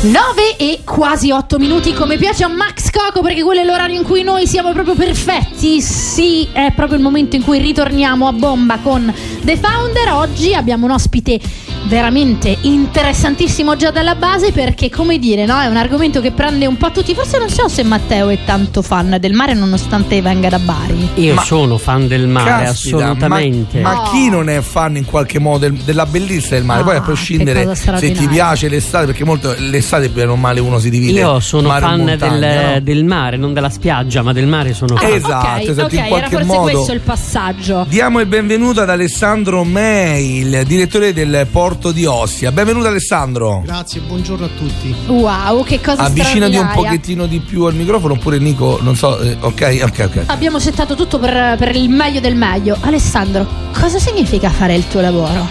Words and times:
9 0.00 0.56
e 0.56 0.82
quasi 0.84 1.32
8 1.32 1.58
minuti 1.58 1.92
come 1.92 2.18
piace 2.18 2.44
a 2.44 2.48
Max 2.48 2.88
Coco 2.88 3.20
perché 3.20 3.42
quello 3.42 3.62
è 3.62 3.64
l'orario 3.64 3.98
in 3.98 4.06
cui 4.06 4.22
noi 4.22 4.46
siamo 4.46 4.70
proprio 4.72 4.94
perfetti. 4.94 5.82
Sì, 5.82 6.46
è 6.52 6.70
proprio 6.72 6.98
il 6.98 7.02
momento 7.02 7.34
in 7.34 7.42
cui 7.42 7.58
ritorniamo 7.58 8.28
a 8.28 8.32
bomba 8.32 8.78
con 8.78 9.12
The 9.42 9.56
Founder. 9.56 10.12
Oggi 10.12 10.54
abbiamo 10.54 10.84
un 10.84 10.92
ospite 10.92 11.40
veramente 11.84 12.56
interessantissimo 12.62 13.76
già 13.76 13.90
dalla 13.90 14.14
base 14.14 14.52
perché 14.52 14.90
come 14.90 15.18
dire 15.18 15.46
no 15.46 15.58
è 15.60 15.66
un 15.66 15.76
argomento 15.76 16.20
che 16.20 16.32
prende 16.32 16.66
un 16.66 16.76
po' 16.76 16.90
tutti. 16.90 17.14
Forse 17.14 17.38
non 17.38 17.48
so 17.48 17.68
se 17.68 17.82
Matteo 17.82 18.28
è 18.28 18.38
tanto 18.44 18.82
fan 18.82 19.16
del 19.20 19.32
mare 19.32 19.54
nonostante 19.54 20.20
venga 20.20 20.48
da 20.48 20.58
Bari. 20.58 21.08
Io 21.14 21.34
ma, 21.34 21.42
sono 21.42 21.78
fan 21.78 22.06
del 22.08 22.26
mare 22.26 22.64
caspita, 22.64 22.96
assolutamente. 22.96 23.80
ma, 23.80 23.92
ma 23.92 24.02
oh. 24.02 24.10
chi 24.10 24.28
non 24.28 24.48
è 24.48 24.60
fan 24.60 24.96
in 24.96 25.04
qualche 25.04 25.38
modo 25.38 25.58
del, 25.58 25.74
della 25.74 26.06
bellezza 26.06 26.54
del 26.54 26.64
mare? 26.64 26.80
Oh, 26.80 26.84
poi 26.84 26.96
a 26.96 27.00
prescindere 27.00 27.74
se 27.74 28.12
ti 28.12 28.26
piace 28.26 28.68
l'estate 28.68 29.06
perché 29.06 29.24
molto 29.24 29.54
l'estate 29.58 30.08
bene 30.08 30.30
o 30.30 30.36
male 30.36 30.60
uno 30.60 30.78
si 30.78 30.90
divide 30.90 31.20
io 31.20 31.40
sono 31.40 31.68
fan 31.70 32.04
montagna, 32.04 32.16
del, 32.16 32.72
no? 32.74 32.80
del, 32.80 33.04
mare 33.04 33.36
non 33.36 33.52
della 33.52 33.70
spiaggia 33.70 34.22
ma 34.22 34.32
del 34.32 34.46
mare 34.46 34.74
sono 34.74 34.94
ah, 34.94 35.00
fan. 35.00 35.12
esatto, 35.12 35.46
okay, 35.46 35.68
esatto 35.68 35.86
okay, 35.86 35.98
in 35.98 36.06
qualche 36.06 36.34
era 36.34 36.44
forse 36.44 36.58
modo. 36.58 36.72
questo 36.72 36.92
il 36.92 37.00
passaggio. 37.00 37.86
Diamo 37.88 38.20
il 38.20 38.26
benvenuto 38.26 38.80
ad 38.80 38.90
Alessandro 38.90 39.64
May 39.64 40.40
il 40.40 40.62
direttore 40.66 41.12
del 41.12 41.46
porto 41.50 41.67
porto 41.68 41.92
di 41.92 42.06
Ossia. 42.06 42.50
Benvenuto 42.50 42.86
Alessandro. 42.86 43.60
Grazie, 43.62 44.00
buongiorno 44.00 44.46
a 44.46 44.48
tutti. 44.56 44.94
Wow, 45.08 45.62
che 45.64 45.82
cosa 45.82 46.04
Avvicinati 46.04 46.56
un 46.56 46.70
pochettino 46.72 47.26
di 47.26 47.40
più 47.40 47.64
al 47.64 47.74
microfono 47.74 48.14
oppure 48.14 48.38
Nico, 48.38 48.78
non 48.80 48.96
so, 48.96 49.20
eh, 49.20 49.36
ok, 49.38 49.80
ok, 49.82 49.98
ok. 50.06 50.22
Abbiamo 50.28 50.58
settato 50.58 50.94
tutto 50.94 51.18
per, 51.18 51.58
per 51.58 51.76
il 51.76 51.90
meglio 51.90 52.20
del 52.20 52.36
meglio. 52.36 52.74
Alessandro, 52.80 53.46
cosa 53.78 53.98
significa 53.98 54.48
fare 54.48 54.76
il 54.76 54.88
tuo 54.88 55.02
lavoro? 55.02 55.46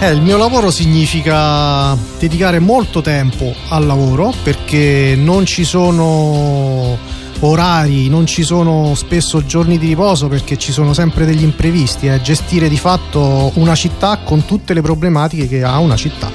Eh, 0.00 0.10
il 0.10 0.22
mio 0.22 0.38
lavoro 0.38 0.70
significa 0.70 1.94
dedicare 2.18 2.58
molto 2.58 3.02
tempo 3.02 3.54
al 3.68 3.84
lavoro 3.84 4.32
perché 4.42 5.16
non 5.18 5.44
ci 5.44 5.64
sono 5.64 6.96
orari, 7.40 8.08
non 8.08 8.26
ci 8.26 8.42
sono 8.42 8.94
spesso 8.94 9.44
giorni 9.44 9.78
di 9.78 9.88
riposo 9.88 10.28
perché 10.28 10.56
ci 10.56 10.72
sono 10.72 10.92
sempre 10.92 11.24
degli 11.24 11.42
imprevisti, 11.42 12.06
è 12.06 12.14
eh. 12.14 12.20
gestire 12.20 12.68
di 12.68 12.76
fatto 12.76 13.52
una 13.54 13.74
città 13.74 14.18
con 14.24 14.44
tutte 14.44 14.74
le 14.74 14.82
problematiche 14.82 15.48
che 15.48 15.62
ha 15.62 15.78
una 15.78 15.96
città, 15.96 16.30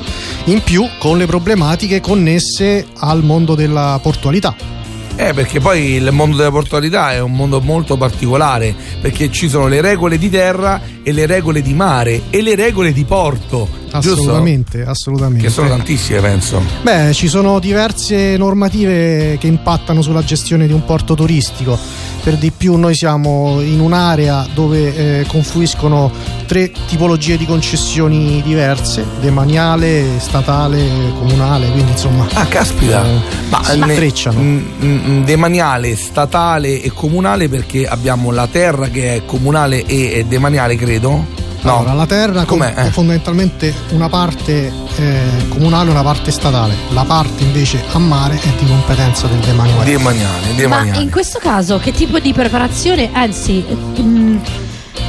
in 0.45 0.61
più 0.61 0.87
con 0.97 1.17
le 1.17 1.25
problematiche 1.25 2.01
connesse 2.01 2.85
al 2.97 3.23
mondo 3.23 3.55
della 3.55 3.99
portualità 4.01 4.74
eh, 5.15 5.33
perché 5.33 5.59
poi 5.59 5.93
il 5.93 6.11
mondo 6.11 6.35
della 6.35 6.51
portualità 6.51 7.13
è 7.13 7.21
un 7.21 7.31
mondo 7.31 7.61
molto 7.61 7.95
particolare, 7.97 8.75
perché 8.99 9.31
ci 9.31 9.47
sono 9.47 9.67
le 9.67 9.81
regole 9.81 10.17
di 10.17 10.29
terra 10.29 10.81
e 11.03 11.11
le 11.11 11.25
regole 11.25 11.61
di 11.61 11.73
mare 11.73 12.23
e 12.29 12.41
le 12.41 12.55
regole 12.55 12.91
di 12.91 13.05
porto. 13.05 13.83
Assolutamente, 13.91 14.77
giusto? 14.79 14.91
assolutamente. 14.91 15.45
Che 15.45 15.49
sono 15.49 15.69
tantissime, 15.69 16.19
penso. 16.19 16.61
Beh, 16.81 17.13
ci 17.13 17.27
sono 17.27 17.59
diverse 17.59 18.35
normative 18.35 19.37
che 19.39 19.47
impattano 19.47 20.01
sulla 20.01 20.23
gestione 20.23 20.67
di 20.67 20.73
un 20.73 20.83
porto 20.83 21.15
turistico. 21.15 21.77
Per 22.25 22.37
di 22.37 22.49
più 22.49 22.75
noi 22.75 22.95
siamo 22.95 23.61
in 23.61 23.79
un'area 23.79 24.47
dove 24.51 25.19
eh, 25.19 25.25
confluiscono 25.27 26.11
tre 26.47 26.71
tipologie 26.87 27.37
di 27.37 27.45
concessioni 27.45 28.41
diverse, 28.41 29.05
demaniale, 29.21 30.17
statale, 30.17 31.13
comunale, 31.19 31.69
quindi 31.69 31.91
insomma... 31.91 32.25
Ah, 32.33 32.47
caspita! 32.47 33.05
Eh, 33.05 33.19
Ma 33.49 33.63
si 33.63 33.77
intrecciano. 33.77 34.39
Mm, 34.39 34.57
mm, 34.57 35.07
mm, 35.07 35.23
demaniale, 35.23 35.95
statale 35.95 36.81
e 36.81 36.91
comunale 36.91 37.47
perché 37.47 37.87
abbiamo 37.87 38.31
la 38.31 38.47
terra 38.47 38.87
che 38.87 39.17
è 39.17 39.25
comunale 39.25 39.85
e 39.85 40.25
demaniale, 40.27 40.75
credo? 40.77 41.23
No. 41.65 41.79
Allora, 41.79 41.93
la 41.93 42.05
terra 42.05 42.45
Com'è? 42.45 42.75
è 42.75 42.89
fondamentalmente 42.91 43.73
una 43.89 44.07
parte 44.07 44.71
eh, 44.97 45.47
comunale 45.49 45.89
e 45.89 45.91
una 45.91 46.03
parte 46.03 46.29
statale. 46.29 46.75
La 46.91 47.05
parte 47.05 47.41
invece 47.43 47.83
a 47.91 47.97
mare 47.97 48.39
è 48.39 48.49
di 48.59 48.67
competenza 48.67 49.25
del 49.25 49.39
demaniale. 49.39 49.83
Demaniale, 49.83 50.55
demaniale. 50.55 50.97
Ma 50.97 51.03
in 51.03 51.09
questo 51.09 51.39
caso 51.39 51.79
che 51.79 51.91
tipo 51.91 52.19
di 52.19 52.33
preparazione, 52.33 53.09
anzi, 53.11 53.65
mh, 53.67 53.99
mm, 53.99 54.37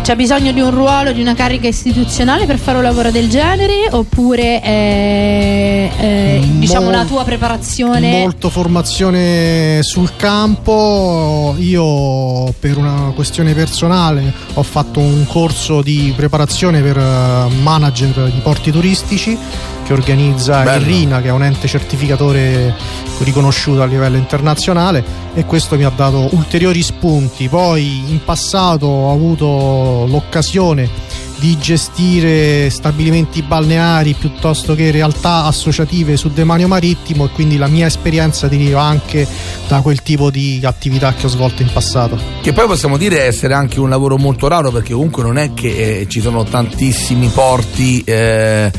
c'è 0.07 0.15
bisogno 0.15 0.53
di 0.53 0.61
un 0.61 0.71
ruolo, 0.71 1.11
di 1.11 1.21
una 1.21 1.35
carica 1.35 1.67
istituzionale 1.67 2.47
per 2.47 2.59
fare 2.59 2.77
un 2.77 2.85
lavoro 2.85 3.11
del 3.11 3.29
genere 3.29 3.89
oppure 3.91 4.61
è, 4.61 5.91
è, 5.97 6.41
diciamo 6.45 6.91
la 6.91 7.05
tua 7.05 7.25
preparazione? 7.25 8.21
Molto 8.21 8.49
formazione 8.49 9.81
sul 9.83 10.15
campo. 10.15 11.57
Io 11.59 12.53
per 12.61 12.77
una 12.77 13.11
questione 13.17 13.53
personale 13.53 14.33
ho 14.55 14.63
fatto 14.63 15.01
un 15.01 15.27
corso 15.27 15.83
di 15.83 16.13
preparazione 16.15 16.81
per 16.83 16.99
eh, 16.99 17.53
manager 17.63 18.31
di 18.31 18.39
porti 18.45 18.71
turistici 18.71 19.37
che 19.87 19.93
organizza 19.93 20.63
Bello. 20.63 20.81
il 20.81 20.87
RINA, 20.87 21.21
che 21.23 21.29
è 21.29 21.31
un 21.31 21.45
ente 21.45 21.69
certificatore 21.69 22.75
riconosciuto 23.21 23.83
a 23.83 23.87
livello 23.87 24.17
internazionale 24.17 25.03
e 25.33 25.45
questo 25.45 25.77
mi 25.77 25.85
ha 25.85 25.93
dato 25.95 26.29
ulteriori 26.33 26.83
spunti. 26.83 27.49
Poi 27.49 28.11
in 28.11 28.21
passato 28.25 28.87
ho 28.87 29.13
avuto 29.13 30.07
l'occasione 30.09 30.91
di 31.39 31.57
gestire 31.59 32.71
stabilimenti 32.71 33.43
balneari 33.43 34.15
piuttosto 34.15 34.75
che 34.75 34.91
realtà 34.91 35.45
associative 35.45 36.17
sul 36.17 36.31
demanio 36.31 36.67
marittimo 36.67 37.27
e 37.27 37.29
quindi 37.29 37.59
la 37.59 37.67
mia 37.67 37.87
esperienza 37.87 38.49
deriva 38.49 38.83
anche 38.83 39.27
da 39.69 39.83
quel 39.83 40.03
tipo 40.03 40.31
di 40.31 40.61
attività 40.65 41.13
che 41.13 41.27
ho 41.27 41.29
svolto 41.29 41.63
in 41.63 41.71
passato. 41.71 42.19
Che 42.41 42.53
poi 42.53 42.67
possiamo 42.67 42.97
dire 42.97 43.23
essere 43.25 43.55
anche 43.55 43.79
un 43.79 43.91
lavoro 43.91 44.17
molto 44.17 44.49
raro 44.49 44.71
perché 44.71 44.95
comunque 44.95 45.23
non 45.23 45.37
è 45.37 45.53
che 45.55 46.01
eh, 46.01 46.07
ci 46.09 46.21
sono 46.21 46.43
tantissimi 46.43 47.29
porti 47.29 48.03
eh, 48.05 48.73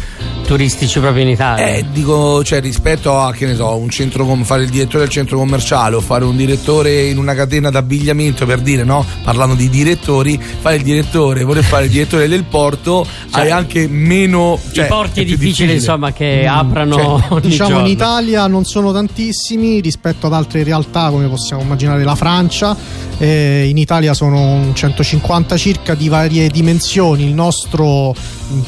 turistici 0.47 1.02
proprio 1.02 1.24
in 1.24 1.30
Italia. 1.30 1.68
Eh, 1.68 1.85
dico, 1.91 2.41
cioè, 2.41 2.62
rispetto 2.62 3.19
a 3.19 3.34
che 3.34 3.46
ne 3.46 3.53
so, 3.53 3.75
un 3.75 3.90
centro 3.90 4.25
com- 4.25 4.46
fare 4.46 4.63
il 4.63 4.69
direttore 4.69 5.00
del 5.00 5.09
centro 5.09 5.38
commerciale 5.38 5.97
o 5.97 6.00
fare 6.00 6.24
un 6.24 6.38
direttore 6.38 7.03
in 7.03 7.18
una 7.18 7.35
catena 7.35 7.69
d'abbigliamento 7.69 8.46
per 8.46 8.62
dire, 8.62 8.86
no? 8.86 9.06
Parlando 9.24 9.56
di 9.56 9.69
direttori, 9.69 10.40
fare 10.40 10.78
il 10.78 10.84
direttore, 10.84 11.44
voler 11.44 11.66
fare 11.66 11.86
il 11.86 11.91
direttore 11.91 12.30
del 12.30 12.46
porto, 12.46 13.06
cioè, 13.30 13.41
hai 13.41 13.52
anche 13.52 13.90
meno. 13.90 14.57
Cioè, 14.72 14.86
I 14.86 14.88
porti 14.88 15.19
è 15.19 15.24
difficili, 15.25 15.46
difficile. 15.47 15.74
insomma, 15.74 16.13
che 16.13 16.44
mm, 16.46 16.47
aprano. 16.47 17.22
Cioè, 17.28 17.41
diciamo 17.41 17.69
giorno. 17.72 17.86
in 17.86 17.91
Italia 17.91 18.47
non 18.47 18.63
sono 18.63 18.94
tantissimi 18.94 19.81
rispetto 19.81 20.28
ad 20.28 20.34
altre 20.34 20.63
realtà, 20.63 21.09
come 21.09 21.28
possiamo 21.28 21.62
immaginare 21.62 22.06
la 22.06 22.16
Francia. 22.16 23.06
Eh, 23.18 23.68
in 23.68 23.78
Italia 23.78 24.13
sono 24.13 24.72
150 24.72 25.57
circa 25.57 25.94
di 25.94 26.07
varie 26.07 26.47
dimensioni. 26.47 27.25
Il 27.25 27.34
nostro 27.34 28.16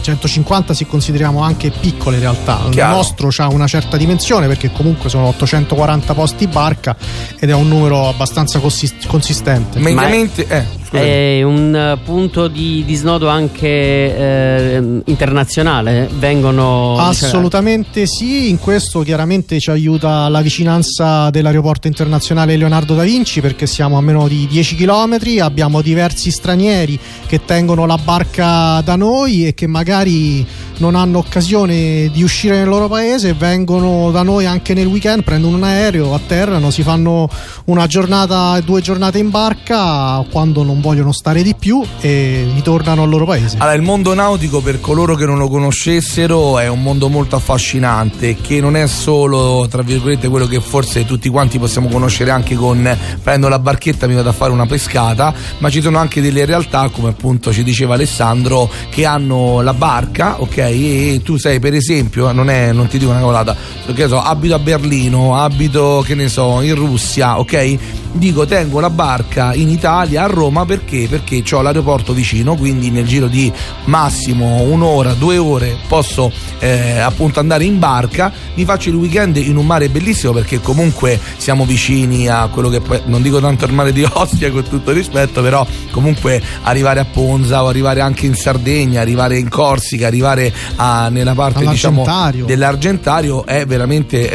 150 0.02 0.74
se 0.74 0.86
consideriamo 0.86 1.42
anche 1.42 1.69
piccole 1.72 2.16
in 2.18 2.22
realtà. 2.22 2.60
Chiaro. 2.70 2.92
Il 2.92 2.98
nostro 2.98 3.30
ha 3.38 3.48
una 3.48 3.68
certa 3.68 3.98
dimensione 3.98 4.48
perché 4.48 4.72
comunque 4.72 5.10
sono 5.10 5.28
840 5.28 6.14
posti 6.14 6.48
barca 6.48 6.96
ed 7.40 7.50
è 7.50 7.54
un 7.54 7.68
numero 7.68 8.08
abbastanza 8.08 8.60
consistente. 8.60 9.80
Mediamente, 9.80 10.48
eh 10.48 10.79
è 10.92 11.44
un 11.44 11.76
eh, 11.76 12.00
punto 12.04 12.48
di, 12.48 12.84
di 12.86 12.96
snodo 12.96 13.28
anche 13.28 13.68
eh, 13.68 15.02
internazionale? 15.06 16.10
Vengono. 16.18 16.98
Assolutamente 16.98 18.06
cioè... 18.06 18.08
sì, 18.08 18.50
in 18.50 18.60
questo 18.60 19.02
chiaramente 19.02 19.60
ci 19.60 19.70
aiuta 19.70 20.28
la 20.30 20.42
vicinanza 20.42 21.30
dell'aeroporto 21.30 21.88
internazionale 21.88 22.58
Leonardo 22.58 22.96
da 22.96 23.04
Vinci 23.04 23.42
perché 23.42 23.68
siamo 23.68 23.98
a 23.98 24.02
meno 24.02 24.28
di 24.28 24.48
10 24.48 24.76
km, 24.76 25.18
abbiamo 25.42 25.82
diversi 25.82 26.32
stranieri 26.32 27.00
che 27.28 27.46
tengono 27.46 27.86
la 27.86 27.98
barca 27.98 28.82
da 28.82 28.96
noi 28.96 29.48
e 29.48 29.54
che 29.54 29.68
magari 29.68 30.46
non 30.80 30.96
hanno 30.96 31.20
occasione 31.20 32.10
di 32.12 32.24
uscire 32.24 32.58
nel 32.58 32.68
loro 32.68 32.88
paese, 32.88 33.34
vengono 33.34 34.12
da 34.12 34.24
noi 34.24 34.46
anche 34.46 34.74
nel 34.74 34.88
weekend, 34.88 35.24
prendono 35.24 35.58
un 35.58 35.64
aereo, 35.64 36.14
atterrano, 36.14 36.72
si 36.72 36.84
fanno 36.84 37.30
una 37.66 37.86
giornata 37.86 38.58
e 38.58 38.64
due 38.64 38.82
giornate 38.82 39.20
in 39.20 39.30
barca 39.30 40.24
quando 40.32 40.64
non 40.64 40.79
vogliono 40.80 41.12
stare 41.12 41.44
di 41.44 41.56
più 41.56 41.84
e 42.02 42.50
ritornano 42.54 43.04
al 43.04 43.10
loro 43.10 43.26
paese. 43.26 43.58
Allora, 43.60 43.76
il 43.76 43.82
mondo 43.82 44.14
nautico 44.14 44.62
per 44.62 44.80
coloro 44.80 45.16
che 45.16 45.26
non 45.26 45.38
lo 45.38 45.48
conoscessero 45.48 46.60
è 46.60 46.68
un 46.68 46.82
mondo 46.82 47.10
molto 47.10 47.36
affascinante 47.36 48.36
che 48.36 48.60
non 48.60 48.76
è 48.76 48.88
solo, 48.88 49.68
tra 49.70 49.82
virgolette, 49.82 50.28
quello 50.28 50.48
che 50.48 50.60
forse 50.62 51.06
tutti 51.06 51.30
quanti 51.30 51.60
possiamo 51.60 51.88
conoscere 51.90 52.32
anche 52.32 52.56
con 52.56 52.98
prendo 53.22 53.48
la 53.48 53.60
barchetta 53.60 54.08
mi 54.08 54.16
vado 54.16 54.30
a 54.30 54.34
fare 54.34 54.52
una 54.52 54.66
pescata, 54.66 55.34
ma 55.60 55.70
ci 55.70 55.82
sono 55.82 55.98
anche 55.98 56.22
delle 56.22 56.46
realtà, 56.46 56.90
come 56.90 57.10
appunto 57.10 57.52
ci 57.52 57.64
diceva 57.64 57.96
Alessandro, 57.96 58.70
che 58.90 59.06
hanno 59.06 59.62
la 59.62 59.74
barca, 59.74 60.42
ok? 60.42 60.58
E 60.58 61.22
tu 61.24 61.38
sei, 61.38 61.60
per 61.60 61.74
esempio, 61.74 62.32
non, 62.32 62.50
è, 62.50 62.72
non 62.72 62.88
ti 62.88 62.98
dico 62.98 63.12
una 63.12 63.20
cavolata, 63.20 63.56
perché 63.86 64.08
so, 64.08 64.22
abito 64.22 64.56
a 64.56 64.60
Berlino, 64.60 65.36
abito, 65.36 66.04
che 66.06 66.16
ne 66.16 66.30
so, 66.30 66.62
in 66.62 66.76
Russia, 66.76 67.40
ok? 67.40 67.78
Dico 68.12 68.46
tengo 68.46 68.80
la 68.80 68.90
barca 68.90 69.54
in 69.54 69.70
Italia 69.70 70.24
a 70.24 70.28
Roma 70.28 70.66
perché? 70.66 71.08
Perché 71.10 71.44
ho 71.52 71.62
l'aeroporto 71.62 72.14
vicino, 72.14 72.56
quindi 72.56 72.90
nel 72.90 73.06
giro 73.06 73.28
di 73.28 73.52
massimo 73.86 74.62
un'ora, 74.62 75.14
due 75.14 75.38
ore 75.38 75.78
posso 75.88 76.32
eh, 76.60 77.00
appunto 77.00 77.40
andare 77.40 77.64
in 77.64 77.80
barca, 77.80 78.32
mi 78.56 78.66
faccio 78.66 78.90
il 78.90 78.96
weekend 78.96 79.38
in 79.38 79.58
un 79.58 79.66
mare 79.66 79.90
bellissimo 79.90 80.34
perché 80.34 80.60
comunque 80.60 81.20
siamo 81.38 81.66
vicini 81.66 82.28
a 82.28 82.48
quello 82.48 82.70
che 82.70 82.82
poi, 82.82 83.02
non 83.06 83.22
dico 83.22 83.40
tanto 83.40 83.66
il 83.66 83.74
mare 83.74 83.94
di 83.94 84.04
Ostia 84.12 84.52
con 84.52 84.64
tutto 84.64 84.92
rispetto, 84.92 85.42
però 85.42 85.66
comunque 85.92 86.42
arrivare 86.64 87.00
a 87.00 87.06
Ponza 87.06 87.64
o 87.64 87.68
arrivare 87.68 88.02
anche 88.02 88.26
in 88.26 88.36
Sardegna, 88.36 89.02
arrivare 89.02 89.38
in 89.38 89.50
Corsica, 89.50 90.08
arrivare 90.08 90.52
a, 90.76 91.10
nella 91.10 91.34
parte 91.34 91.66
diciamo 91.66 92.06
dell'Argentario 92.46 93.46
è 93.46 93.66
veramente 93.66 94.30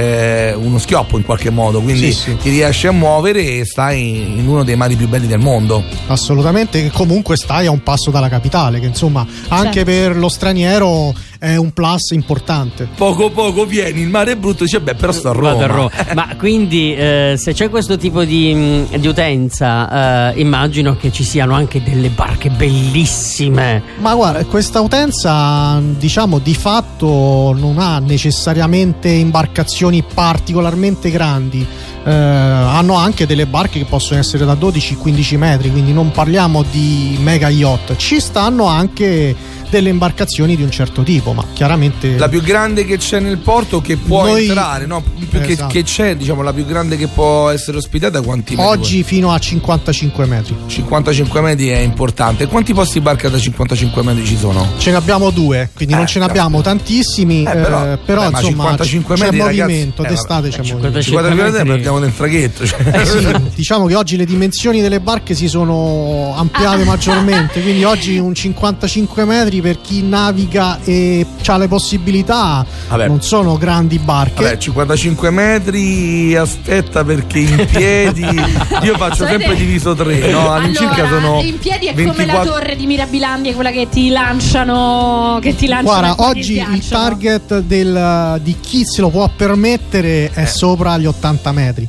eh, 0.50 0.54
uno 0.54 0.78
schioppo 0.78 1.16
in 1.16 1.24
qualche 1.24 1.50
modo, 1.50 1.80
quindi 1.80 2.12
sì, 2.12 2.30
sì. 2.30 2.36
ti 2.36 2.50
riesci 2.50 2.86
a 2.86 2.92
muovere 2.92 3.63
stai 3.64 4.38
in 4.38 4.48
uno 4.48 4.64
dei 4.64 4.76
mari 4.76 4.96
più 4.96 5.08
belli 5.08 5.26
del 5.26 5.38
mondo. 5.38 5.82
Assolutamente, 6.06 6.82
che 6.82 6.90
comunque 6.90 7.36
stai 7.36 7.66
a 7.66 7.70
un 7.70 7.82
passo 7.82 8.10
dalla 8.10 8.28
capitale, 8.28 8.80
che 8.80 8.86
insomma 8.86 9.26
anche 9.48 9.84
certo. 9.84 9.90
per 9.90 10.16
lo 10.16 10.28
straniero 10.28 11.14
è 11.44 11.56
un 11.56 11.72
plus 11.72 12.10
importante. 12.12 12.88
Poco 12.96 13.30
poco 13.30 13.66
vieni, 13.66 14.00
il 14.00 14.08
mare 14.08 14.32
è 14.32 14.36
brutto, 14.36 14.64
dice 14.64 14.80
beh 14.80 14.94
però 14.94 15.12
sto 15.12 15.28
a 15.28 15.32
Roma. 15.32 15.64
A 15.64 15.66
Roma. 15.66 15.90
Ma 16.14 16.34
quindi 16.38 16.94
eh, 16.94 17.34
se 17.36 17.52
c'è 17.52 17.68
questo 17.68 17.98
tipo 17.98 18.24
di, 18.24 18.52
mm, 18.54 18.94
di 18.94 19.06
utenza, 19.06 20.32
eh, 20.32 20.40
immagino 20.40 20.96
che 20.96 21.12
ci 21.12 21.22
siano 21.22 21.54
anche 21.54 21.82
delle 21.82 22.08
barche 22.08 22.48
bellissime. 22.48 23.82
Ma 23.98 24.14
guarda, 24.14 24.42
questa 24.46 24.80
utenza 24.80 25.80
diciamo 25.82 26.38
di 26.38 26.54
fatto 26.54 27.54
non 27.54 27.78
ha 27.78 27.98
necessariamente 27.98 29.08
imbarcazioni 29.08 30.02
particolarmente 30.02 31.10
grandi. 31.10 31.66
Eh, 32.06 32.10
hanno 32.10 32.94
anche 32.94 33.26
delle 33.26 33.46
barche 33.46 33.78
che 33.78 33.86
possono 33.86 34.20
essere 34.20 34.44
da 34.44 34.54
12-15 34.54 35.38
metri, 35.38 35.70
quindi 35.70 35.92
non 35.92 36.10
parliamo 36.10 36.62
di 36.62 37.16
mega 37.20 37.48
yacht. 37.48 37.96
Ci 37.96 38.20
stanno 38.20 38.66
anche 38.66 39.34
delle 39.68 39.88
imbarcazioni 39.88 40.56
di 40.56 40.62
un 40.62 40.70
certo 40.70 41.02
tipo, 41.02 41.32
ma 41.32 41.44
chiaramente... 41.52 42.16
La 42.16 42.28
più 42.28 42.42
grande 42.42 42.84
che 42.84 42.98
c'è 42.98 43.20
nel 43.20 43.38
porto 43.38 43.80
che 43.80 43.96
può 43.96 44.24
Noi... 44.24 44.46
entrare, 44.46 44.86
no? 44.86 45.02
Esatto. 45.30 45.66
Che, 45.66 45.80
che, 45.80 45.82
c'è, 45.82 46.16
diciamo, 46.16 46.42
la 46.42 46.52
più 46.52 46.64
grande 46.64 46.96
che 46.96 47.08
può 47.08 47.50
essere 47.50 47.76
ospitata 47.76 48.20
quanti 48.22 48.54
metri? 48.54 48.70
Oggi 48.70 49.02
fino 49.02 49.32
a 49.32 49.38
55 49.38 50.26
metri. 50.26 50.56
55 50.66 51.40
metri 51.40 51.68
è 51.68 51.78
importante. 51.78 52.46
Quanti 52.46 52.72
posti 52.72 53.00
barca 53.00 53.28
da 53.28 53.38
55 53.38 54.02
metri 54.02 54.24
ci 54.24 54.36
sono? 54.36 54.72
Ce 54.78 54.90
ne 54.90 54.96
abbiamo 54.96 55.30
due, 55.30 55.70
quindi 55.74 55.94
eh, 55.94 55.96
non 55.96 56.06
ce 56.06 56.18
ne 56.18 56.24
abbiamo 56.26 56.60
tantissimi, 56.60 57.42
eh, 57.42 57.50
però, 57.50 57.92
eh, 57.92 57.98
però 57.98 58.20
beh, 58.22 58.26
insomma 58.28 58.76
55 58.76 59.16
metri, 59.16 59.38
c'è 59.38 59.44
movimento, 59.44 60.02
ragazzi, 60.02 60.20
d'estate 60.20 60.48
c'è 60.50 60.62
55 60.62 61.22
movimento. 61.22 61.52
metri 61.52 61.68
parliamo 61.68 62.00
del 62.00 62.14
traghetto. 62.14 62.66
Cioè. 62.66 63.00
Eh 63.00 63.04
sì, 63.06 63.34
diciamo 63.54 63.86
che 63.86 63.94
oggi 63.94 64.16
le 64.16 64.24
dimensioni 64.24 64.80
delle 64.80 65.00
barche 65.00 65.34
si 65.34 65.48
sono 65.48 66.34
ampliate 66.36 66.84
maggiormente, 66.84 67.60
quindi 67.60 67.84
oggi 67.84 68.18
un 68.18 68.34
55 68.34 69.24
metri 69.24 69.60
per 69.64 69.80
chi 69.80 70.02
naviga 70.02 70.78
e 70.84 71.24
ha 71.46 71.56
le 71.56 71.68
possibilità, 71.68 72.66
Vabbè. 72.90 73.06
non 73.06 73.22
sono 73.22 73.56
grandi 73.56 73.98
barche. 73.98 74.42
Vabbè, 74.42 74.58
55 74.58 75.30
metri, 75.30 76.36
aspetta 76.36 77.02
perché 77.02 77.38
in 77.38 77.64
piedi 77.72 78.20
io 78.20 78.94
faccio 78.98 79.24
Sapete? 79.24 79.44
sempre 79.44 79.54
diviso 79.56 79.94
3, 79.94 80.30
no? 80.30 80.52
All'incirca 80.52 81.06
allora, 81.06 81.20
sono 81.22 81.40
in 81.40 81.58
piedi 81.58 81.86
è 81.86 81.94
24... 81.94 82.12
come 82.12 82.26
la 82.26 82.44
torre 82.44 82.76
di 82.76 82.84
Mirabilandia, 82.84 83.54
quella 83.54 83.70
che 83.70 83.88
ti 83.88 84.10
lanciano 84.10 85.38
che 85.40 85.56
ti 85.56 85.66
lanciano 85.66 86.14
Guarda, 86.14 86.24
oggi 86.28 86.56
il 86.58 86.86
target 86.86 87.60
del, 87.60 88.38
di 88.42 88.56
chi 88.60 88.84
se 88.84 89.00
lo 89.00 89.08
può 89.08 89.30
permettere 89.34 90.30
è 90.30 90.42
eh. 90.42 90.46
sopra 90.46 90.98
gli 90.98 91.06
80 91.06 91.52
metri. 91.52 91.88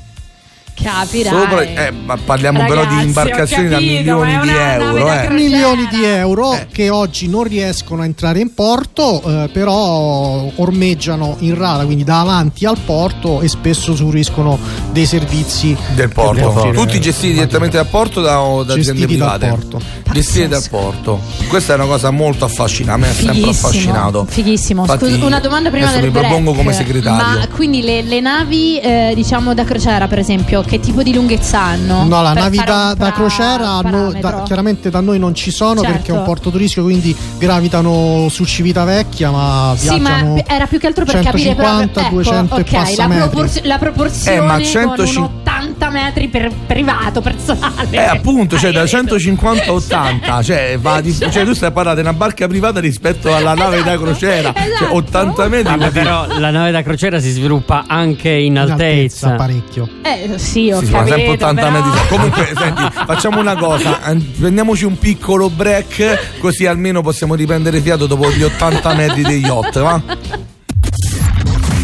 Capirai. 0.75 1.39
Sopra, 1.39 1.62
eh, 1.62 1.92
ma 1.92 2.18
parliamo 2.18 2.60
Ragazzi, 2.60 2.80
però 2.80 2.95
di 2.95 3.06
imbarcazioni 3.06 3.69
capito, 3.69 4.04
da 4.04 4.25
milioni 4.25 4.39
di 4.42 4.50
euro. 4.50 5.12
Eh. 5.12 5.30
Milioni 5.30 5.88
di 5.89 6.04
euro 6.04 6.54
eh. 6.54 6.68
che 6.72 6.89
oggi 6.89 7.27
non 7.27 7.44
riescono 7.44 8.01
a 8.01 8.06
entrare 8.06 8.39
in 8.39 8.54
porto, 8.54 9.22
eh, 9.22 9.50
però 9.50 10.51
ormeggiano 10.56 11.38
in 11.39 11.57
rada, 11.57 11.86
quindi 11.86 12.04
davanti 12.04 12.66
al 12.66 12.77
porto 12.77 13.42
e 13.42 13.48
spesso 13.48 13.92
usufruiscono 13.94 14.60
dei 14.92 15.06
servizi 15.06 15.75
del 15.94 16.10
porto. 16.10 16.72
Tutti 16.74 17.00
gestiti 17.00 17.33
direttamente 17.33 17.77
dal 17.77 17.88
porto 17.88 18.22
da, 18.22 18.42
o 18.42 18.63
da 18.63 18.74
aziende 18.74 19.06
private. 19.06 19.48
Dal 19.48 19.57
porto. 19.57 19.81
Gestiti 20.12 20.48
dal 20.48 20.63
porto. 20.69 21.22
Questa 21.48 21.74
è 21.74 21.75
una 21.75 21.86
cosa 21.86 22.12
molto 22.12 22.45
affascinante, 22.45 22.92
a 22.92 22.98
me 22.98 23.10
ha 23.10 23.13
sempre 23.13 23.50
affascinato. 23.50 24.25
Fighissimo. 24.27 24.81
Infatti, 24.81 25.06
Scusa, 25.06 25.25
una 25.25 25.39
domanda 25.39 25.69
prima 25.69 25.92
del 25.92 26.04
mi 26.04 26.12
propongo 26.12 26.54
come 26.54 26.74
segretario. 26.74 27.39
Ma 27.39 27.48
quindi 27.48 27.81
le, 27.81 28.01
le 28.01 28.19
navi, 28.19 28.80
eh, 28.80 29.13
diciamo 29.16 29.54
da 29.54 29.63
crociera, 29.63 30.07
per 30.07 30.19
esempio, 30.19 30.63
che 30.65 30.79
tipo 30.79 31.03
di 31.03 31.13
lunghezza 31.13 31.59
hanno? 31.59 32.03
No, 32.03 32.21
la 32.21 32.33
navi 32.33 32.62
da, 32.63 32.94
da 32.97 33.12
crociera 33.12 33.81
no, 33.81 34.12
da, 34.19 34.44
chiaramente 34.44 34.89
da 34.89 35.00
noi 35.00 35.19
non 35.19 35.33
ci 35.33 35.51
sono 35.51 35.81
certo. 35.81 35.95
perché 35.95 36.12
è 36.12 36.17
un 36.17 36.23
porto 36.23 36.50
turistico, 36.50 36.83
quindi 36.83 37.15
gravitano 37.38 38.27
su 38.29 38.45
Civitavecchia, 38.45 39.31
ma 39.31 39.73
sì, 39.77 40.00
ma 40.00 40.44
era 40.45 40.65
più 40.65 40.79
che 40.79 40.88
altro 40.88 41.06
per 41.06 41.21
150, 41.21 41.31
capire 41.31 41.56
però, 41.56 42.09
200 42.09 42.56
ecco, 42.57 42.77
okay, 42.77 42.95
la, 42.95 43.07
proporzio- 43.07 43.62
la, 43.63 43.77
proporzione 43.77 44.38
eh, 44.38 44.41
ma 44.41 44.62
150 44.62 45.45
80 45.56 45.89
metri 45.89 46.27
per 46.27 46.51
privato 46.65 47.21
personale. 47.21 47.88
Eh, 47.91 48.00
appunto, 48.00 48.57
cioè 48.57 48.71
da 48.71 48.85
150 48.85 49.65
a 49.65 49.73
80, 49.73 50.44
cioè, 50.44 50.77
va 50.79 51.01
di, 51.01 51.13
cioè 51.13 51.44
tu 51.44 51.53
stai 51.53 51.71
parlando 51.71 52.01
di 52.01 52.07
una 52.07 52.15
barca 52.15 52.47
privata 52.47 52.79
rispetto 52.79 53.33
alla 53.33 53.53
esatto, 53.53 53.69
nave 53.69 53.83
da 53.83 53.97
crociera, 53.97 54.53
cioè, 54.53 54.67
esatto. 54.67 54.85
cioè 54.85 54.95
80 54.95 55.47
metri. 55.47 55.77
Vabbè, 55.77 55.91
però 55.91 56.27
la 56.39 56.50
nave 56.50 56.71
da 56.71 56.83
crociera 56.83 57.19
si 57.19 57.31
sviluppa 57.31 57.85
anche 57.88 58.29
in 58.29 58.57
altezza. 58.57 58.83
In 58.83 58.91
altezza 58.91 59.29
parecchio. 59.31 59.89
Eh, 60.01 60.38
sì, 60.38 60.54
ho 60.71 60.81
si 60.81 60.91
capito, 60.91 61.15
sempre 61.15 61.31
80 61.31 61.61
però... 61.61 61.71
metri. 61.71 62.07
Comunque, 62.07 62.53
senti, 62.55 62.81
facciamo 63.05 63.39
una 63.39 63.55
cosa, 63.55 63.99
prendiamoci 64.39 64.85
un 64.85 64.97
piccolo 64.97 65.49
break, 65.49 66.39
così 66.39 66.65
almeno 66.65 67.01
possiamo 67.01 67.35
riprendere 67.35 67.81
fiato 67.81 68.05
dopo 68.07 68.31
gli 68.31 68.43
80 68.43 68.93
metri 68.93 69.21
degli 69.21 69.45
yacht, 69.45 69.79
va? 69.79 70.01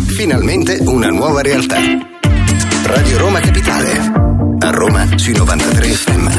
Finalmente 0.07 0.77
una 0.81 1.07
nuova 1.07 1.41
realtà. 1.41 1.77
Radio 2.83 3.17
Roma 3.17 3.39
Capitale. 3.39 4.29
A 4.59 4.69
Roma 4.69 5.07
sui 5.15 5.35
93 5.35 5.87
FM. 5.87 6.29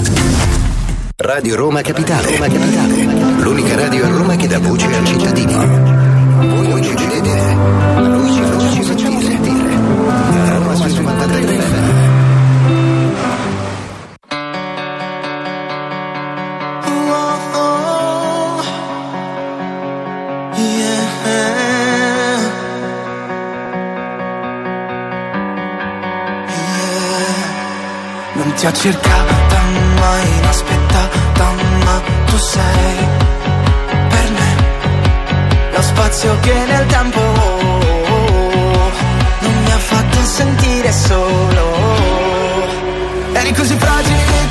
Radio 1.16 1.56
Roma 1.56 1.80
Capitale. 1.80 2.30
Roma 2.30 2.46
Capitale. 2.46 3.04
L'unica 3.40 3.74
radio 3.74 4.04
a 4.04 4.08
Roma 4.08 4.36
che 4.36 4.46
dà 4.46 4.58
voce 4.58 4.86
ai 4.86 5.06
cittadini. 5.06 5.54
Voi 5.54 6.68
non 6.68 6.82
ci 6.82 6.94
vedete, 6.94 7.54
ma 7.54 8.06
noi 8.06 8.31
ti 28.62 28.68
ha 28.68 28.72
cercata 28.72 29.60
ma 29.98 30.20
inaspettata 30.38 31.44
ma 31.84 32.00
tu 32.26 32.36
sei 32.36 32.96
per 34.08 34.30
me 34.30 34.50
lo 35.74 35.82
spazio 35.82 36.38
che 36.38 36.54
nel 36.68 36.86
tempo 36.86 37.20
non 39.40 39.62
mi 39.64 39.72
ha 39.72 39.78
fatto 39.78 40.18
sentire 40.22 40.92
solo. 40.92 41.64
Eri 43.32 43.52
così 43.52 43.76
fragile 43.76 44.41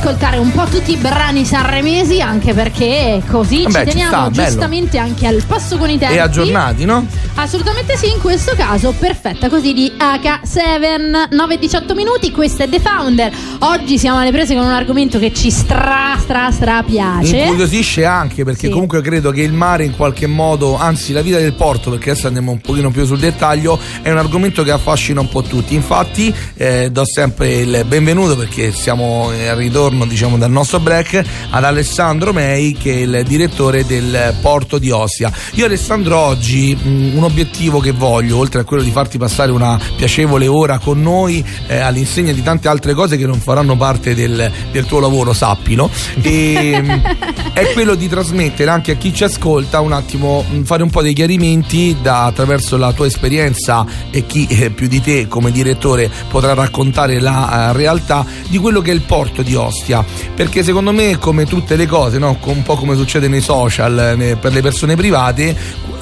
ascoltare 0.00 0.38
un 0.38 0.50
po' 0.50 0.64
tutti 0.64 0.92
i 0.92 0.96
brani 0.96 1.44
sanremesi 1.44 2.22
anche 2.22 2.54
perché 2.54 3.22
così 3.28 3.64
Vabbè, 3.64 3.80
ci 3.80 3.84
ci 3.84 3.88
teniamo 3.90 4.10
sta, 4.10 4.30
bello. 4.30 4.48
giustamente 4.48 4.96
anche 4.96 5.26
al 5.26 5.42
passo 5.46 5.76
con 5.76 5.90
i 5.90 5.98
tempi. 5.98 6.14
E 6.14 6.18
aggiornati, 6.18 6.86
no? 6.86 7.06
Assolutamente 7.42 7.96
sì, 7.96 8.10
in 8.10 8.20
questo 8.20 8.52
caso 8.54 8.92
perfetta 8.92 9.48
così 9.48 9.72
di 9.72 9.90
H7 9.96 11.28
9-18 11.30 11.94
minuti, 11.94 12.30
questo 12.32 12.64
è 12.64 12.68
The 12.68 12.78
Founder. 12.80 13.32
Oggi 13.60 13.96
siamo 13.98 14.18
alle 14.18 14.30
prese 14.30 14.54
con 14.54 14.62
un 14.64 14.70
argomento 14.70 15.18
che 15.18 15.32
ci 15.32 15.50
stra 15.50 16.16
stra 16.18 16.50
stra 16.50 16.82
piace. 16.82 17.38
Incuriosisce 17.38 18.04
anche 18.04 18.44
perché 18.44 18.66
Sì. 18.66 18.72
comunque 18.72 19.00
credo 19.00 19.30
che 19.30 19.40
il 19.40 19.54
mare 19.54 19.84
in 19.86 19.96
qualche 19.96 20.26
modo, 20.26 20.76
anzi 20.76 21.14
la 21.14 21.22
vita 21.22 21.38
del 21.38 21.54
porto, 21.54 21.88
perché 21.90 22.10
adesso 22.10 22.26
andiamo 22.26 22.52
un 22.52 22.60
pochino 22.60 22.90
più 22.90 23.06
sul 23.06 23.18
dettaglio, 23.18 23.78
è 24.02 24.10
un 24.10 24.18
argomento 24.18 24.62
che 24.62 24.70
affascina 24.72 25.20
un 25.20 25.28
po' 25.30 25.40
tutti. 25.42 25.74
Infatti 25.74 26.32
eh, 26.56 26.90
do 26.92 27.06
sempre 27.06 27.52
il 27.54 27.84
benvenuto 27.86 28.36
perché 28.36 28.70
siamo 28.70 29.30
al 29.30 29.56
ritorno 29.56 30.04
diciamo 30.04 30.36
dal 30.36 30.50
nostro 30.50 30.78
break 30.78 31.22
ad 31.50 31.64
Alessandro 31.64 32.34
Mei 32.34 32.74
che 32.74 32.92
è 32.92 32.96
il 32.98 33.24
direttore 33.26 33.86
del 33.86 34.34
porto 34.42 34.76
di 34.76 34.90
Ostia. 34.90 35.32
Io 35.54 35.64
Alessandro 35.64 36.18
oggi 36.18 36.74
mh, 36.76 37.16
un 37.16 37.28
obiettivo 37.30 37.78
che 37.78 37.92
voglio, 37.92 38.36
oltre 38.36 38.60
a 38.60 38.64
quello 38.64 38.82
di 38.82 38.90
farti 38.90 39.16
passare 39.16 39.52
una 39.52 39.78
piacevole 39.96 40.46
ora 40.46 40.78
con 40.78 41.00
noi 41.00 41.44
eh, 41.66 41.78
all'insegna 41.78 42.32
di 42.32 42.42
tante 42.42 42.68
altre 42.68 42.92
cose 42.92 43.16
che 43.16 43.26
non 43.26 43.38
faranno 43.40 43.76
parte 43.76 44.14
del, 44.14 44.50
del 44.70 44.84
tuo 44.84 45.00
lavoro, 45.00 45.32
sappilo, 45.32 45.88
e, 46.20 47.00
è 47.54 47.72
quello 47.72 47.94
di 47.94 48.08
trasmettere 48.08 48.70
anche 48.70 48.92
a 48.92 48.94
chi 48.96 49.14
ci 49.14 49.24
ascolta 49.24 49.80
un 49.80 49.92
attimo, 49.92 50.44
mh, 50.48 50.64
fare 50.64 50.82
un 50.82 50.90
po' 50.90 51.02
dei 51.02 51.12
chiarimenti 51.12 51.96
da, 52.02 52.24
attraverso 52.24 52.76
la 52.76 52.92
tua 52.92 53.06
esperienza 53.06 53.86
e 54.10 54.26
chi 54.26 54.46
eh, 54.46 54.70
più 54.70 54.88
di 54.88 55.00
te 55.00 55.28
come 55.28 55.52
direttore 55.52 56.10
potrà 56.28 56.52
raccontare 56.54 57.20
la 57.20 57.70
eh, 57.70 57.72
realtà 57.72 58.26
di 58.48 58.58
quello 58.58 58.80
che 58.80 58.90
è 58.90 58.94
il 58.94 59.02
porto 59.02 59.42
di 59.42 59.54
Ostia, 59.54 60.04
perché 60.34 60.62
secondo 60.64 60.92
me 60.92 61.16
come 61.18 61.46
tutte 61.46 61.76
le 61.76 61.86
cose, 61.86 62.18
no? 62.18 62.36
un 62.42 62.62
po' 62.62 62.74
come 62.74 62.96
succede 62.96 63.28
nei 63.28 63.40
social 63.40 64.16
eh, 64.20 64.36
per 64.36 64.52
le 64.52 64.60
persone 64.60 64.96
private, 64.96 65.56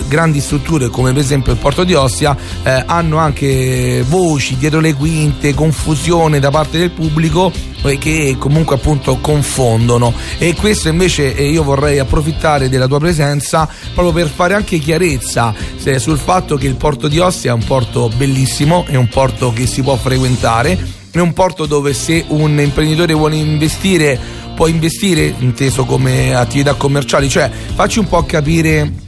grandi 0.08 0.40
strutture 0.40 0.88
come 0.88 1.12
per 1.12 1.20
esempio 1.20 1.52
il 1.52 1.58
porto 1.58 1.84
di 1.84 1.94
Ostia 1.94 2.36
eh, 2.62 2.82
hanno 2.86 3.18
anche 3.18 4.02
voci 4.08 4.56
dietro 4.56 4.80
le 4.80 4.94
quinte, 4.94 5.54
confusione 5.54 6.40
da 6.40 6.50
parte 6.50 6.78
del 6.78 6.90
pubblico 6.90 7.52
eh, 7.82 7.98
che 7.98 8.36
comunque 8.38 8.76
appunto 8.76 9.18
confondono. 9.20 10.12
E 10.38 10.54
questo 10.54 10.88
invece 10.88 11.34
eh, 11.34 11.48
io 11.48 11.62
vorrei 11.62 11.98
approfittare 11.98 12.68
della 12.68 12.86
tua 12.86 12.98
presenza 12.98 13.68
proprio 13.94 14.12
per 14.12 14.32
fare 14.34 14.54
anche 14.54 14.78
chiarezza 14.78 15.54
se- 15.76 15.98
sul 15.98 16.18
fatto 16.18 16.56
che 16.56 16.66
il 16.66 16.76
porto 16.76 17.06
di 17.06 17.18
Ostia 17.18 17.50
è 17.50 17.54
un 17.54 17.64
porto 17.64 18.10
bellissimo, 18.16 18.84
è 18.88 18.96
un 18.96 19.08
porto 19.08 19.52
che 19.52 19.66
si 19.66 19.82
può 19.82 19.96
frequentare, 19.96 20.78
è 21.10 21.18
un 21.18 21.32
porto 21.32 21.66
dove 21.66 21.92
se 21.92 22.24
un 22.28 22.58
imprenditore 22.58 23.12
vuole 23.12 23.36
investire 23.36 24.46
può 24.54 24.66
investire 24.66 25.32
inteso 25.38 25.84
come 25.84 26.34
attività 26.34 26.74
commerciali, 26.74 27.28
cioè 27.28 27.48
facci 27.74 28.00
un 28.00 28.08
po' 28.08 28.24
capire 28.24 29.06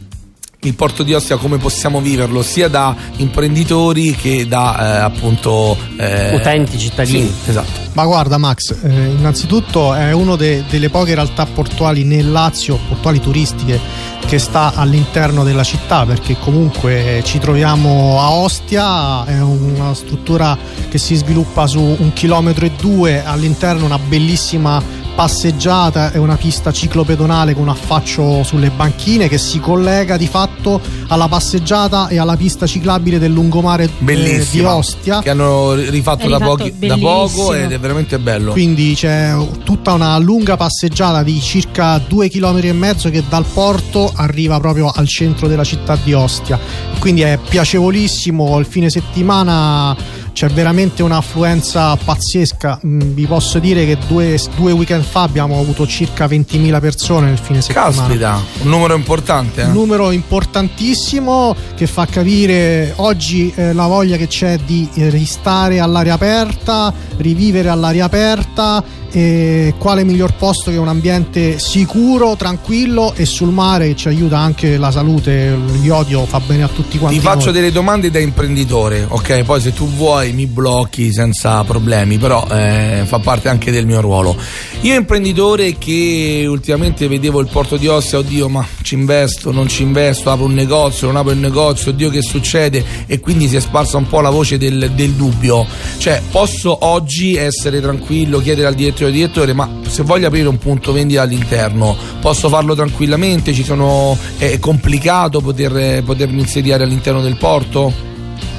il 0.62 0.74
porto 0.74 1.02
di 1.02 1.14
Ostia 1.14 1.36
come 1.36 1.56
possiamo 1.56 2.00
viverlo 2.00 2.42
sia 2.42 2.68
da 2.68 2.94
imprenditori 3.16 4.14
che 4.14 4.46
da 4.46 4.98
eh, 4.98 5.00
appunto 5.00 5.76
eh, 5.96 6.34
Utenti, 6.34 6.78
cittadini. 6.78 7.26
sì, 7.26 7.50
esatto 7.50 7.80
Ma 7.94 8.04
guarda 8.04 8.36
Max, 8.36 8.76
eh, 8.82 8.88
innanzitutto 8.88 9.94
è 9.94 10.12
una 10.12 10.36
delle 10.36 10.90
poche 10.90 11.14
realtà 11.14 11.46
portuali 11.46 12.04
nel 12.04 12.30
Lazio, 12.30 12.78
portuali 12.88 13.20
turistiche, 13.20 13.80
che 14.26 14.38
sta 14.38 14.74
all'interno 14.74 15.44
della 15.44 15.64
città 15.64 16.04
perché 16.04 16.36
comunque 16.38 17.22
ci 17.24 17.38
troviamo 17.38 18.20
a 18.20 18.30
Ostia, 18.30 19.24
è 19.24 19.40
una 19.40 19.94
struttura 19.94 20.56
che 20.90 20.98
si 20.98 21.14
sviluppa 21.14 21.66
su 21.66 21.80
un 21.80 22.12
chilometro 22.12 22.66
e 22.66 22.72
due, 22.78 23.24
all'interno 23.24 23.86
una 23.86 23.98
bellissima 23.98 24.99
passeggiata 25.14 26.12
e 26.12 26.18
una 26.18 26.36
pista 26.36 26.72
ciclopedonale 26.72 27.54
con 27.54 27.68
affaccio 27.68 28.42
sulle 28.42 28.70
banchine 28.70 29.28
che 29.28 29.38
si 29.38 29.60
collega 29.60 30.16
di 30.16 30.26
fatto 30.26 30.80
alla 31.08 31.28
passeggiata 31.28 32.08
e 32.08 32.18
alla 32.18 32.36
pista 32.36 32.66
ciclabile 32.66 33.18
del 33.18 33.32
lungomare 33.32 33.88
eh, 34.04 34.46
di 34.50 34.60
Ostia. 34.60 35.20
che 35.20 35.30
hanno 35.30 35.74
rifatto, 35.74 36.26
È 36.26 36.28
da, 36.28 36.38
pochi- 36.38 36.74
da 36.78 36.96
poco 36.96 37.54
ed 37.54 37.72
è 37.72 37.78
veramente 37.78 38.18
bello 38.18 38.52
Quindi 38.52 38.94
c'è 38.94 39.34
tutta 39.64 39.92
una 39.92 40.16
lunga 40.18 40.56
passeggiata 40.56 41.22
di 41.22 41.40
circa 41.40 41.98
due 41.98 42.28
chilometri 42.28 42.68
e 42.68 42.72
mezzo 42.72 43.10
che 43.10 43.22
dal 43.28 43.44
porto 43.44 44.12
arriva 44.14 44.58
proprio 44.60 44.90
al 44.94 45.06
centro 45.06 45.48
della 45.48 45.64
città 45.64 45.96
di 46.02 46.12
Ostia. 46.12 46.58
Quindi 46.98 47.22
è 47.22 47.38
piacevolissimo. 47.48 48.58
Il 48.58 48.66
fine 48.66 48.90
settimana 48.90 49.96
c'è 50.40 50.48
veramente 50.48 51.02
un'affluenza 51.02 51.94
pazzesca. 52.02 52.80
Mm, 52.86 53.12
Vi 53.12 53.26
posso 53.26 53.58
dire 53.58 53.84
che 53.84 53.98
due, 54.08 54.40
due 54.56 54.72
weekend 54.72 55.04
fa 55.04 55.20
abbiamo 55.20 55.60
avuto 55.60 55.86
circa 55.86 56.24
20.000 56.24 56.80
persone 56.80 57.26
nel 57.26 57.36
fine 57.36 57.60
settimana. 57.60 57.90
caspita 57.94 58.42
un 58.62 58.70
numero 58.70 58.94
importante 58.94 59.60
eh. 59.60 59.64
Un 59.66 59.72
numero 59.72 60.10
importantissimo 60.12 61.54
che 61.76 61.86
fa 61.86 62.06
capire 62.06 62.94
oggi 62.96 63.52
eh, 63.54 63.74
la 63.74 63.86
voglia 63.86 64.16
che 64.16 64.28
c'è 64.28 64.56
di 64.64 64.88
eh, 64.94 65.10
ristare 65.10 65.78
all'aria 65.78 66.14
aperta, 66.14 66.90
rivivere 67.18 67.68
all'aria 67.68 68.06
aperta 68.06 68.82
e 69.12 69.74
quale 69.78 70.04
miglior 70.04 70.34
posto 70.34 70.70
che 70.70 70.76
un 70.76 70.88
ambiente 70.88 71.58
sicuro, 71.58 72.36
tranquillo 72.36 73.14
e 73.14 73.24
sul 73.24 73.50
mare 73.50 73.96
ci 73.96 74.08
aiuta 74.08 74.38
anche 74.38 74.76
la 74.76 74.90
salute, 74.90 75.56
l'iodio 75.80 76.24
fa 76.26 76.40
bene 76.40 76.62
a 76.62 76.68
tutti 76.68 76.98
quanti. 76.98 77.18
Ti 77.18 77.24
faccio 77.24 77.46
noi. 77.46 77.54
delle 77.54 77.72
domande 77.72 78.10
da 78.10 78.18
imprenditore, 78.18 79.06
ok? 79.08 79.42
Poi 79.44 79.60
se 79.60 79.72
tu 79.72 79.88
vuoi 79.88 80.32
mi 80.32 80.46
blocchi 80.46 81.12
senza 81.12 81.62
problemi, 81.64 82.18
però 82.18 82.46
eh, 82.50 83.02
fa 83.04 83.18
parte 83.18 83.48
anche 83.48 83.70
del 83.70 83.86
mio 83.86 84.00
ruolo. 84.00 84.36
Io 84.82 84.94
imprenditore 84.94 85.76
che 85.78 86.44
ultimamente 86.48 87.08
vedevo 87.08 87.40
il 87.40 87.48
porto 87.50 87.76
di 87.76 87.86
Ostia, 87.86 88.18
oddio 88.18 88.48
ma 88.48 88.64
ci 88.82 88.94
investo, 88.94 89.50
non 89.50 89.68
ci 89.68 89.82
investo, 89.82 90.30
apro 90.30 90.44
un 90.44 90.54
negozio, 90.54 91.06
non 91.08 91.16
apro 91.16 91.32
un 91.32 91.40
negozio, 91.40 91.90
oddio 91.90 92.10
che 92.10 92.22
succede 92.22 92.84
e 93.06 93.18
quindi 93.20 93.48
si 93.48 93.56
è 93.56 93.60
sparsa 93.60 93.96
un 93.96 94.06
po' 94.06 94.20
la 94.20 94.30
voce 94.30 94.58
del, 94.58 94.92
del 94.94 95.10
dubbio. 95.12 95.66
Cioè 95.98 96.22
posso 96.30 96.86
oggi 96.86 97.34
essere 97.36 97.80
tranquillo, 97.80 98.38
chiedere 98.40 98.68
al 98.68 98.74
direttore 98.74 98.99
direttore 99.08 99.52
ma 99.52 99.68
se 99.86 100.02
voglio 100.02 100.26
aprire 100.26 100.48
un 100.48 100.58
punto 100.58 100.92
vendita 100.92 101.22
all'interno 101.22 101.96
posso 102.20 102.48
farlo 102.48 102.74
tranquillamente, 102.74 103.52
ci 103.52 103.64
sono, 103.64 104.16
è 104.36 104.58
complicato 104.58 105.40
poter, 105.40 106.02
potermi 106.02 106.40
insediare 106.40 106.84
all'interno 106.84 107.22
del 107.22 107.36
porto? 107.36 108.08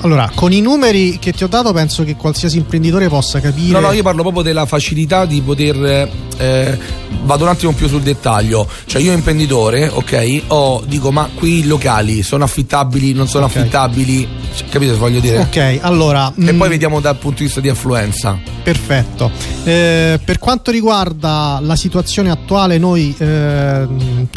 Allora, 0.02 0.32
con 0.34 0.52
i 0.52 0.62
numeri 0.62 1.20
che 1.20 1.32
ti 1.32 1.44
ho 1.44 1.48
dato 1.48 1.72
penso 1.74 2.04
che 2.04 2.16
qualsiasi 2.16 2.58
imprenditore 2.58 3.08
possa 3.08 3.40
capire 3.40 3.72
No, 3.72 3.80
no, 3.80 3.92
io 3.92 4.02
parlo 4.02 4.24
proprio 4.24 4.42
della 4.42 4.66
facilità 4.66 5.26
di 5.26 5.42
poter. 5.42 6.10
Eh, 6.42 6.78
vado 7.24 7.44
un 7.44 7.50
attimo 7.50 7.72
più 7.74 7.88
sul 7.88 8.02
dettaglio. 8.02 8.68
Cioè, 8.86 9.02
io 9.02 9.12
imprenditore, 9.14 9.88
ok, 9.88 10.42
ho, 10.48 10.84
dico, 10.86 11.12
ma 11.12 11.30
qui 11.36 11.60
i 11.60 11.66
locali 11.66 12.24
sono 12.24 12.44
affittabili, 12.44 13.14
non 13.14 13.28
sono 13.28 13.46
Ok. 13.46 13.56
affittabili? 13.56 14.28
Cioè, 14.56 14.68
capite 14.70 14.94
voglio 14.94 15.20
dire? 15.20 15.38
Ok, 15.40 15.80
allora 15.82 16.34
E 16.38 16.52
mm, 16.54 16.58
poi 16.58 16.70
vediamo 16.70 17.00
dal 17.00 17.18
punto 17.18 17.38
di 17.40 17.46
vista 17.46 17.60
di 17.62 17.70
affluenza. 17.70 18.38
Perfetto. 18.64 19.32
Eh, 19.64 20.20
per 20.24 20.40
quanto 20.40 20.72
riguarda 20.72 21.60
la 21.62 21.76
situazione 21.76 22.30
attuale, 22.32 22.78
noi 22.78 23.14
eh, 23.18 23.88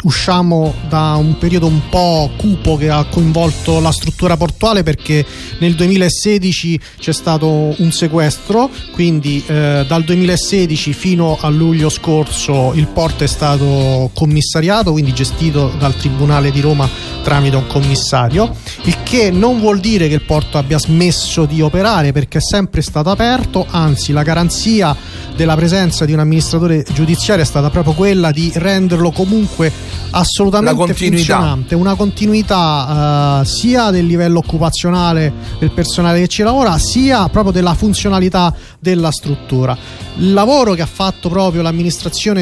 usciamo 0.03 0.73
da 0.89 1.15
un 1.15 1.37
periodo 1.37 1.67
un 1.67 1.81
po' 1.89 2.31
cupo 2.37 2.77
che 2.77 2.89
ha 2.89 3.03
coinvolto 3.05 3.79
la 3.79 3.91
struttura 3.91 4.37
portuale 4.37 4.83
perché 4.83 5.25
nel 5.59 5.75
2016 5.75 6.79
c'è 6.99 7.11
stato 7.13 7.73
un 7.77 7.91
sequestro, 7.91 8.69
quindi 8.91 9.43
eh, 9.45 9.85
dal 9.87 10.03
2016 10.03 10.93
fino 10.93 11.37
a 11.39 11.49
luglio 11.49 11.89
scorso 11.95 12.73
il 12.75 12.87
porto 12.87 13.23
è 13.23 13.27
stato 13.27 14.09
commissariato, 14.13 14.91
quindi 14.91 15.13
gestito 15.13 15.71
dal 15.79 15.95
Tribunale 15.95 16.51
di 16.51 16.59
Roma 16.59 16.87
tramite 17.23 17.55
un 17.55 17.67
commissario, 17.67 18.53
il 18.83 19.01
che 19.03 19.31
non 19.31 19.59
vuol 19.59 19.79
dire 19.79 20.07
che 20.07 20.15
il 20.15 20.21
porto 20.21 20.57
abbia 20.57 20.77
smesso 20.77 21.45
di 21.45 21.61
operare 21.61 22.11
perché 22.11 22.39
è 22.39 22.41
sempre 22.41 22.81
stato 22.81 23.09
aperto, 23.09 23.65
anzi 23.69 24.11
la 24.11 24.23
garanzia 24.23 24.95
della 25.35 25.55
presenza 25.55 26.05
di 26.05 26.13
un 26.13 26.19
amministratore 26.19 26.85
giudiziario 26.93 27.43
è 27.43 27.47
stata 27.47 27.69
proprio 27.69 27.93
quella 27.93 28.31
di 28.31 28.51
renderlo 28.55 29.11
comunque 29.11 29.71
assolutamente 30.11 30.93
funzionante, 30.93 31.75
una 31.75 31.95
continuità 31.95 33.41
eh, 33.41 33.45
sia 33.45 33.89
del 33.89 34.05
livello 34.05 34.39
occupazionale 34.39 35.33
del 35.59 35.71
personale 35.71 36.19
che 36.19 36.27
ci 36.27 36.43
lavora, 36.43 36.77
sia 36.77 37.27
proprio 37.29 37.51
della 37.51 37.73
funzionalità 37.73 38.53
della 38.79 39.11
struttura. 39.11 39.77
Il 40.17 40.31
lavoro 40.31 40.73
che 40.73 40.81
ha 40.81 40.87
fatto 40.87 41.27
proprio 41.27 41.61
l'amministrazione 41.61 41.84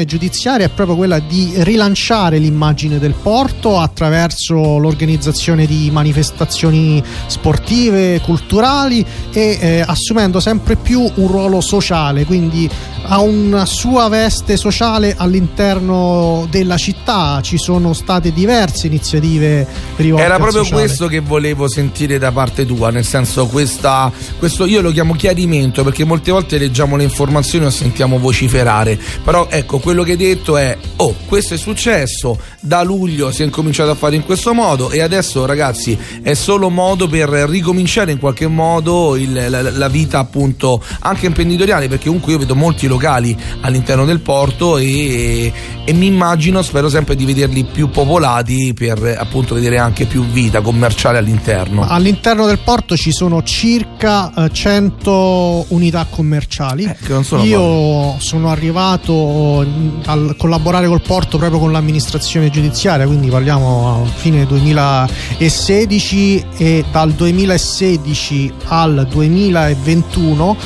giudiziaria 0.04 0.66
è 0.66 0.68
proprio 0.68 0.96
quella 0.96 1.18
di 1.18 1.52
rilanciare 1.58 2.38
l'immagine 2.38 2.98
del 2.98 3.14
porto 3.14 3.78
attraverso 3.78 4.78
l'organizzazione 4.78 5.66
di 5.66 5.90
manifestazioni 5.90 7.02
sportive, 7.26 8.20
culturali 8.20 9.04
e 9.32 9.58
eh, 9.60 9.84
assumendo 9.86 10.40
sempre 10.40 10.76
più 10.76 11.00
un 11.14 11.26
ruolo 11.28 11.60
sociale, 11.60 12.24
quindi 12.24 12.68
ha 13.06 13.20
una 13.20 13.66
sua 13.66 14.08
veste 14.08 14.56
sociale 14.56 15.14
all'interno 15.16 16.46
della 16.50 16.76
città, 16.76 17.40
ci 17.42 17.58
sono 17.58 17.92
state 17.92 18.32
diverse 18.32 18.86
iniziative 18.86 19.66
rivolte 19.96 20.24
Era 20.24 20.38
proprio 20.38 20.64
questo 20.64 21.06
che 21.06 21.20
volevo 21.20 21.68
sentire 21.68 22.18
da 22.18 22.32
parte 22.32 22.64
tua, 22.64 22.90
nel 22.90 23.04
senso 23.04 23.46
questa, 23.46 24.10
questo 24.38 24.64
io 24.64 24.80
lo 24.80 24.90
chiamo 24.90 25.14
chiarimento 25.14 25.84
perché 25.84 26.04
molte 26.04 26.30
volte 26.30 26.56
leggiamo 26.56 26.96
le 26.96 27.02
informazioni 27.04 27.66
o 27.66 27.70
sentiamo 27.70 28.18
vociferare, 28.18 28.98
però 29.24 29.48
ecco 29.48 29.78
quello 29.78 30.02
che 30.02 30.12
hai 30.12 30.16
detto 30.16 30.56
è 30.56 30.76
oh 30.96 31.14
questo 31.26 31.54
è 31.54 31.56
successo, 31.56 32.38
da 32.60 32.82
luglio 32.82 33.32
si 33.32 33.42
è 33.42 33.44
incominciato 33.44 33.90
a 33.90 33.94
fare 33.94 34.16
in 34.16 34.22
questo 34.24 34.52
modo 34.52 34.90
e 34.90 35.00
adesso 35.00 35.46
ragazzi 35.46 35.98
è 36.22 36.34
solo 36.34 36.68
modo 36.68 37.08
per 37.08 37.28
ricominciare 37.28 38.12
in 38.12 38.18
qualche 38.18 38.46
modo 38.46 39.16
il- 39.16 39.46
la, 39.48 39.62
la 39.62 39.88
vita 39.88 40.18
appunto 40.18 40.82
anche 41.00 41.26
imprenditoriale 41.26 41.88
perché 41.88 42.06
comunque 42.06 42.32
io 42.32 42.38
vedo 42.38 42.54
molti 42.54 42.86
locali 42.86 43.36
all'interno 43.62 44.04
del 44.04 44.20
porto 44.20 44.76
e, 44.78 45.52
e 45.84 45.92
mi 45.92 46.06
immagino, 46.06 46.62
spero 46.62 46.88
sempre 46.88 47.16
di 47.16 47.24
vederli 47.24 47.64
più 47.64 47.88
popolati 47.88 48.74
per 48.74 49.16
appunto 49.18 49.54
vedere 49.54 49.78
anche 49.78 50.04
più 50.04 50.24
vita 50.26 50.60
commerciale 50.60 51.18
all'interno. 51.18 51.86
All'interno 51.88 52.46
del 52.46 52.58
porto 52.58 52.96
ci 52.96 53.12
sono 53.12 53.42
circa 53.42 54.32
eh, 54.34 54.50
100 54.52 55.66
unità 55.68 56.06
commerciali. 56.08 56.84
Eh, 56.84 56.96
che 57.02 57.12
non 57.12 57.24
sono 57.24 57.42
Io 57.44 58.16
sono 58.18 58.50
arrivato 58.50 59.13
mm, 59.14 60.00
a 60.06 60.34
collaborare 60.36 60.86
col 60.86 61.00
porto 61.00 61.38
proprio 61.38 61.60
con 61.60 61.70
l'amministrazione 61.72 62.50
giudiziaria, 62.50 63.06
quindi 63.06 63.28
parliamo 63.28 64.02
a 64.02 64.06
fine 64.06 64.46
2016 64.46 66.44
e 66.56 66.84
dal 66.90 67.12
2016 67.12 68.52
al 68.66 69.06
2021 69.08 70.56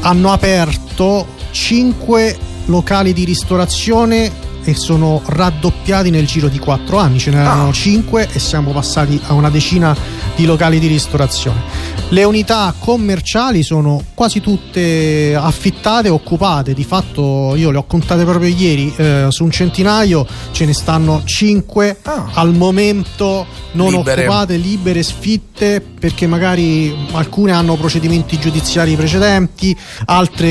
hanno 0.00 0.32
aperto 0.32 1.26
5 1.50 2.38
locali 2.66 3.12
di 3.12 3.24
ristorazione 3.24 4.48
e 4.70 4.74
sono 4.74 5.20
raddoppiati 5.24 6.10
nel 6.10 6.26
giro 6.26 6.48
di 6.48 6.58
4 6.58 6.96
anni, 6.98 7.18
ce 7.18 7.30
n'erano 7.30 7.68
Ah. 7.68 7.72
5 7.72 8.28
e 8.32 8.38
siamo 8.38 8.70
passati 8.72 9.20
a 9.26 9.32
una 9.34 9.50
decina 9.50 9.96
di 10.36 10.44
locali 10.46 10.78
di 10.78 10.86
ristorazione. 10.86 11.60
Le 12.10 12.24
unità 12.24 12.72
commerciali 12.78 13.62
sono 13.62 14.02
quasi 14.14 14.40
tutte 14.40 15.34
affittate 15.38 16.08
occupate, 16.08 16.72
di 16.74 16.84
fatto 16.84 17.54
io 17.56 17.70
le 17.70 17.78
ho 17.78 17.84
contate 17.84 18.24
proprio 18.24 18.52
ieri, 18.54 18.92
eh, 18.96 19.26
su 19.28 19.44
un 19.44 19.50
centinaio 19.50 20.26
ce 20.52 20.64
ne 20.64 20.72
stanno 20.72 21.22
5 21.24 21.98
Ah. 22.02 22.30
al 22.34 22.52
momento 22.54 23.46
non 23.72 23.92
Libere. 23.92 24.22
occupate, 24.22 24.56
libere, 24.56 25.02
sfitte, 25.02 25.80
perché 25.80 26.26
magari 26.26 26.92
alcune 27.12 27.52
hanno 27.52 27.76
procedimenti 27.76 28.38
giudiziari 28.38 28.96
precedenti, 28.96 29.76
altre... 30.06 30.46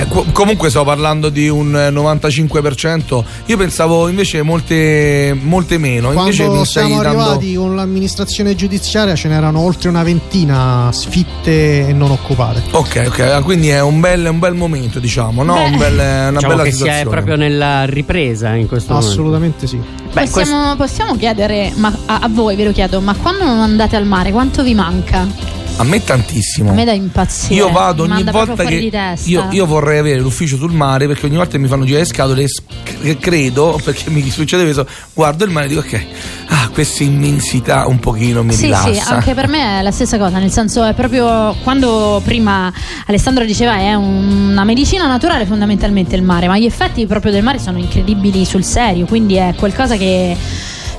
Eh, 0.00 0.06
co- 0.08 0.24
comunque 0.32 0.70
sto 0.70 0.82
parlando 0.84 1.28
di 1.28 1.48
un 1.48 1.76
eh, 1.76 1.90
95%, 1.90 3.24
io 3.48 3.56
pensavo 3.56 4.08
invece 4.08 4.42
molte, 4.42 5.36
molte 5.40 5.78
meno, 5.78 6.12
invece 6.12 6.42
Quando 6.42 6.60
mi 6.60 6.66
stai 6.66 6.86
siamo 6.86 7.02
dando... 7.02 7.20
arrivati 7.22 7.54
con 7.54 7.76
l'amministrazione 7.76 8.54
giudiziaria 8.56 9.14
ce 9.14 9.28
n'erano 9.28 9.60
oltre 9.60 9.88
una 9.88 10.02
ventina 10.02 10.90
sfitte 10.92 11.86
e 11.88 11.92
non 11.92 12.10
occupate. 12.10 12.62
Ok, 12.72 13.04
ok, 13.06 13.18
ah, 13.20 13.42
quindi 13.42 13.68
è 13.68 13.80
un 13.80 14.00
bel, 14.00 14.26
un 14.28 14.38
bel 14.40 14.54
momento, 14.54 14.98
diciamo, 14.98 15.44
no? 15.44 15.54
Beh, 15.54 15.64
Un 15.68 15.76
bel- 15.78 15.94
una 15.94 16.30
Diciamo 16.32 16.48
bella 16.48 16.62
che 16.64 16.70
si 16.72 16.76
situazione. 16.78 17.00
è 17.02 17.08
proprio 17.08 17.36
nella 17.36 17.84
ripresa 17.84 18.54
in 18.54 18.66
questo 18.66 18.92
momento. 18.92 19.12
Assolutamente 19.12 19.66
sì. 19.68 19.76
Beh, 20.12 20.26
Possiamo, 20.26 20.74
possiamo 20.76 21.16
chiedere, 21.16 21.72
ma 21.76 21.96
a, 22.06 22.18
a 22.22 22.28
voi 22.28 22.56
ve 22.56 22.64
lo 22.64 22.72
chiedo, 22.72 23.00
ma 23.00 23.14
quando 23.14 23.44
non 23.44 23.60
andate 23.60 23.94
al 23.96 24.06
mare 24.06 24.32
quanto 24.32 24.62
vi 24.64 24.74
manca? 24.74 25.54
A 25.78 25.84
me 25.84 26.02
tantissimo. 26.02 26.70
A 26.70 26.72
me 26.72 26.84
da 26.84 26.92
impazzire. 26.92 27.54
Io 27.54 27.70
vado 27.70 28.04
ogni 28.04 28.24
volta 28.24 28.64
che 28.64 28.90
io, 29.24 29.46
io 29.50 29.66
vorrei 29.66 29.98
avere 29.98 30.20
l'ufficio 30.20 30.56
sul 30.56 30.72
mare 30.72 31.06
perché 31.06 31.26
ogni 31.26 31.36
volta 31.36 31.52
che 31.52 31.58
mi 31.58 31.68
fanno 31.68 31.84
girare 31.84 32.04
le 32.04 32.08
scatole 32.08 32.44
e 33.02 33.18
credo 33.18 33.78
perché 33.84 34.08
mi 34.10 34.28
succede 34.30 34.62
questo 34.62 34.86
guardo 35.12 35.44
il 35.44 35.50
mare 35.50 35.66
e 35.66 35.68
dico 35.68 35.80
ok 35.80 36.04
ah 36.48 36.68
questa 36.72 37.02
immensità 37.02 37.86
un 37.86 37.98
pochino 38.00 38.42
mi 38.42 38.54
Sì, 38.54 38.64
rilassa 38.64 38.92
sì, 38.92 39.12
anche 39.12 39.34
per 39.34 39.48
me 39.48 39.78
è 39.80 39.82
la 39.82 39.90
stessa 39.90 40.16
cosa, 40.18 40.38
nel 40.38 40.50
senso 40.50 40.82
è 40.84 40.94
proprio 40.94 41.54
quando 41.62 42.22
prima 42.24 42.72
Alessandro 43.06 43.44
diceva 43.44 43.76
è 43.76 43.94
una 43.94 44.64
medicina 44.64 45.06
naturale 45.06 45.44
fondamentalmente 45.44 46.16
il 46.16 46.22
mare, 46.22 46.48
ma 46.48 46.58
gli 46.58 46.64
effetti 46.64 47.04
proprio 47.06 47.32
del 47.32 47.42
mare 47.42 47.58
sono 47.58 47.78
incredibili 47.78 48.44
sul 48.46 48.64
serio, 48.64 49.04
quindi 49.04 49.34
è 49.34 49.54
qualcosa 49.56 49.96
che 49.96 50.36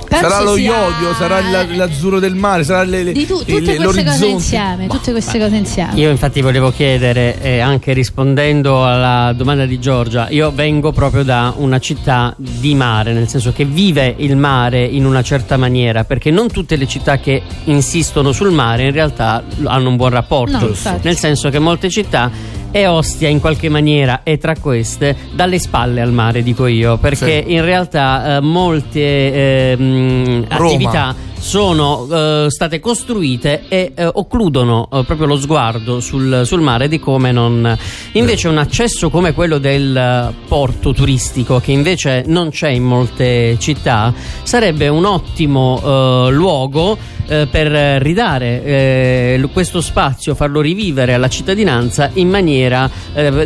penso 0.08 0.28
sarà 0.28 0.42
lo 0.42 0.54
sia- 0.54 0.72
iodio 0.72 1.14
sarà 1.14 1.38
il- 1.40 1.76
l'azzurro 1.76 2.18
del 2.18 2.34
mare 2.34 2.64
sarà 2.64 2.82
le, 2.84 3.02
le- 3.02 3.12
di 3.12 3.26
tu- 3.26 3.38
tutte 3.38 3.52
le- 3.52 3.60
queste 3.60 3.76
cose 3.76 3.84
l'orizzonte. 3.84 4.26
insieme, 4.26 4.86
Ma- 4.86 4.94
tutte 4.94 5.10
queste 5.12 5.38
cose 5.38 5.56
insieme. 5.56 5.92
Io 5.94 6.10
infatti 6.10 6.40
volevo 6.40 6.70
chiedere, 6.70 7.40
eh, 7.40 7.60
anche 7.60 7.92
rispondendo 7.92 8.84
alla 8.84 9.32
domanda 9.34 9.66
di 9.66 9.78
Giorgia, 9.78 10.28
io 10.30 10.50
vengo 10.50 10.92
proprio 10.92 11.22
da 11.24 11.52
una 11.56 11.78
città 11.78 12.34
di 12.36 12.74
mare, 12.74 13.12
nel 13.12 13.28
senso 13.28 13.52
che 13.52 13.64
vive 13.64 14.14
il 14.18 14.36
mare 14.36 14.84
in 14.84 15.04
una 15.04 15.22
certa 15.22 15.56
maniera, 15.56 16.04
perché 16.04 16.30
non 16.30 16.48
tutte 16.50 16.76
le 16.76 16.86
città 16.86 17.18
che 17.18 17.42
insistono 17.64 18.32
sul 18.32 18.50
mare 18.50 18.84
in 18.84 18.92
realtà 18.92 19.42
hanno 19.64 19.88
un 19.88 19.96
buon 19.96 20.10
rapporto, 20.10 20.74
No, 20.82 20.98
nel 21.02 21.16
senso 21.16 21.50
che 21.50 21.58
molte 21.58 21.90
città 21.90 22.30
e 22.70 22.86
Ostia 22.86 23.28
in 23.28 23.40
qualche 23.40 23.68
maniera 23.68 24.22
è 24.22 24.38
tra 24.38 24.54
queste 24.58 25.16
dalle 25.32 25.58
spalle 25.58 26.00
al 26.00 26.12
mare 26.12 26.42
dico 26.42 26.66
io 26.66 26.98
perché 26.98 27.42
in 27.46 27.64
realtà 27.64 28.36
eh, 28.36 28.40
molte 28.40 29.70
ehm, 29.72 30.46
Roma. 30.48 30.66
attività 30.66 31.14
sono 31.38 32.06
eh, 32.10 32.46
state 32.48 32.80
costruite 32.80 33.64
e 33.68 33.92
eh, 33.94 34.10
occludono 34.12 34.88
eh, 34.92 35.04
proprio 35.04 35.26
lo 35.26 35.38
sguardo 35.38 36.00
sul, 36.00 36.42
sul 36.44 36.60
mare 36.60 36.88
di 36.88 36.98
come 36.98 37.32
non 37.32 37.76
invece 38.12 38.48
un 38.48 38.58
accesso 38.58 39.08
come 39.10 39.32
quello 39.32 39.58
del 39.58 39.96
eh, 39.96 40.34
porto 40.46 40.92
turistico 40.92 41.60
che 41.60 41.72
invece 41.72 42.24
non 42.26 42.50
c'è 42.50 42.70
in 42.70 42.84
molte 42.84 43.56
città 43.58 44.12
sarebbe 44.42 44.88
un 44.88 45.04
ottimo 45.04 45.80
eh, 45.82 46.30
luogo 46.32 46.98
eh, 47.28 47.46
per 47.50 48.00
ridare 48.00 49.38
questo 49.52 49.80
spazio, 49.82 50.34
farlo 50.34 50.62
rivivere 50.62 51.12
alla 51.12 51.28
cittadinanza 51.28 52.10
in 52.14 52.28
maniera 52.28 52.90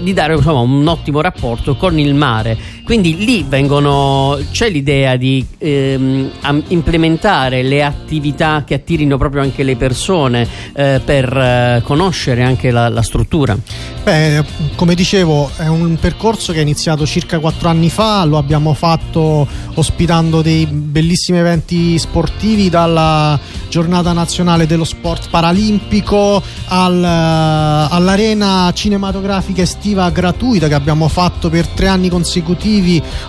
di 0.00 0.12
dare 0.12 0.34
insomma, 0.34 0.60
un 0.60 0.86
ottimo 0.86 1.20
rapporto 1.20 1.74
con 1.74 1.98
il 1.98 2.14
mare. 2.14 2.56
Quindi 2.84 3.24
lì 3.24 3.44
vengono, 3.48 4.38
c'è 4.50 4.68
l'idea 4.68 5.16
di 5.16 5.44
ehm, 5.56 6.30
implementare 6.68 7.62
le 7.62 7.84
attività 7.84 8.64
che 8.66 8.74
attirino 8.74 9.16
proprio 9.16 9.40
anche 9.42 9.62
le 9.62 9.76
persone 9.76 10.46
eh, 10.74 11.00
per 11.04 11.36
eh, 11.36 11.82
conoscere 11.84 12.42
anche 12.42 12.70
la, 12.70 12.88
la 12.88 13.02
struttura. 13.02 13.56
Beh, 14.02 14.44
come 14.74 14.94
dicevo, 14.94 15.50
è 15.56 15.68
un 15.68 15.96
percorso 15.98 16.52
che 16.52 16.58
è 16.58 16.62
iniziato 16.62 17.06
circa 17.06 17.38
quattro 17.38 17.68
anni 17.68 17.88
fa, 17.88 18.24
lo 18.24 18.36
abbiamo 18.36 18.74
fatto 18.74 19.46
ospitando 19.74 20.42
dei 20.42 20.66
bellissimi 20.66 21.38
eventi 21.38 21.96
sportivi 21.98 22.68
dalla 22.68 23.38
giornata 23.68 24.12
nazionale 24.12 24.66
dello 24.66 24.84
sport 24.84 25.28
paralimpico 25.30 26.42
al- 26.66 27.04
all'arena 27.04 28.70
cinematografica 28.74 29.62
estiva 29.62 30.10
gratuita 30.10 30.68
che 30.68 30.74
abbiamo 30.74 31.08
fatto 31.08 31.48
per 31.48 31.66
tre 31.68 31.86
anni 31.86 32.08
consecutivi, 32.08 32.71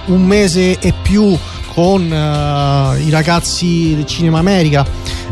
un 0.06 0.24
mese 0.24 0.80
e 0.80 0.94
più 1.02 1.38
con 1.74 2.02
eh, 2.12 3.02
i 3.02 3.10
ragazzi 3.10 3.96
del 3.96 4.06
Cinema 4.06 4.40
America. 4.40 4.86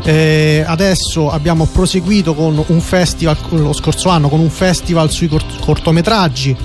Eh, 0.04 0.64
adesso 0.66 1.30
abbiamo 1.30 1.66
proseguito 1.66 2.34
con 2.34 2.62
un 2.66 2.82
festival 2.82 3.38
lo 3.52 3.74
scorso 3.74 4.10
anno 4.10 4.30
con 4.30 4.40
un 4.40 4.50
festival 4.50 5.12
sui 5.12 5.28
cort- 5.28 5.60
cortometraggi. 5.60 6.56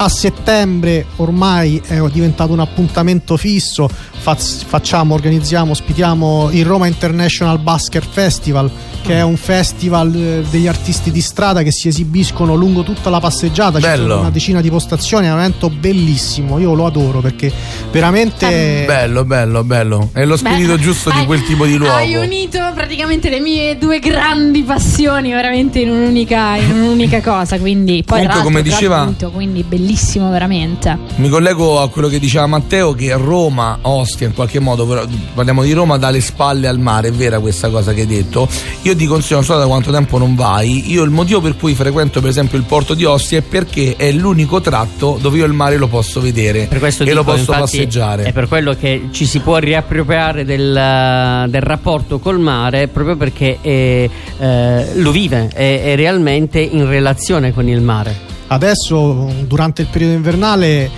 A 0.00 0.08
settembre 0.08 1.06
ormai 1.16 1.82
è 1.84 2.00
diventato 2.12 2.52
un 2.52 2.60
appuntamento 2.60 3.36
fisso. 3.36 3.88
Faz- 3.88 4.62
facciamo, 4.64 5.14
organizziamo, 5.14 5.72
ospitiamo 5.72 6.50
il 6.52 6.64
Roma 6.64 6.86
International 6.86 7.58
Basker 7.58 8.06
Festival, 8.06 8.70
che 9.02 9.14
è 9.14 9.22
un 9.22 9.36
festival 9.36 10.14
eh, 10.14 10.44
degli 10.50 10.66
artisti 10.66 11.10
di 11.10 11.20
strada 11.20 11.62
che 11.62 11.70
si 11.72 11.88
esibiscono 11.88 12.54
lungo 12.54 12.82
tutta 12.82 13.10
la 13.10 13.20
passeggiata. 13.20 13.78
Ci 13.80 13.86
Bello. 13.86 14.08
sono 14.08 14.20
una 14.20 14.30
decina 14.30 14.60
di 14.60 14.70
postazioni, 14.70 15.26
è 15.26 15.32
un 15.32 15.38
evento 15.38 15.70
bellissimo. 15.70 16.58
Io 16.58 16.74
lo 16.74 16.86
adoro 16.86 17.20
perché 17.20 17.52
veramente. 17.90 18.84
bello 18.86 19.24
bello 19.24 19.64
bello 19.64 20.10
è 20.12 20.24
lo 20.24 20.36
spirito 20.36 20.76
Beh, 20.76 20.80
giusto 20.82 21.10
di 21.10 21.18
hai- 21.18 21.26
quel 21.26 21.42
tipo 21.44 21.64
di 21.66 21.76
luogo 21.76 21.94
Hai 21.94 22.14
unito 22.16 22.58
praticamente 22.74 23.28
le 23.30 23.40
mie 23.40 23.76
due 23.78 23.98
grandi 23.98 24.62
passioni 24.62 25.30
veramente 25.30 25.80
in 25.80 25.90
un'unica, 25.90 26.56
in 26.56 26.72
un'unica 26.72 27.20
cosa. 27.20 27.58
Quindi, 27.58 28.02
poi, 28.04 28.18
Comunque, 28.20 28.42
come 28.42 28.62
diceva- 28.62 28.96
gratuito, 28.96 29.30
quindi 29.30 29.62
bellissimo 29.62 30.30
veramente. 30.30 30.96
Mi 31.16 31.28
collego 31.28 31.80
a 31.80 31.88
quello 31.88 32.08
che 32.08 32.18
diceva 32.18 32.46
Matteo 32.46 32.92
che 32.94 33.12
Roma, 33.16 33.78
Ostia 33.82 34.26
in 34.26 34.34
qualche 34.34 34.58
modo, 34.60 34.86
però 34.86 35.04
parliamo 35.34 35.62
di 35.62 35.72
Roma 35.72 35.96
dalle 35.98 36.20
spalle 36.20 36.68
al 36.68 36.78
mare, 36.78 37.08
è 37.08 37.12
vera 37.12 37.38
questa 37.40 37.68
cosa 37.68 37.92
che 37.92 38.02
hai 38.02 38.06
detto. 38.06 38.48
Io 38.88 38.96
ti 38.96 39.04
consiglio, 39.04 39.36
non 39.36 39.44
so 39.44 39.58
da 39.58 39.66
quanto 39.66 39.90
tempo 39.90 40.16
non 40.16 40.34
vai, 40.34 40.90
io 40.90 41.02
il 41.02 41.10
motivo 41.10 41.42
per 41.42 41.58
cui 41.58 41.74
frequento 41.74 42.20
per 42.20 42.30
esempio 42.30 42.56
il 42.56 42.64
porto 42.64 42.94
di 42.94 43.04
Ostia 43.04 43.40
è 43.40 43.42
perché 43.42 43.96
è 43.98 44.10
l'unico 44.12 44.62
tratto 44.62 45.18
dove 45.20 45.36
io 45.36 45.44
il 45.44 45.52
mare 45.52 45.76
lo 45.76 45.88
posso 45.88 46.22
vedere 46.22 46.68
Per 46.70 46.78
questo 46.78 47.02
e 47.02 47.06
dico, 47.06 47.18
lo 47.18 47.24
posso 47.24 47.40
infatti, 47.40 47.60
passeggiare. 47.60 48.22
È 48.22 48.32
per 48.32 48.48
quello 48.48 48.72
che 48.72 49.08
ci 49.10 49.26
si 49.26 49.40
può 49.40 49.58
riappropriare 49.58 50.46
del, 50.46 51.44
del 51.50 51.60
rapporto 51.60 52.18
col 52.18 52.38
mare 52.40 52.88
proprio 52.88 53.18
perché 53.18 53.58
è, 53.60 54.08
eh, 54.38 54.90
lo 54.94 55.10
vive, 55.10 55.50
è, 55.52 55.82
è 55.82 55.94
realmente 55.94 56.58
in 56.58 56.88
relazione 56.88 57.52
con 57.52 57.68
il 57.68 57.82
mare. 57.82 58.16
Adesso, 58.46 59.30
durante 59.46 59.82
il 59.82 59.88
periodo 59.88 60.14
invernale, 60.14 60.90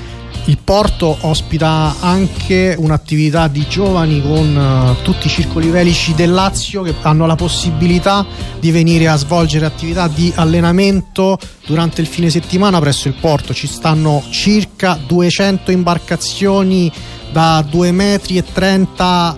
il 0.47 0.59
porto 0.59 1.17
ospita 1.21 1.97
anche 2.01 2.75
un'attività 2.79 3.49
di 3.49 3.67
giovani 3.69 4.23
con 4.23 4.97
eh, 4.99 5.03
tutti 5.03 5.27
i 5.27 5.31
circoli 5.31 5.69
velici 5.69 6.15
del 6.15 6.33
Lazio 6.33 6.83
che 6.83 6.95
hanno 7.03 7.27
la 7.27 7.35
possibilità 7.35 8.27
di 8.59 8.71
venire 8.71 9.09
a 9.09 9.17
svolgere 9.17 9.67
attività 9.67 10.09
di 10.09 10.33
allenamento 10.35 11.39
durante 11.67 12.01
il 12.01 12.07
fine 12.07 12.31
settimana 12.31 12.81
presso 12.81 13.09
il 13.09 13.15
porto. 13.15 13.53
Ci 13.53 13.67
stanno 13.67 14.23
circa 14.31 14.99
200 15.07 15.71
imbarcazioni 15.71 16.91
da 17.31 17.61
2,30 17.61 17.93
metri 17.93 18.45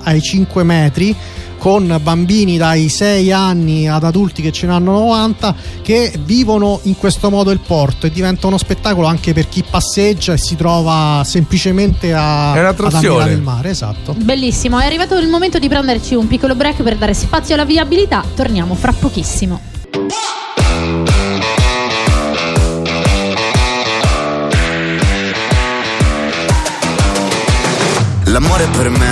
ai 0.03 0.21
5 0.21 0.62
metri 0.62 1.15
con 1.62 1.96
bambini 2.03 2.57
dai 2.57 2.88
6 2.88 3.31
anni 3.31 3.88
ad 3.88 4.03
adulti 4.03 4.42
che 4.42 4.51
ce 4.51 4.66
ne 4.66 4.72
hanno 4.72 4.90
90 4.90 5.55
che 5.83 6.12
vivono 6.25 6.81
in 6.83 6.96
questo 6.96 7.31
modo 7.31 7.53
il 7.53 7.61
porto 7.64 8.07
e 8.07 8.11
diventa 8.11 8.48
uno 8.48 8.59
spettacolo 8.59 9.07
anche 9.07 9.33
per 9.33 9.48
chi 9.48 9.62
passeggia 9.62 10.33
e 10.33 10.38
si 10.38 10.57
trova 10.57 11.22
semplicemente 11.25 12.12
a, 12.14 12.51
ad 12.51 12.94
ammirare 12.94 13.33
il 13.35 13.42
mare, 13.42 13.70
esatto. 13.70 14.12
Bellissimo, 14.12 14.81
è 14.81 14.87
arrivato 14.87 15.16
il 15.18 15.29
momento 15.29 15.61
di 15.61 15.68
prenderci 15.68 16.16
un 16.16 16.27
piccolo 16.27 16.57
break 16.57 16.83
per 16.83 16.96
dare 16.96 17.14
spazio 17.14 17.55
alla 17.55 17.64
viabilità. 17.64 18.25
Torniamo 18.35 18.75
fra 18.75 18.92
pochissimo. 18.92 19.61
L'amore 28.25 28.66
per 28.77 28.88
me 28.88 29.12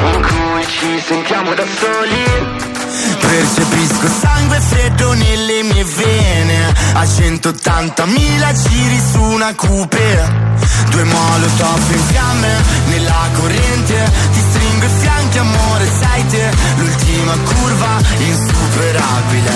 in 0.00 0.22
cui 0.22 0.66
ci 0.66 1.02
sentiamo 1.06 1.54
da 1.54 1.64
soli. 1.64 2.66
Percepisco 3.20 4.08
sangue 4.20 4.60
freddo 4.60 5.12
nelle 5.12 5.62
mie 5.62 5.84
vene. 5.84 6.74
A 6.94 7.02
180.000 7.02 8.68
giri 8.68 9.00
su 9.12 9.22
una 9.22 9.54
coupe 9.54 10.46
Due 10.90 11.04
molotov 11.04 11.90
in 11.90 12.02
fiamme 12.06 12.62
nella 12.88 13.28
corrente. 13.34 14.10
Ti 14.32 14.40
stringo 14.50 14.86
i 14.86 15.00
fianchi 15.00 15.38
amore 15.38 15.86
sai 16.00 16.26
te. 16.26 16.50
L'ultima 16.76 17.32
curva 17.44 17.98
insuperabile. 18.18 19.52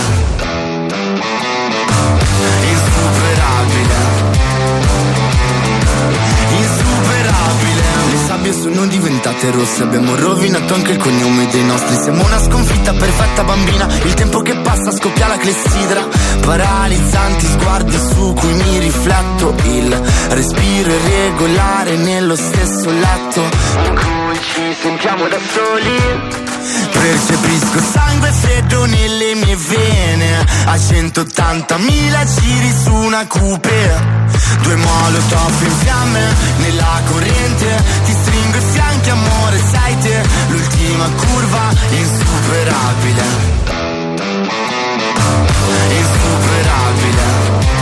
Insuperabile. 2.62 3.96
Insuperabile. 6.58 7.82
Le 7.82 7.91
sabbie 8.42 8.52
sono 8.52 8.86
diventate 8.86 9.50
rosse. 9.52 9.82
Abbiamo 9.84 10.16
rovinato 10.16 10.74
anche 10.74 10.92
il 10.92 10.98
cognome 10.98 11.46
dei 11.48 11.64
nostri. 11.64 11.96
Siamo 11.96 12.24
una 12.24 12.38
sconfitta 12.40 12.92
perfetta 12.92 13.44
bambina. 13.44 13.86
Il 14.04 14.14
tempo 14.14 14.40
che 14.42 14.56
passa 14.56 14.90
scoppia 14.90 15.28
la 15.28 15.36
clessidra. 15.36 16.06
Paralizzanti 16.40 17.46
sguardi 17.46 17.96
su 17.96 18.32
cui 18.34 18.52
mi 18.52 18.78
rifletto. 18.78 19.54
Il 19.64 20.00
respiro 20.30 20.90
irregolare 20.90 21.96
nello 21.96 22.36
stesso 22.36 22.90
letto. 22.90 23.42
In 23.84 23.94
cui 23.94 24.40
ci 24.40 24.76
sentiamo 24.80 25.28
da 25.28 25.38
soli 25.38 26.50
Percepisco 27.02 27.80
sangue 27.80 28.30
freddo 28.30 28.84
nelle 28.84 29.34
mie 29.34 29.56
vene. 29.56 30.46
A 30.66 30.76
180.000 30.76 32.40
giri 32.40 32.72
su 32.80 32.94
una 32.94 33.26
coupe 33.26 34.20
Due 34.62 34.76
molotov 34.76 35.62
in 35.62 35.72
fiamme 35.80 36.34
nella 36.58 37.00
corrente. 37.10 37.82
Ti 38.04 38.12
stringo 38.12 38.56
i 38.56 38.60
fianchi 38.70 39.10
amore 39.10 39.60
sai 39.72 39.98
te. 39.98 40.22
L'ultima 40.46 41.08
curva 41.16 41.74
Insuperabile. 41.90 43.24
Insuperabile 45.98 47.81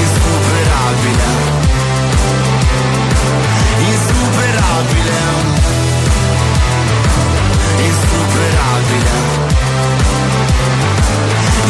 insuperabile. 0.00 1.30
Insuperabile. 3.90 5.20
Insuperabile. 7.86 9.16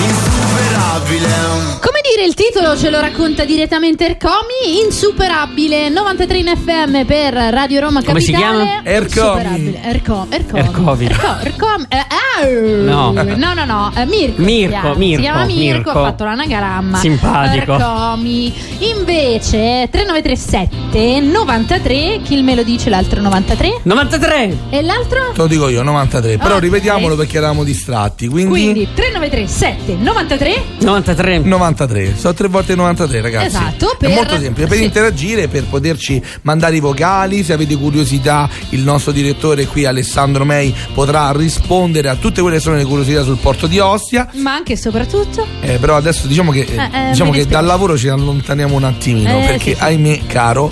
Insuperabile 0.06 1.91
dire, 2.14 2.27
il 2.27 2.35
titolo 2.35 2.77
ce 2.77 2.90
lo 2.90 3.01
racconta 3.01 3.44
direttamente 3.44 4.05
Ercomi, 4.07 4.83
insuperabile, 4.85 5.88
93 5.88 6.38
in 6.38 6.53
FM 6.57 7.05
per 7.05 7.33
Radio 7.35 7.81
Roma 7.81 8.03
Come 8.03 8.20
si 8.20 8.33
Capitale. 8.33 8.64
chiama? 8.64 8.83
Ercomi. 8.85 9.29
Insuperabile. 9.31 9.81
Erco, 9.83 10.27
Ercomi. 10.29 10.61
Ercovi. 10.61 11.05
Erco- 11.07 11.37
Ercomi. 11.42 11.87
Eh, 11.88 12.81
No. 12.83 13.12
no, 13.12 13.55
no, 13.55 13.64
no, 13.64 13.92
eh, 13.94 14.07
Mirko. 14.07 14.42
Mirko, 14.42 14.75
si 14.75 14.81
chiama. 14.81 14.94
Mirko, 14.96 15.16
Si 15.16 15.20
chiama 15.22 15.44
Mirko, 15.44 15.62
Mirko. 15.77 15.90
ha 15.90 16.03
fatto 16.05 16.25
l'anagramma. 16.25 16.98
Simpatico. 16.98 17.72
Ercomi. 17.75 18.53
Invece 18.79 19.88
3937 19.90 21.20
93, 21.20 22.20
chi 22.22 22.40
me 22.42 22.55
lo 22.55 22.62
dice 22.62 22.90
l'altro 22.90 23.20
93? 23.20 23.81
93 23.83 24.57
E 24.70 24.83
l'altro? 24.83 25.31
Te 25.33 25.38
lo 25.40 25.46
dico 25.46 25.68
io, 25.68 25.83
93. 25.83 26.37
Però 26.38 26.55
Ok. 26.57 26.61
ripetiamolo 26.62 27.16
perché 27.16 27.37
eravamo 27.38 27.64
distratti. 27.64 28.27
Quindi, 28.29 28.51
Quindi 28.51 28.88
3937 28.94 29.96
93 30.01 30.62
93 30.81 31.38
93. 31.38 32.01
Sono 32.16 32.34
tre 32.34 32.48
volte 32.48 32.74
93, 32.74 33.20
ragazzi. 33.20 33.46
Esatto, 33.46 33.92
È 33.92 33.96
per- 33.98 34.10
molto 34.10 34.38
semplice. 34.38 34.68
Per 34.68 34.76
sì. 34.78 34.84
interagire, 34.84 35.48
per 35.48 35.64
poterci 35.64 36.22
mandare 36.42 36.76
i 36.76 36.80
vocali. 36.80 37.42
Se 37.44 37.52
avete 37.52 37.76
curiosità, 37.76 38.48
il 38.70 38.80
nostro 38.80 39.12
direttore 39.12 39.66
qui, 39.66 39.84
Alessandro 39.84 40.44
Mei, 40.44 40.74
potrà 40.94 41.30
rispondere 41.32 42.08
a 42.08 42.16
tutte 42.16 42.40
quelle 42.40 42.56
che 42.56 42.62
sono 42.62 42.76
le 42.76 42.84
curiosità 42.84 43.22
sul 43.22 43.36
porto 43.38 43.66
di 43.66 43.78
Ostia. 43.78 44.28
ma 44.34 44.54
anche 44.54 44.72
e 44.74 44.76
soprattutto 44.76 45.46
Eh, 45.60 45.78
però 45.78 45.96
adesso 45.96 46.26
diciamo 46.26 46.50
che, 46.52 46.60
eh, 46.68 46.76
Eh, 46.76 47.06
eh, 47.08 47.10
diciamo 47.10 47.30
che 47.30 47.46
dal 47.46 47.64
lavoro 47.64 47.96
ci 47.96 48.08
allontaniamo 48.08 48.74
un 48.74 48.84
attimino. 48.84 49.38
Eh, 49.38 49.46
perché, 49.46 49.70
sì, 49.72 49.76
sì. 49.76 49.82
ahimè, 49.82 50.20
caro, 50.26 50.70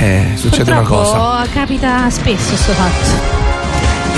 eh, 0.00 0.32
succede 0.36 0.70
una 0.72 0.80
Purtroppo 0.80 1.10
cosa. 1.10 1.46
capita 1.52 2.10
spesso 2.10 2.56
sto 2.56 2.72
fatto. 2.72 3.53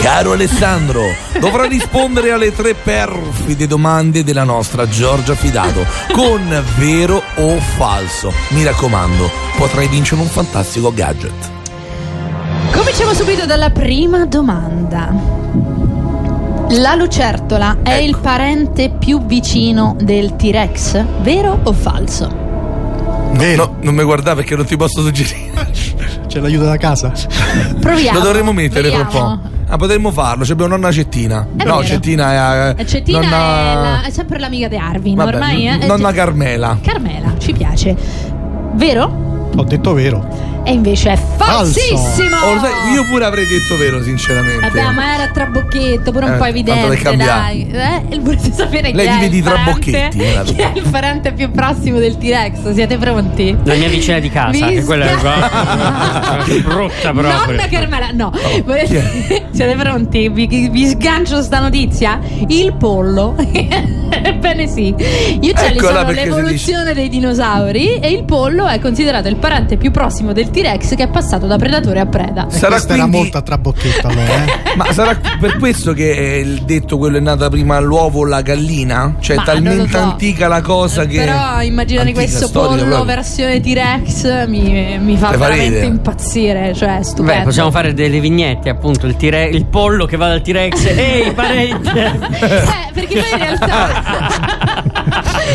Caro 0.01 0.33
Alessandro, 0.33 1.03
dovrà 1.41 1.65
rispondere 1.65 2.31
alle 2.31 2.55
tre 2.55 2.75
perfide 2.75 3.67
domande 3.67 4.23
della 4.23 4.45
nostra 4.45 4.89
Giorgia 4.89 5.35
Fidato 5.35 5.85
con 6.13 6.63
vero 6.77 7.21
o 7.37 7.59
falso. 7.59 8.33
Mi 8.51 8.63
raccomando, 8.65 9.29
potrai 9.57 9.89
vincere 9.89 10.21
un 10.21 10.29
fantastico 10.29 10.93
gadget. 10.95 11.33
Cominciamo 12.73 13.15
subito 13.15 13.47
dalla 13.47 13.71
prima 13.71 14.27
domanda. 14.27 15.13
La 16.71 16.95
lucertola 16.95 17.79
è 17.83 17.95
Ecco. 17.97 18.05
il 18.07 18.19
parente 18.19 18.91
più 18.99 19.25
vicino 19.27 19.97
del 20.01 20.37
T-Rex, 20.37 21.05
vero 21.23 21.59
o 21.63 21.73
falso? 21.73 22.45
Vero, 23.33 23.65
No, 23.65 23.77
non 23.83 23.95
mi 23.95 24.03
guardare 24.05 24.37
perché 24.37 24.55
non 24.57 24.65
ti 24.67 24.77
posso 24.77 25.03
suggerire. 25.03 25.71
c'è 26.27 26.39
l'aiuto 26.41 26.65
da 26.65 26.77
casa. 26.77 27.13
Proviamo. 27.81 28.19
Lo 28.19 28.25
dovremmo 28.25 28.53
mettere 28.53 28.89
tra 28.91 28.99
un 29.01 29.07
po'. 29.09 29.55
Ah, 29.69 29.77
potremmo 29.77 30.11
farlo. 30.13 30.45
C'è 30.45 30.53
abbiamo 30.53 30.77
nonna 30.77 30.93
Cettina. 30.93 31.47
È 31.57 31.65
no, 31.65 31.77
vero. 31.77 31.85
Cettina 31.87 32.73
è. 32.75 32.75
Eh, 32.79 32.87
Cettina 32.87 33.21
nonna... 33.21 33.37
è, 33.37 33.75
la- 33.75 34.03
è 34.05 34.11
sempre 34.11 34.39
l'amica 34.39 34.69
di 34.69 34.77
Arvin, 34.77 35.15
Vabbè, 35.17 35.35
ormai 35.35 35.67
eh? 35.67 35.77
n- 35.77 35.87
Nonna 35.87 36.11
Eh, 36.11 36.15
Carmela. 36.15 36.79
Carmela, 36.81 37.35
ci 37.39 37.53
piace. 37.53 37.97
Vero? 38.75 39.51
Ho 39.57 39.65
detto 39.65 39.93
vero. 39.93 40.55
E 40.69 40.73
invece 40.73 41.13
è 41.13 41.17
falsissimo. 41.37 42.37
Oh, 42.39 42.59
sai, 42.59 42.93
io 42.93 43.05
pure 43.09 43.25
avrei 43.25 43.47
detto 43.47 43.77
vero, 43.77 44.03
sinceramente. 44.03 44.69
Vabbè, 44.69 44.91
ma 44.91 45.15
era 45.15 45.29
trabocchetto, 45.29 46.11
pure 46.11 46.25
un 46.25 46.33
Eh, 46.33 46.37
po' 46.37 46.43
tanto 46.43 46.59
evidente, 46.59 47.17
dai. 47.17 47.69
Eh, 47.71 48.19
volete 48.19 48.51
sapere 48.53 48.91
Lei 48.93 49.07
chi 49.07 49.13
vive 49.15 49.27
è 49.27 49.29
di 49.29 49.37
il 49.37 49.43
parente- 49.45 49.91
trabocchetti, 50.11 50.55
Chi 50.55 50.61
è 50.61 50.73
il 50.75 50.89
parente 50.91 51.33
più 51.33 51.51
prossimo 51.53 51.99
del 51.99 52.19
T-Rex? 52.19 52.73
Siete 52.73 52.97
pronti? 52.99 53.57
La 53.63 53.75
mia 53.75 53.89
vicina 53.89 54.19
di 54.19 54.29
casa, 54.29 54.67
Vi 54.67 54.75
che 54.75 54.83
quella 54.85 55.05
è 55.07 55.15
brutta 56.63 57.13
proprio. 57.13 57.33
Nonna 57.47 57.69
Carmela, 57.69 58.09
no. 58.13 58.33
È? 58.33 58.87
Siete 59.53 59.77
pronti? 59.77 60.29
Vi, 60.29 60.69
vi 60.69 60.87
sgancio 60.89 61.43
sta 61.43 61.61
notizia? 61.61 62.19
Il 62.49 62.75
pollo. 62.75 63.37
Ebbene 64.09 64.67
sì. 64.67 64.95
Gli 65.41 65.49
uccelli 65.51 65.79
Eccola 65.79 66.01
sono 66.01 66.11
l'evoluzione 66.13 66.95
dei 66.95 67.09
dinosauri 67.09 67.99
e 67.99 68.11
il 68.11 68.25
pollo 68.25 68.67
è 68.67 68.79
considerato 68.81 69.29
il 69.29 69.37
parente 69.37 69.77
più 69.77 69.91
prossimo 69.91 70.33
del 70.33 70.49
T-Rex 70.51 70.56
che 70.61 71.03
è 71.05 71.09
passato 71.09 71.47
da 71.47 71.57
predatore 71.57 72.01
a 72.01 72.07
preda. 72.07 72.47
E 72.49 72.51
Sarà 72.53 72.69
questa 72.75 72.95
era 72.95 73.03
quindi- 73.03 73.19
molto 73.19 73.39
a 73.39 73.43
trabocchetto 73.43 74.07
allora, 74.07 74.45
eh. 74.45 74.75
Ma 74.77 74.93
sarà 74.93 75.19
per 75.39 75.57
questo 75.59 75.93
che 75.93 76.15
è 76.15 76.35
il 76.37 76.63
detto 76.63 76.97
quello 76.99 77.17
è 77.19 77.21
nata 77.21 77.49
prima 77.49 77.79
l'uovo 77.79 78.21
o 78.21 78.25
la 78.25 78.41
gallina? 78.43 79.17
Cioè, 79.21 79.37
Ma 79.37 79.43
è 79.43 79.45
talmente 79.45 79.91
so. 79.91 79.99
antica 79.99 80.49
la 80.49 80.61
cosa 80.63 81.05
che. 81.07 81.19
Però 81.19 81.61
immaginare 81.63 82.09
Antica, 82.09 82.27
questo 82.27 82.47
storica 82.47 82.69
pollo 82.77 82.85
proprio. 82.95 83.05
versione 83.15 83.61
T-Rex 83.61 84.47
mi, 84.47 84.99
mi 84.99 85.17
fa 85.17 85.27
Te 85.29 85.33
fa 85.33 85.39
veramente 85.39 85.65
ridere. 85.69 85.87
impazzire. 85.87 86.75
Cioè, 86.75 86.99
stupendo. 87.03 87.33
Beh, 87.41 87.43
possiamo 87.45 87.71
fare 87.71 87.95
delle 87.95 88.21
vignette, 88.21 88.69
appunto, 88.69 89.07
il, 89.07 89.17
tire- 89.17 89.49
il 89.49 89.67
pollo 89.67 90.07
che 90.07 90.17
va 90.17 90.29
dal 90.29 90.41
T-Rex. 90.43 90.85
Ehi, 90.87 91.33
parente! 91.35 91.91
Eh, 92.05 92.93
perché 92.93 93.19
poi 93.21 93.31
in 93.33 93.39
realtà. 93.39 94.75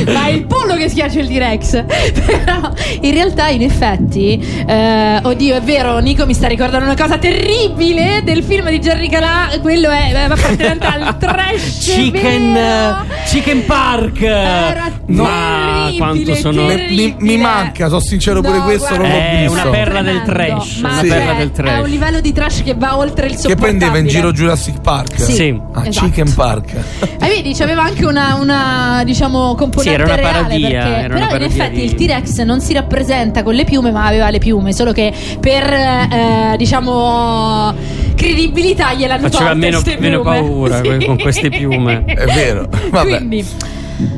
Ma 0.06 0.26
è 0.28 0.30
il 0.32 0.46
pollo 0.46 0.76
che 0.76 0.90
schiaccia 0.90 1.20
il 1.20 1.28
T-Rex. 1.28 1.84
Però 2.26 2.72
in 3.02 3.14
realtà, 3.14 3.48
in 3.50 3.62
effetti, 3.64 4.40
eh, 4.68 5.20
oddio, 5.22 5.56
è 5.56 5.62
vero, 5.62 5.98
Nico 6.00 6.26
mi 6.26 6.34
sta 6.34 6.48
ricordando 6.48 6.86
una 6.86 6.96
cosa 6.96 7.18
terribile 7.18 8.22
del 8.24 8.44
film 8.44 8.70
di 8.70 8.80
Jerry 8.80 9.10
Calà. 9.10 9.50
Quello 9.62 9.90
è 9.90 10.12
eh, 10.14 10.18
appartenente 10.24 10.86
al 10.86 11.18
trash. 11.20 11.80
Chicken, 11.80 12.56
eh, 12.56 12.94
Chicken 13.28 13.66
Park! 13.66 14.22
Era 14.22 14.92
Ma 15.08 15.88
terribile, 15.90 15.98
quanto 15.98 16.36
sono. 16.36 16.62
Mi, 16.64 16.68
terribile. 16.76 17.02
mi- 17.02 17.16
mi 17.20 17.38
manca, 17.38 17.88
sono 17.88 18.00
sincero, 18.00 18.42
pure 18.42 18.58
No, 18.58 18.64
questo 18.64 18.96
non 18.98 19.10
guarda, 19.10 19.16
l'ho 19.18 19.22
È 19.22 19.42
visto. 19.42 19.52
una 19.62 19.70
perla 19.70 20.02
del 20.02 20.22
trash, 20.24 20.76
Ma 20.78 20.90
una 20.90 21.00
cioè, 21.00 21.08
perla 21.10 21.34
del 21.34 21.52
trash. 21.52 21.72
È 21.72 21.80
un 21.82 21.90
livello 21.90 22.20
di 22.22 22.34
trash 22.34 22.64
che 22.64 22.74
va 22.76 22.98
oltre 22.98 23.26
il 23.28 23.32
Che 23.34 23.38
sopportabile. 23.40 23.78
prendeva 23.78 23.98
in 24.00 24.08
giro 24.08 24.32
Jurassic 24.32 24.82
Park? 24.82 25.20
Sì. 25.20 25.34
Sì. 25.34 25.60
Ah, 25.74 25.88
Esatto. 25.88 26.06
Chicken 26.06 26.34
Park. 26.34 26.74
E 26.74 27.28
vedi, 27.28 27.54
c'aveva 27.54 27.84
anche 27.84 28.06
una, 28.06 28.36
una, 28.40 29.02
diciamo 29.06 29.56
componente 29.56 29.91
Sì, 29.91 29.91
era 29.94 30.04
una 30.06 30.16
reale 30.16 30.32
parodia, 30.32 30.70
perché, 30.70 30.76
era 30.76 30.88
una 30.96 31.06
però 31.08 31.16
in 31.16 31.30
parodia 31.30 31.46
effetti 31.48 31.76
di- 31.80 31.84
il 31.86 31.96
T-Rex 31.96 32.42
non 32.42 32.62
si 32.62 32.74
rappresenta 32.74 33.44
con 33.44 33.54
le 33.54 33.64
piume, 33.64 33.92
ma 33.92 34.06
aveva 34.06 34.30
le 34.30 34.40
piume, 34.40 34.74
solo 34.74 34.92
che 34.92 35.14
per 35.40 35.64
eh, 35.64 36.56
diciamo 36.58 37.74
credibilità 38.16 38.94
gliel'hanno 38.94 39.30
Faceva 39.30 39.54
meno- 39.54 39.82
meno 40.00 40.22
paura 40.22 40.82
con 41.06 41.18
queste 41.22 41.50
piume. 41.50 42.04
È 42.06 42.26
vero. 42.26 42.70
Vabbè. 42.90 43.18
Quindi 43.18 43.46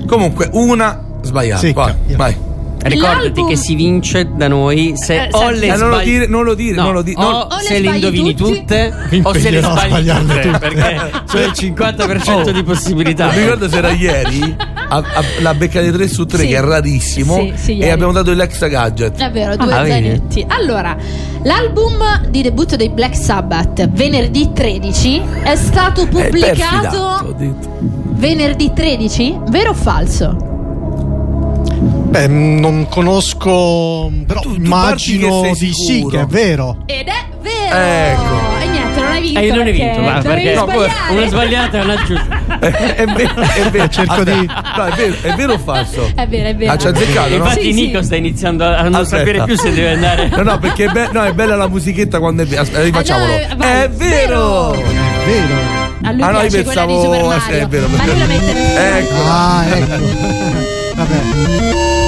Comunque, 0.08 0.50
una 0.54 1.02
sbagliata. 1.22 1.62
Via. 2.06 2.18
vai. 2.18 2.36
Ricordati 2.84 3.24
L'album- 3.24 3.50
che 3.50 3.56
si 3.56 3.76
vince 3.76 4.30
da 4.36 4.48
noi 4.48 4.94
se 4.96 5.24
Eh, 5.24 5.28
o 5.32 5.50
le 5.52 5.68
Eh, 5.68 5.76
non 5.78 5.88
lo 5.90 5.96
sbagli- 5.96 6.10
dire, 6.10 6.28
non 6.28 6.44
lo 6.44 6.54
dire, 6.54 6.76
No, 6.76 6.84
non 6.84 6.94
lo 6.94 7.02
dire. 7.02 7.20
o 7.20 7.24
non- 7.24 7.34
O 7.34 7.48
le 7.58 7.64
se 7.64 7.74
le 7.74 7.80
sbagli 7.80 7.96
indovini 7.96 8.36
tutti. 8.36 8.54
tutte 8.60 8.94
o 9.24 9.34
se 9.34 9.50
le 9.50 9.62
sbagli 9.62 10.10
tutte 10.10 10.40
tutte. 10.42 10.58
perché 10.60 11.12
c'è 11.26 11.46
il 11.46 11.52
50% 11.54 12.52
di 12.52 12.64
possibilità. 12.64 13.32
Mi 13.32 13.40
ricordo 13.40 13.70
se 13.70 13.78
era 13.78 13.92
ieri. 13.92 14.56
a- 14.90 14.98
a- 14.98 15.24
la 15.42 15.54
beccate 15.56 15.92
3 15.92 16.08
su 16.08 16.26
3, 16.26 16.40
Sì. 16.44 16.48
che 16.50 16.56
è 16.58 16.62
rarissimo. 16.62 17.36
Sì, 17.38 17.54
sì, 17.56 17.78
e 17.80 17.90
abbiamo 17.90 18.12
dato 18.12 18.32
l'extra 18.34 18.68
gadget. 18.68 19.18
È 19.20 19.32
vero, 19.32 19.56
due 19.56 19.74
Ah, 19.74 19.78
vedi? 19.82 19.90
zainetti. 19.92 20.46
Allora, 20.50 20.96
l'album 21.44 22.28
di 22.30 22.42
debutto 22.44 22.76
dei 22.76 22.90
Black 22.90 23.16
Sabbath, 23.16 23.90
venerdì 23.90 24.52
13, 24.54 25.20
è 25.42 25.56
stato 25.56 26.04
È 26.04 26.08
pubblicato 26.08 27.34
detto. 27.36 27.78
venerdì 28.16 28.72
13? 28.74 29.36
Vero 29.50 29.72
o 29.72 29.74
falso? 29.74 30.53
Beh, 32.14 32.28
non 32.28 32.86
conosco, 32.90 34.12
però 34.28 34.40
Tu- 34.42 34.54
tu 34.54 34.62
immagino 34.62 35.52
di 35.58 35.74
sì, 35.74 36.06
che 36.08 36.20
è 36.22 36.26
vero. 36.28 36.84
Ed 36.86 37.08
è 37.08 37.26
vero! 37.42 37.76
Ecco. 37.76 38.62
E 38.62 38.68
niente, 38.68 39.00
non 39.02 39.12
hai 39.12 39.22
vinto. 39.22 39.40
E 39.40 39.46
io 39.46 39.56
non 39.56 39.66
hai 39.66 39.72
perché 39.74 39.84
vinto, 39.84 40.02
dovevi 40.02 40.22
perché 40.22 40.54
No, 40.54 41.14
una 41.18 41.28
sbagliata 41.28 41.78
e 41.80 41.82
una 41.82 42.04
giusta. 42.04 42.40
è, 42.60 42.70
è 42.98 43.06
vero, 43.08 43.34
è 43.42 43.70
vero. 43.72 43.90
Cerco 43.90 44.12
Aspetta, 44.14 44.40
di- 44.40 44.46
no, 44.46 44.84
è 44.86 44.92
vero, 44.96 45.16
è 45.24 45.34
vero 45.34 45.54
o 45.54 45.58
falso? 45.58 46.12
È 46.16 46.28
vero, 46.28 46.50
è 46.50 46.56
vero. 46.56 46.72
Ah, 46.72 46.78
ci 46.78 46.86
ha 46.86 46.90
azzeccato, 46.92 47.30
no? 47.30 47.36
Infatti, 47.36 47.62
Sì, 47.64 47.74
sì. 47.74 47.82
Nico 47.82 48.02
sta 48.04 48.16
iniziando 48.16 48.64
a 48.64 48.82
non 48.84 48.94
Aspetta. 48.94 49.18
sapere 49.18 49.44
più 49.46 49.58
se 49.58 49.74
deve 49.74 49.90
andare. 49.94 50.30
No, 50.30 50.44
no, 50.44 50.60
perché 50.60 50.86
è, 50.86 50.90
be- 50.92 51.10
no, 51.12 51.24
è 51.24 51.34
bella 51.34 51.56
la 51.56 51.68
musichetta 51.68 52.20
quando 52.20 52.44
è 52.44 52.46
vero. 52.46 52.62
Aspetta, 52.62 52.84
rifacciamolo. 52.84 53.32
Eh, 53.34 53.48
no, 53.58 53.64
è 53.66 53.90
vero! 53.90 54.70
Vero. 54.70 54.82
È 54.82 55.26
vero. 55.26 55.56
A 56.04 56.12
lui 56.12 56.22
Ah, 56.22 56.30
no, 56.30 56.42
io 56.42 56.48
quella 56.48 56.48
di 56.48 56.64
pensavo- 56.64 57.02
Super 57.02 57.20
eh, 57.20 57.24
Mario. 57.24 57.42
sì, 57.42 57.52
è 57.54 57.68
vero, 57.68 57.88
ma 57.88 58.06
lui 58.06 58.20
la 58.20 58.26
mette 58.26 58.98
Ecco. 59.00 59.16
Ah, 59.26 59.66
ecco. 59.68 60.52
Vabbè. 60.96 62.02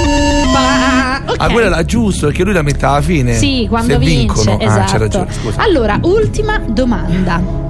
Pa- 1.35 1.43
ok. 1.45 1.49
Ah, 1.49 1.53
quella 1.53 1.67
era 1.67 1.83
giusto, 1.85 2.27
perché 2.27 2.43
lui 2.43 2.53
la 2.53 2.61
mette 2.61 2.85
alla 2.85 3.01
fine. 3.01 3.33
Sì, 3.35 3.65
quando 3.69 3.93
se 3.93 3.99
vince, 3.99 4.15
vincono. 4.17 4.59
esatto. 4.59 4.81
Ah, 4.81 4.83
c'è 4.85 4.97
ragione, 4.97 5.27
scusa. 5.31 5.61
Allora, 5.61 5.99
ultima 6.03 6.59
domanda. 6.67 7.63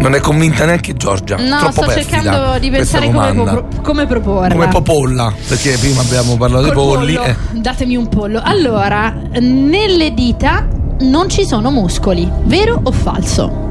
Non 0.00 0.14
è 0.14 0.20
convinta 0.20 0.64
neanche 0.64 0.94
Giorgia. 0.94 1.36
No, 1.36 1.56
Troppo 1.58 1.72
sto 1.72 1.86
perfida 1.86 2.20
cercando 2.22 2.58
di 2.60 2.70
pensare 2.70 3.10
come, 3.10 3.32
pro- 3.34 3.68
come 3.82 4.06
proporla. 4.06 4.48
Come 4.54 4.68
popolla, 4.68 5.32
perché 5.48 5.76
prima 5.76 6.00
abbiamo 6.02 6.36
parlato 6.36 6.64
dei 6.64 6.72
Col 6.72 6.84
polli. 6.96 7.14
pollo. 7.14 7.26
eh. 7.26 7.36
Datemi 7.54 7.96
un 7.96 8.08
pollo. 8.08 8.40
Allora, 8.42 9.12
nelle 9.40 10.14
dita 10.14 10.68
non 11.00 11.28
ci 11.28 11.44
sono 11.44 11.70
muscoli, 11.72 12.30
vero 12.44 12.80
o 12.80 12.92
falso? 12.92 13.66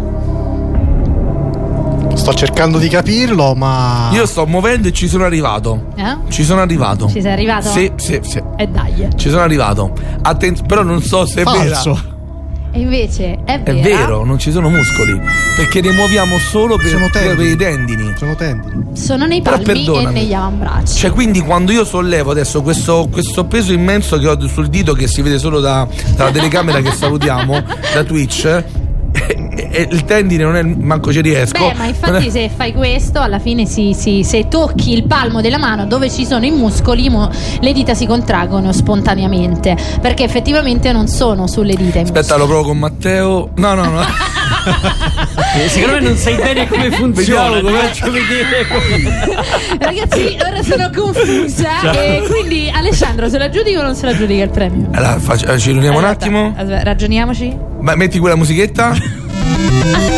Sto 2.17 2.33
cercando 2.33 2.77
di 2.77 2.89
capirlo, 2.89 3.53
ma. 3.55 4.09
Io 4.11 4.25
sto 4.25 4.45
muovendo 4.45 4.89
e 4.89 4.91
ci 4.91 5.07
sono 5.07 5.23
arrivato. 5.23 5.87
Eh? 5.95 6.17
Ci 6.29 6.43
sono 6.43 6.59
arrivato. 6.61 7.07
Ci 7.07 7.21
sei 7.21 7.31
arrivato? 7.31 7.69
Sì, 7.69 7.89
sì, 7.95 8.19
sì. 8.21 8.41
E 8.57 8.67
dai. 8.67 9.07
Ci 9.15 9.29
sono 9.29 9.41
arrivato. 9.43 9.93
Atten- 10.23 10.65
però 10.65 10.81
non 10.83 11.01
so 11.01 11.25
se 11.25 11.41
è 11.41 11.43
vera. 11.45 11.53
Falso. 11.75 12.15
E 12.73 12.79
invece 12.81 13.39
è 13.45 13.63
È 13.63 13.73
vera. 13.73 13.81
vero, 13.81 14.25
non 14.25 14.37
ci 14.39 14.51
sono 14.51 14.69
muscoli. 14.69 15.17
Perché 15.55 15.79
ne 15.79 15.91
muoviamo 15.91 16.37
solo 16.37 16.75
per, 16.75 16.89
Sono 16.89 17.07
per 17.09 17.39
i 17.39 17.55
tendini. 17.55 18.13
Sono 18.17 18.35
tendini. 18.35 18.83
Sono 18.93 19.25
nei 19.25 19.41
palmi 19.41 19.85
e 19.85 20.05
negli 20.11 20.33
avambracci. 20.33 20.95
Cioè, 20.97 21.11
quindi 21.11 21.39
quando 21.39 21.71
io 21.71 21.85
sollevo 21.85 22.31
adesso 22.31 22.61
questo, 22.61 23.07
questo 23.09 23.45
peso 23.45 23.71
immenso 23.71 24.17
che 24.19 24.27
ho 24.27 24.47
sul 24.47 24.67
dito, 24.67 24.93
che 24.93 25.07
si 25.07 25.21
vede 25.21 25.39
solo 25.39 25.61
da- 25.61 25.87
dalla 26.15 26.31
telecamera 26.31 26.81
che 26.81 26.91
salutiamo, 26.91 27.63
da 27.93 28.03
Twitch, 28.03 28.63
e, 29.57 29.67
e 29.71 29.87
il 29.91 30.05
tendine 30.05 30.43
non 30.43 30.55
è 30.55 30.61
manco 30.63 31.11
ci 31.11 31.21
riesco. 31.21 31.57
Beh, 31.59 31.73
ma 31.75 31.85
infatti 31.85 32.29
se 32.31 32.49
fai 32.55 32.73
questo, 32.73 33.19
alla 33.19 33.39
fine 33.39 33.65
si, 33.65 33.93
si- 33.97 34.23
se 34.23 34.47
tocchi 34.47 34.93
il 34.93 35.03
palmo 35.07 35.41
della 35.41 35.57
mano 35.57 35.85
dove 35.85 36.09
ci 36.09 36.25
sono 36.25 36.45
i 36.45 36.51
muscoli, 36.51 37.09
mo- 37.09 37.29
le 37.59 37.73
dita 37.73 37.93
si 37.93 38.05
contraggono 38.05 38.71
spontaneamente. 38.71 39.75
Perché 40.01 40.23
effettivamente 40.23 40.91
non 40.91 41.07
sono 41.07 41.47
sulle 41.47 41.73
dita 41.75 41.99
Aspetta, 41.99 42.19
muscoli. 42.37 42.39
lo 42.39 42.45
provo 42.47 42.63
con 42.63 42.77
Matteo. 42.77 43.49
No, 43.55 43.73
no, 43.73 43.83
no. 43.85 44.01
Eh, 45.55 45.67
Secondo 45.69 45.95
me 45.95 46.01
non 46.01 46.15
sai 46.15 46.35
bene 46.35 46.67
come 46.67 46.91
funziona. 46.91 47.49
Vediamo 47.55 47.77
faccio 47.77 48.11
vedere. 48.11 48.67
Ragazzi, 49.79 50.37
ora 50.39 50.61
sono 50.63 50.89
confusa. 50.95 51.91
E 51.91 52.23
quindi 52.29 52.69
Alessandro, 52.73 53.29
se 53.29 53.37
la 53.37 53.49
giudica 53.49 53.79
o 53.79 53.83
non 53.83 53.95
se 53.95 54.05
la 54.05 54.15
giudica 54.15 54.43
il 54.43 54.49
premio? 54.49 54.87
Allora, 54.91 55.19
faccio- 55.19 55.47
eh, 55.47 55.57
ci 55.57 55.71
riuniamo 55.71 55.97
un 55.97 56.03
Aspetta, 56.03 56.25
attimo. 56.25 56.53
aspetta, 56.55 56.83
ragioniamoci. 56.83 57.57
Ma 57.81 57.95
metti 57.95 58.19
quella 58.19 58.35
musichetta. 58.35 58.95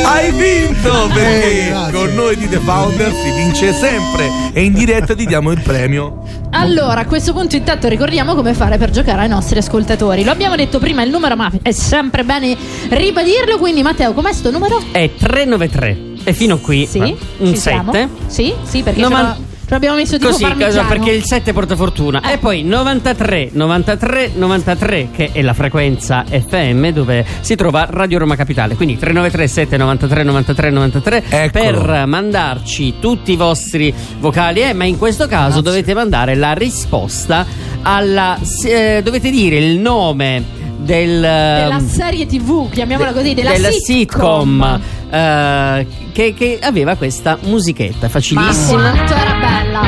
Hai 0.05 0.31
vinto 0.31 1.09
perché 1.13 1.69
Eh, 1.69 1.91
con 1.91 2.13
noi 2.13 2.35
di 2.35 2.49
The 2.49 2.57
Founder 2.59 3.11
si 3.13 3.31
vince 3.31 3.71
sempre 3.73 4.29
e 4.51 4.63
in 4.63 4.73
diretta 4.73 5.15
ti 5.15 5.25
diamo 5.25 5.51
il 5.51 5.61
premio. 5.61 6.23
Allora, 6.51 7.01
a 7.01 7.05
questo 7.05 7.31
punto 7.31 7.55
intanto 7.55 7.87
ricordiamo 7.87 8.35
come 8.35 8.53
fare 8.53 8.77
per 8.77 8.89
giocare 8.89 9.21
ai 9.21 9.27
nostri 9.29 9.57
ascoltatori. 9.59 10.23
Lo 10.25 10.31
abbiamo 10.31 10.55
detto 10.55 10.79
prima, 10.79 11.03
il 11.03 11.09
numero 11.09 11.35
ma 11.35 11.49
è 11.61 11.71
sempre 11.71 12.23
bene 12.25 12.57
ribadirlo, 12.89 13.57
quindi 13.57 13.81
Matteo, 13.81 14.13
com'è 14.13 14.33
sto 14.33 14.51
numero? 14.51 14.81
È 14.91 15.09
393. 15.17 15.97
E 16.25 16.33
fino 16.33 16.57
qui 16.57 16.85
Sì, 16.85 16.99
un 17.37 17.47
ci 17.53 17.55
siamo? 17.57 17.93
7. 17.93 18.09
Sì, 18.27 18.53
sì, 18.63 18.81
perché 18.83 18.99
No, 18.99 19.07
ce 19.07 19.13
ma- 19.13 19.37
lo, 19.69 19.75
l'abbiamo 19.75 19.95
messo 19.97 20.17
tipo 20.17 20.29
Così, 20.29 20.43
parmigiano. 20.43 20.73
cosa, 20.73 20.85
perché 20.85 21.11
il 21.11 21.23
7 21.23 21.53
porta 21.53 21.75
fortuna. 21.75 22.21
Eh. 22.21 22.33
E 22.33 22.37
poi 22.37 22.63
93, 22.63 23.49
93, 23.53 24.31
93, 24.35 25.09
che 25.15 25.29
è 25.31 25.41
la 25.41 25.53
frequenza 25.53 26.23
FM 26.27 26.89
dove 26.89 27.25
si 27.41 27.55
trova 27.55 27.87
Radio 27.89 28.19
Roma 28.19 28.35
Capitale. 28.35 28.75
Quindi 28.75 28.97
393 28.97 29.47
7 29.47 29.77
93 29.77 30.23
93 30.23 30.69
93 30.69 31.23
Eccolo. 31.29 31.49
per 31.85 32.05
mandarci 32.05 32.95
tutti 32.99 33.31
i 33.31 33.35
vostri 33.35 33.93
vocali. 34.19 34.61
Eh, 34.61 34.73
ma 34.73 34.83
in 34.85 34.97
questo 34.97 35.27
caso 35.27 35.61
dovete 35.61 35.93
mandare 35.93 36.35
la 36.35 36.53
risposta 36.53 37.45
alla. 37.81 38.37
eh, 38.65 39.01
dovete 39.03 39.29
dire 39.29 39.57
il 39.57 39.77
nome 39.79 40.57
del. 40.79 41.21
della 41.21 41.77
ehm, 41.77 41.87
serie 41.87 42.25
TV, 42.25 42.69
chiamiamola 42.69 43.11
così, 43.11 43.33
della, 43.33 43.51
sitcom, 43.71 44.79
eh, 45.09 45.87
che, 46.11 46.33
che 46.33 46.59
aveva 46.61 46.95
questa 46.95 47.37
musichetta 47.41 48.05
Ma 48.05 48.09
facilissima. 48.09 48.91
quanto 48.91 49.13
era 49.13 49.33
bella! 49.33 49.81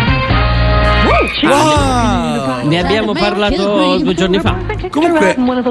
Wow! 1.43 2.67
Ne 2.67 2.79
abbiamo 2.79 3.13
parlato 3.13 3.97
due 3.97 4.13
giorni 4.13 4.39
fa. 4.39 4.57
Comunque 4.89 5.35
Non 5.37 5.63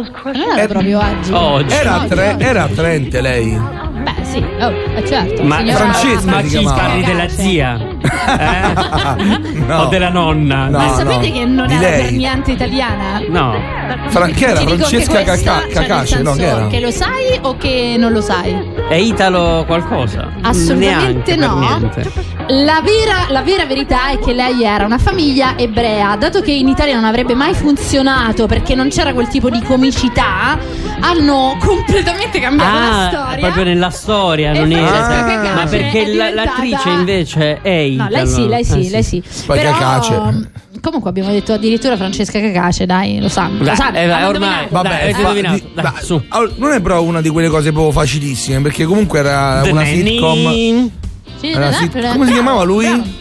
era 0.56 0.66
proprio 0.66 0.98
oggi. 0.98 1.32
Oggi. 1.32 1.74
era, 1.74 2.00
a 2.00 2.04
tre- 2.06 2.36
era 2.38 2.62
a 2.64 2.68
Trente 2.68 3.20
lei. 3.20 3.50
Beh, 4.02 4.19
sì, 4.30 4.44
oh, 4.60 4.70
eh, 4.96 5.04
certo. 5.06 5.42
Ma 5.42 5.58
signora- 5.58 5.76
Francesca 5.76 6.30
ma 6.30 6.36
si 6.38 6.42
chi 6.44 6.48
chiamava. 6.58 6.80
parli 6.80 7.04
della 7.04 7.28
zia? 7.28 7.78
Eh? 8.38 9.38
No. 9.66 9.82
O 9.82 9.86
della 9.86 10.08
nonna? 10.10 10.68
No. 10.68 10.78
Ma 10.78 10.88
sapete 10.94 11.30
che 11.32 11.44
non 11.44 11.66
di 11.66 11.74
era 11.74 11.88
lei. 11.88 12.02
per 12.02 12.12
niente 12.12 12.52
italiana? 12.52 13.20
No. 13.28 13.54
Fra- 14.08 14.26
che 14.26 14.44
era 14.46 14.58
Ti 14.58 14.64
dico 14.66 14.76
che 14.76 14.84
Francesca 14.84 15.22
questa, 15.22 15.50
Caca- 15.50 15.60
cioè, 15.60 15.64
nel 15.66 15.72
Cacace, 15.88 16.22
no? 16.22 16.34
senso 16.34 16.40
Che 16.40 16.46
era? 16.56 16.66
che 16.68 16.80
lo 16.80 16.90
sai 16.90 17.38
o 17.42 17.56
che 17.56 17.94
non 17.98 18.12
lo 18.12 18.20
sai? 18.20 18.56
È 18.88 18.94
Italo 18.94 19.64
qualcosa? 19.66 20.28
Assolutamente 20.42 21.34
Neanche 21.34 21.34
per 21.34 21.38
no. 21.48 21.58
niente. 21.58 22.12
La 22.52 22.80
vera, 22.82 23.26
la 23.30 23.42
vera 23.42 23.64
verità 23.64 24.08
è 24.10 24.18
che 24.18 24.32
lei 24.32 24.64
era 24.64 24.84
una 24.84 24.98
famiglia 24.98 25.56
ebrea. 25.56 26.16
Dato 26.16 26.40
che 26.40 26.50
in 26.50 26.66
Italia 26.66 26.94
non 26.96 27.04
avrebbe 27.04 27.34
mai 27.34 27.54
funzionato 27.54 28.46
perché 28.46 28.74
non 28.74 28.88
c'era 28.88 29.12
quel 29.12 29.28
tipo 29.28 29.48
di 29.50 29.62
comicità, 29.62 30.58
hanno 31.00 31.56
completamente 31.60 32.40
cambiato 32.40 32.78
la 32.78 33.04
Ah, 33.04 33.08
storia. 33.10 33.38
proprio 33.44 33.64
nella 33.64 33.90
storia, 33.90 34.50
E 34.52 34.58
non 34.58 34.72
era. 34.72 34.86
Francesca 34.86 35.20
Ah. 35.20 35.42
Cacace 35.42 35.54
Ma 35.54 35.64
perché 35.70 35.98
la- 35.98 36.10
diventata- 36.10 36.34
l'attrice 36.44 36.88
invece 36.88 37.60
è 37.62 37.86
No, 37.86 37.92
Italo. 37.92 38.08
lei 38.16 38.26
sì, 38.26 38.46
lei 38.48 38.64
sì, 38.64 38.86
Eh, 38.86 38.90
lei 38.90 39.02
sì. 39.04 39.22
Poi 39.46 39.58
Però, 39.58 39.70
Cacace. 39.72 40.50
Comunque 40.80 41.10
abbiamo 41.10 41.30
detto 41.30 41.52
addirittura 41.52 41.96
Francesca 41.96 42.40
Cacace, 42.40 42.86
dai, 42.86 43.20
lo 43.20 43.28
sanno. 43.28 43.58
Dai, 43.58 43.66
lo 43.68 43.74
sanno, 43.74 43.96
eh, 43.98 44.24
ormai- 44.24 44.64
indovinato. 44.64 44.82
Dai, 44.82 45.12
di- 45.60 45.70
dai, 45.74 45.82
dai, 45.84 45.92
su. 46.02 46.20
non 46.56 46.72
è 46.72 46.80
però 46.80 47.02
una 47.02 47.20
di 47.20 47.28
quelle 47.28 47.48
cose 47.48 47.70
proprio 47.70 47.92
facilissime, 47.92 48.60
perché 48.62 48.84
comunque 48.86 49.18
era 49.20 49.60
The 49.62 49.70
una 49.70 49.82
Nanny. 49.82 50.06
sitcom. 50.06 50.90
Sit- 51.40 51.90
bravo, 51.90 52.12
come 52.12 52.26
si 52.26 52.32
chiamava 52.32 52.62
lui? 52.62 53.18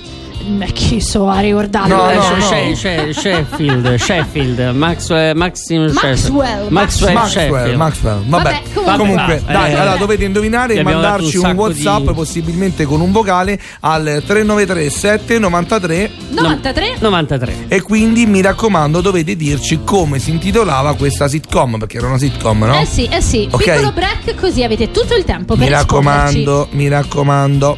Ma 0.58 0.66
chi 0.66 1.00
so 1.02 1.28
a 1.28 1.42
ricordarlo? 1.42 1.96
No, 1.96 2.06
no, 2.12 2.36
no. 2.38 2.42
She- 2.42 2.74
She- 2.76 3.14
Sheffield, 3.14 3.96
Sheffield, 3.98 4.60
Maxwell, 4.74 5.36
Maxim 5.36 5.92
Maxwell. 5.92 6.68
Maxwell, 6.70 7.14
Maxwell. 7.14 7.76
Maxwell. 7.76 8.24
Vabbè, 8.26 8.44
Vabbè, 8.44 8.62
comunque- 8.74 8.98
comunque, 8.98 9.42
Vabbè, 9.46 9.52
dai, 9.52 9.72
eh, 9.72 9.76
allora 9.76 9.96
eh. 9.96 10.00
dovete 10.00 10.24
indovinare 10.24 10.74
e 10.76 10.82
mandarci 10.84 11.38
un 11.38 11.46
un, 11.46 11.56
WhatsApp, 11.56 12.06
di- 12.08 12.14
possibilmente 12.14 12.86
con 12.86 13.02
un 13.02 13.12
vocale 13.12 13.60
al 13.82 14.24
393 14.26 14.90
793 14.90 16.12
93? 16.30 16.96
93. 17.00 17.54
e 17.68 17.82
quindi 17.82 18.26
mi 18.26 18.42
raccomando 18.42 19.02
dovete 19.02 19.36
dirci 19.36 19.82
come 19.84 20.20
si 20.20 20.32
intitolava 20.32 20.96
questa 20.96 21.28
sitcom, 21.28 21.78
perché 21.78 21.98
era 21.98 22.08
una 22.08 22.18
sitcom, 22.18 22.64
no? 22.64 22.80
Eh 22.80 22.86
sì, 22.86 23.06
eh 23.12 23.22
sì. 23.22 23.48
Ok. 23.52 23.64
Piccolo 23.64 23.92
break 23.92 24.36
così 24.36 24.64
avete 24.64 24.90
tutto 24.90 25.16
il 25.16 25.26
tempo 25.26 25.56
per 25.56 25.66
mi 25.66 25.70
raccomando, 25.70 26.68
mi 26.72 26.88
raccomando. 26.88 27.78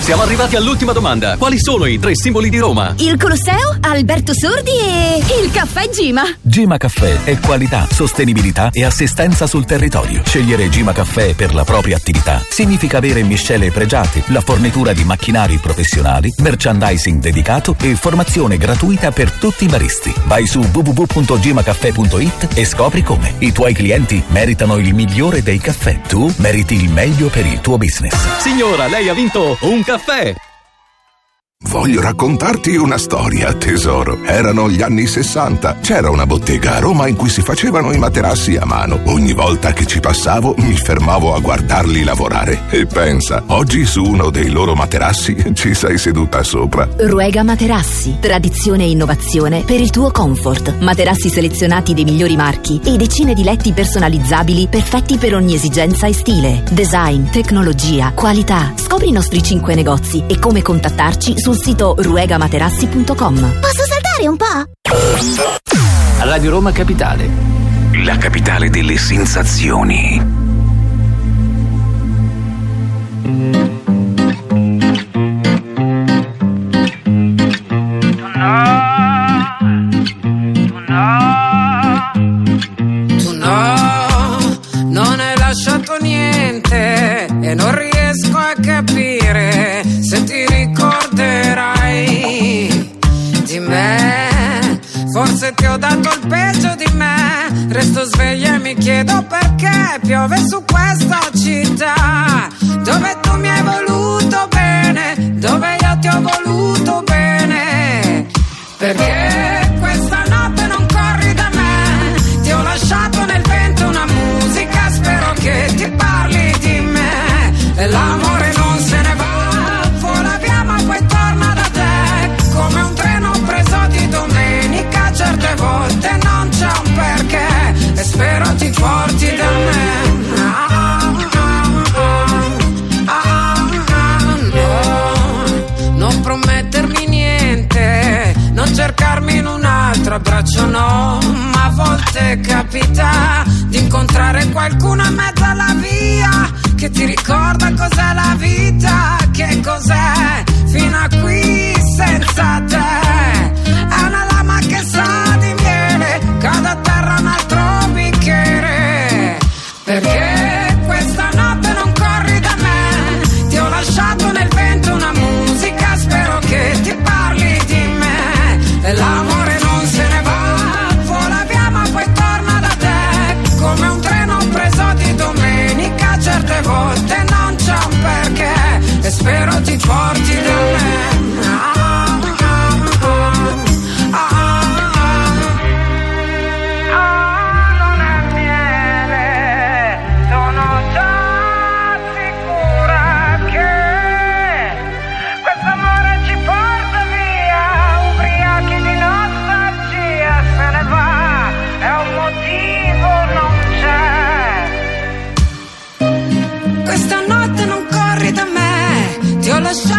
Siamo 0.00 0.22
arrivati 0.22 0.56
all'ultima 0.56 0.92
domanda. 0.92 1.36
Quali 1.36 1.60
sono 1.60 1.84
i 1.86 1.98
tre 1.98 2.16
simboli 2.16 2.50
di 2.50 2.58
Roma? 2.58 2.92
Il 2.98 3.16
Colosseo, 3.16 3.76
Alberto 3.82 4.32
Sordi 4.34 4.72
e 4.72 5.22
il 5.44 5.50
caffè 5.52 5.88
Gima. 5.90 6.22
Gima 6.40 6.76
Caffè 6.76 7.22
è 7.22 7.38
qualità, 7.38 7.86
sostenibilità 7.88 8.70
e 8.72 8.84
assistenza 8.84 9.46
sul 9.46 9.64
territorio. 9.64 10.22
Scegliere 10.24 10.68
Gima 10.70 10.92
Caffè 10.92 11.34
per 11.34 11.54
la 11.54 11.62
propria 11.62 11.96
attività 11.96 12.44
significa 12.48 12.96
avere 12.96 13.22
miscele 13.22 13.70
pregiate, 13.70 14.24
la 14.26 14.40
fornitura 14.40 14.92
di 14.92 15.04
macchinari 15.04 15.58
professionali, 15.58 16.34
merchandising 16.38 17.20
dedicato 17.20 17.76
e 17.80 17.94
formazione 17.94 18.56
gratuita 18.56 19.12
per 19.12 19.30
tutti 19.30 19.64
i 19.64 19.68
baristi. 19.68 20.12
Vai 20.24 20.46
su 20.48 20.58
www.gimacaffè.it 20.58 22.48
e 22.54 22.64
scopri 22.64 23.02
come. 23.02 23.34
I 23.38 23.52
tuoi 23.52 23.72
clienti 23.72 24.20
meritano 24.28 24.78
il 24.78 24.94
migliore 24.94 25.44
dei 25.44 25.58
caffè. 25.58 26.00
Tu 26.08 26.32
meriti 26.38 26.74
il 26.74 26.90
meglio 26.90 27.28
per 27.28 27.46
il 27.46 27.60
tuo 27.60 27.78
business. 27.78 28.14
Signora, 28.38 28.88
lei 28.88 29.08
ha 29.08 29.14
vinto 29.14 29.56
un 29.60 29.81
caffè. 29.84 30.34
Voglio 31.64 32.02
raccontarti 32.02 32.76
una 32.76 32.98
storia, 32.98 33.52
tesoro. 33.54 34.18
Erano 34.24 34.68
gli 34.68 34.82
anni 34.82 35.06
60. 35.06 35.78
C'era 35.80 36.10
una 36.10 36.26
bottega 36.26 36.74
a 36.74 36.78
Roma 36.80 37.06
in 37.06 37.16
cui 37.16 37.30
si 37.30 37.40
facevano 37.40 37.92
i 37.92 37.98
materassi 37.98 38.56
a 38.56 38.66
mano. 38.66 39.00
Ogni 39.04 39.32
volta 39.32 39.72
che 39.72 39.86
ci 39.86 39.98
passavo 40.00 40.54
mi 40.58 40.74
fermavo 40.76 41.34
a 41.34 41.40
guardarli 41.40 42.04
lavorare. 42.04 42.62
E 42.68 42.84
pensa, 42.86 43.44
oggi 43.46 43.86
su 43.86 44.02
uno 44.02 44.28
dei 44.30 44.50
loro 44.50 44.74
materassi 44.74 45.52
ci 45.54 45.72
sei 45.72 45.96
seduta 45.96 46.42
sopra. 46.42 46.86
Ruega 46.98 47.42
Materassi. 47.42 48.18
Tradizione 48.20 48.84
e 48.84 48.90
innovazione 48.90 49.62
per 49.62 49.80
il 49.80 49.90
tuo 49.90 50.10
comfort. 50.10 50.78
Materassi 50.80 51.30
selezionati 51.30 51.94
dei 51.94 52.04
migliori 52.04 52.36
marchi 52.36 52.80
e 52.84 52.96
decine 52.96 53.32
di 53.32 53.44
letti 53.44 53.72
personalizzabili 53.72 54.66
perfetti 54.68 55.16
per 55.16 55.34
ogni 55.34 55.54
esigenza 55.54 56.06
e 56.06 56.12
stile. 56.12 56.64
Design, 56.70 57.24
tecnologia, 57.30 58.12
qualità. 58.14 58.74
Scopri 58.76 59.08
i 59.08 59.12
nostri 59.12 59.42
cinque 59.42 59.74
negozi 59.74 60.24
e 60.26 60.38
come 60.38 60.60
contattarci 60.60 61.40
sul 61.52 61.62
sito 61.62 61.94
ruegamaterassi.com. 61.98 63.60
Posso 63.60 63.84
saltare 63.84 64.26
un 64.26 64.36
po'? 64.36 64.64
Radio 66.20 66.50
Roma 66.50 66.72
Capitale. 66.72 67.28
La 68.04 68.16
capitale 68.16 68.70
delle 68.70 68.96
sensazioni. 68.96 70.41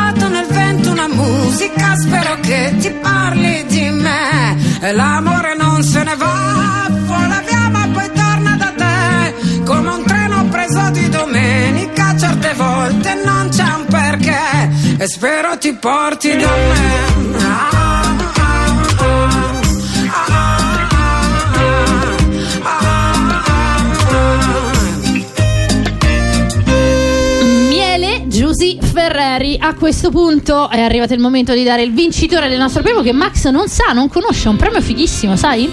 Lasciato 0.04 0.28
nel 0.28 0.48
vento 0.48 0.92
una 0.92 1.08
musica 1.08 1.96
spero 1.96 2.38
che 2.42 2.76
ti 2.80 2.92
parli 2.92 3.66
di 3.68 3.90
me. 3.90 4.58
E 4.82 4.92
l'amore 4.92 5.56
non 5.56 5.82
se 5.84 6.04
ne 6.04 6.16
va, 6.16 6.90
vola 7.06 7.42
via 7.46 7.70
ma 7.70 7.88
poi 7.94 8.12
torna 8.14 8.56
da 8.58 8.74
te. 8.76 9.62
Come 9.64 9.90
un 9.90 10.04
treno 10.04 10.46
preso 10.50 10.90
di 10.92 11.10
domenica, 11.10 12.18
certe 12.18 12.54
volte 12.56 13.22
non 13.24 13.50
c'è 13.50 13.64
un 13.64 13.86
perché. 13.88 14.72
E 14.98 15.08
spero 15.08 15.58
ti 15.58 15.74
porti 15.74 16.36
da 16.36 16.50
me. 16.50 17.73
Ferreri. 29.04 29.58
A 29.60 29.74
questo 29.74 30.10
punto 30.12 30.70
è 30.70 30.80
arrivato 30.80 31.14
il 31.14 31.20
momento 31.20 31.54
di 31.54 31.66
dare 31.66 31.84
il 31.84 31.92
vincitore 31.92 32.48
del 32.48 32.58
nostro 32.58 32.82
premio 32.82 33.02
che 33.02 33.12
Max 33.12 33.50
non 33.50 33.68
sa, 33.68 33.92
non 33.92 34.08
conosce. 34.08 34.48
Un 34.48 34.56
premio 34.56 34.80
fighissimo, 34.80 35.36
sai? 35.36 35.70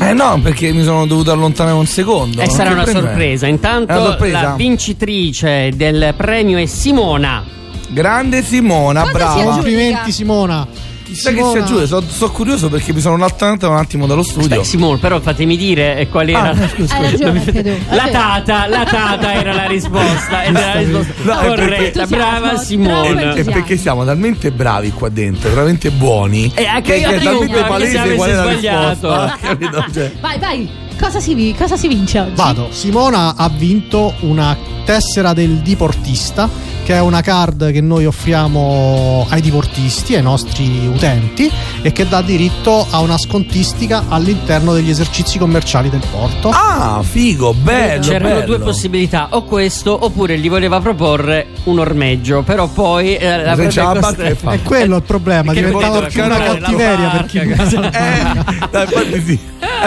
Eh 0.00 0.12
no, 0.14 0.40
perché 0.42 0.72
mi 0.72 0.82
sono 0.82 1.06
dovuto 1.06 1.30
allontanare 1.30 1.76
un 1.76 1.86
secondo. 1.86 2.40
E 2.40 2.48
sarà 2.48 2.70
una 2.70 2.84
è? 2.84 2.90
sorpresa. 2.90 3.44
È 3.46 3.50
una 3.50 3.56
Intanto 3.56 4.02
sorpresa? 4.02 4.40
la 4.40 4.54
vincitrice 4.54 5.72
del 5.74 6.14
premio 6.16 6.56
è 6.56 6.64
Simona. 6.64 7.44
Grande 7.90 8.42
Simona, 8.42 9.04
si 9.04 9.12
brava. 9.12 9.42
Complimenti 9.42 10.10
Simona. 10.10 10.66
Chissà 11.14 11.30
che 11.30 11.36
Simona- 11.36 11.52
si 11.52 11.58
aggiunge, 11.58 11.86
sono 11.86 12.06
so 12.08 12.30
curioso 12.30 12.68
perché 12.68 12.92
mi 12.92 13.00
sono 13.00 13.14
allontanato 13.14 13.68
un 13.70 13.76
attimo 13.76 14.06
dallo 14.06 14.22
studio. 14.22 14.58
Beh, 14.58 14.64
Simone, 14.64 14.98
però 14.98 15.20
fatemi 15.20 15.56
dire 15.56 15.96
eh, 15.98 16.08
qual 16.08 16.28
era. 16.28 16.50
Ah, 16.50 16.52
no, 16.52 16.68
scusa, 16.68 16.94
Hai 16.96 17.10
ragione 17.10 17.38
anche. 17.46 17.80
La 17.90 18.08
tata, 18.10 18.66
la 18.66 18.84
tata 18.84 19.32
era 19.34 19.52
la 19.54 19.66
risposta. 19.66 20.44
Era 20.44 20.60
la 20.60 20.74
risposta 20.80 21.12
No, 21.22 21.46
corretta, 21.46 22.00
perché- 22.00 22.16
brava 22.16 22.52
E, 22.54 22.58
Simone. 22.64 23.34
e 23.36 23.44
perché 23.44 23.76
siamo 23.76 24.04
talmente 24.04 24.50
bravi 24.50 24.90
qua 24.92 25.08
dentro, 25.08 25.48
veramente 25.50 25.90
buoni. 25.90 26.50
E 26.54 26.66
anche 26.66 26.92
che, 26.94 26.98
io 26.98 27.08
che 27.08 27.14
è 27.16 27.22
talmente 27.22 27.44
anche 27.44 27.56
se 27.56 27.68
palese 27.68 28.14
qual 28.16 28.30
è 28.30 28.34
la 28.34 28.42
sbagliato. 28.42 29.10
risposta. 29.10 29.88
Cioè, 29.94 30.12
Vai, 30.20 30.38
vai. 30.38 30.68
Cosa 31.00 31.20
si, 31.20 31.54
cosa 31.58 31.76
si 31.76 31.88
vince 31.88 32.20
oggi? 32.20 32.32
Vado. 32.34 32.68
Simona 32.70 33.34
ha 33.36 33.48
vinto 33.48 34.14
una 34.20 34.56
tessera 34.84 35.32
del 35.32 35.56
diportista, 35.58 36.48
che 36.84 36.94
è 36.94 37.00
una 37.00 37.22
card 37.22 37.72
che 37.72 37.80
noi 37.80 38.04
offriamo 38.04 39.26
ai 39.30 39.40
diportisti, 39.40 40.14
ai 40.14 40.22
nostri 40.22 40.86
utenti, 40.86 41.50
e 41.80 41.92
che 41.92 42.06
dà 42.06 42.20
diritto 42.20 42.86
a 42.90 43.00
una 43.00 43.16
scontistica 43.16 44.04
all'interno 44.08 44.74
degli 44.74 44.90
esercizi 44.90 45.38
commerciali 45.38 45.88
del 45.88 46.02
porto. 46.10 46.50
Ah, 46.50 47.00
figo, 47.02 47.54
bello. 47.54 48.02
C'erano 48.02 48.34
bello. 48.34 48.44
due 48.44 48.58
possibilità, 48.58 49.28
o 49.30 49.44
questo 49.44 49.96
oppure 50.04 50.38
gli 50.38 50.50
voleva 50.50 50.78
proporre 50.80 51.46
un 51.64 51.78
ormeggio, 51.78 52.42
però 52.42 52.68
poi 52.68 53.16
eh, 53.16 53.42
la 53.42 53.56
costretto- 53.56 54.34
fa? 54.36 54.52
È 54.52 54.62
quello 54.62 54.96
il 54.96 55.02
problema, 55.02 55.52
Che 55.52 55.64
diventava 55.64 56.02
più 56.02 56.22
una 56.22 56.38
cattiveria 56.38 57.08
per 57.08 57.24
chi 57.24 57.38
Eh, 57.94 58.68
dai, 58.70 58.82
infatti 58.84 59.22
sì. 59.24 59.38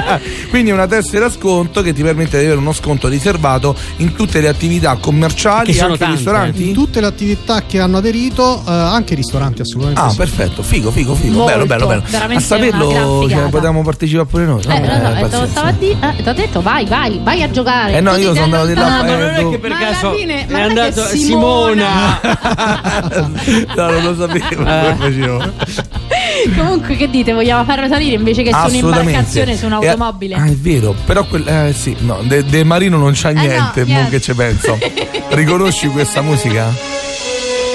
Quindi 0.50 0.72
una 0.72 0.88
tessera 0.88 1.30
sconto 1.30 1.82
che 1.82 1.94
ti 1.94 2.02
permette 2.04 2.38
di 2.40 2.46
avere 2.46 2.60
uno 2.60 2.74
sconto 2.74 3.08
riservato 3.08 3.76
in 3.98 4.14
tutte 4.14 4.42
le 4.42 4.48
attività 4.48 4.96
commerciali 5.00 5.66
Che 5.66 5.72
e 5.72 5.76
sono 5.76 5.92
anche 5.92 5.96
i 6.04 6.08
tante. 6.08 6.16
ristoranti. 6.16 6.68
in 6.68 6.74
tutte 6.74 7.02
le 7.02 7.08
attività 7.08 7.64
che 7.68 7.80
hanno 7.80 7.98
aderito, 7.98 8.64
eh, 8.68 8.72
anche 8.72 9.14
i 9.14 9.16
ristoranti 9.16 9.62
assolutamente. 9.62 10.02
Ah, 10.02 10.10
sì. 10.10 10.18
perfetto, 10.18 10.62
figo, 10.64 10.92
figo, 10.92 11.16
figo. 11.16 11.34
Molto, 11.38 11.52
bello, 11.52 11.66
bello, 11.66 11.88
bello. 11.88 12.04
veramente 12.08 12.44
A 12.44 12.46
saperlo 12.46 12.90
una 12.90 13.30
cioè, 13.30 13.50
potevamo 13.50 13.84
partecipare 13.84 14.28
pure 14.28 14.46
noi. 14.46 14.62
no? 14.66 14.74
Eh, 14.74 14.80
lo 14.80 14.86
so, 14.86 14.92
eh, 14.94 15.00
te 15.00 15.02
lo 15.14 15.20
pazienza. 15.22 15.48
stavo 15.48 15.68
a 15.68 15.72
dire. 15.72 15.98
Eh, 16.18 16.24
ti 16.24 16.30
ho 16.30 16.34
detto, 16.34 16.62
vai, 16.62 16.86
vai, 16.86 17.20
vai 17.24 17.44
a 17.44 17.50
giocare. 17.52 17.94
Eh 17.98 18.02
no, 18.02 18.16
io 18.16 18.34
sono 18.34 18.44
andato 18.46 18.66
di 18.68 18.74
là, 18.74 18.88
No, 18.88 19.04
eh, 19.04 19.08
ma 19.08 19.18
non 19.18 19.30
è 19.36 19.50
che 19.50 19.58
per 19.60 19.72
caso 19.78 20.14
fine- 20.14 20.46
è 20.48 20.62
andato 20.62 21.06
Simona. 21.08 22.20
no, 23.76 23.90
non 23.92 24.04
lo 24.04 24.16
sapevo. 24.16 24.64
come 24.64 24.96
facevo. 25.00 25.52
Comunque, 26.56 26.96
che 26.96 27.10
dite? 27.10 27.34
Vogliamo 27.34 27.64
farlo 27.64 27.88
salire 27.88 28.16
invece 28.16 28.44
che 28.44 28.52
su 28.52 28.56
Assolutamente. 28.56 29.00
un'imbarcazione, 29.02 29.58
su 29.58 29.66
un'automobile? 29.94 30.36
Eh, 30.36 30.40
ah, 30.40 30.46
è 30.46 30.56
vero, 30.56 30.96
però 31.06 31.26
quel, 31.26 31.48
eh, 31.48 31.74
sì, 31.74 31.96
no, 32.00 32.22
De, 32.24 32.44
De 32.44 32.64
Marino 32.64 32.98
non 32.98 33.12
c'ha 33.14 33.32
no, 33.32 33.42
niente, 33.42 33.86
mo 33.86 33.94
niente. 33.94 34.10
che 34.12 34.22
ci 34.22 34.34
penso. 34.34 34.78
Riconosci 35.30 35.88
questa 35.88 36.22
musica? 36.22 36.74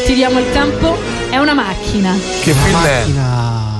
Ti 0.06 0.14
diamo 0.14 0.38
il 0.38 0.50
tempo? 0.52 0.96
È 1.30 1.38
una 1.38 1.54
macchina. 1.54 2.12
Che 2.12 2.52
film 2.52 2.84
è? 2.84 2.98
Macchina 2.98 3.70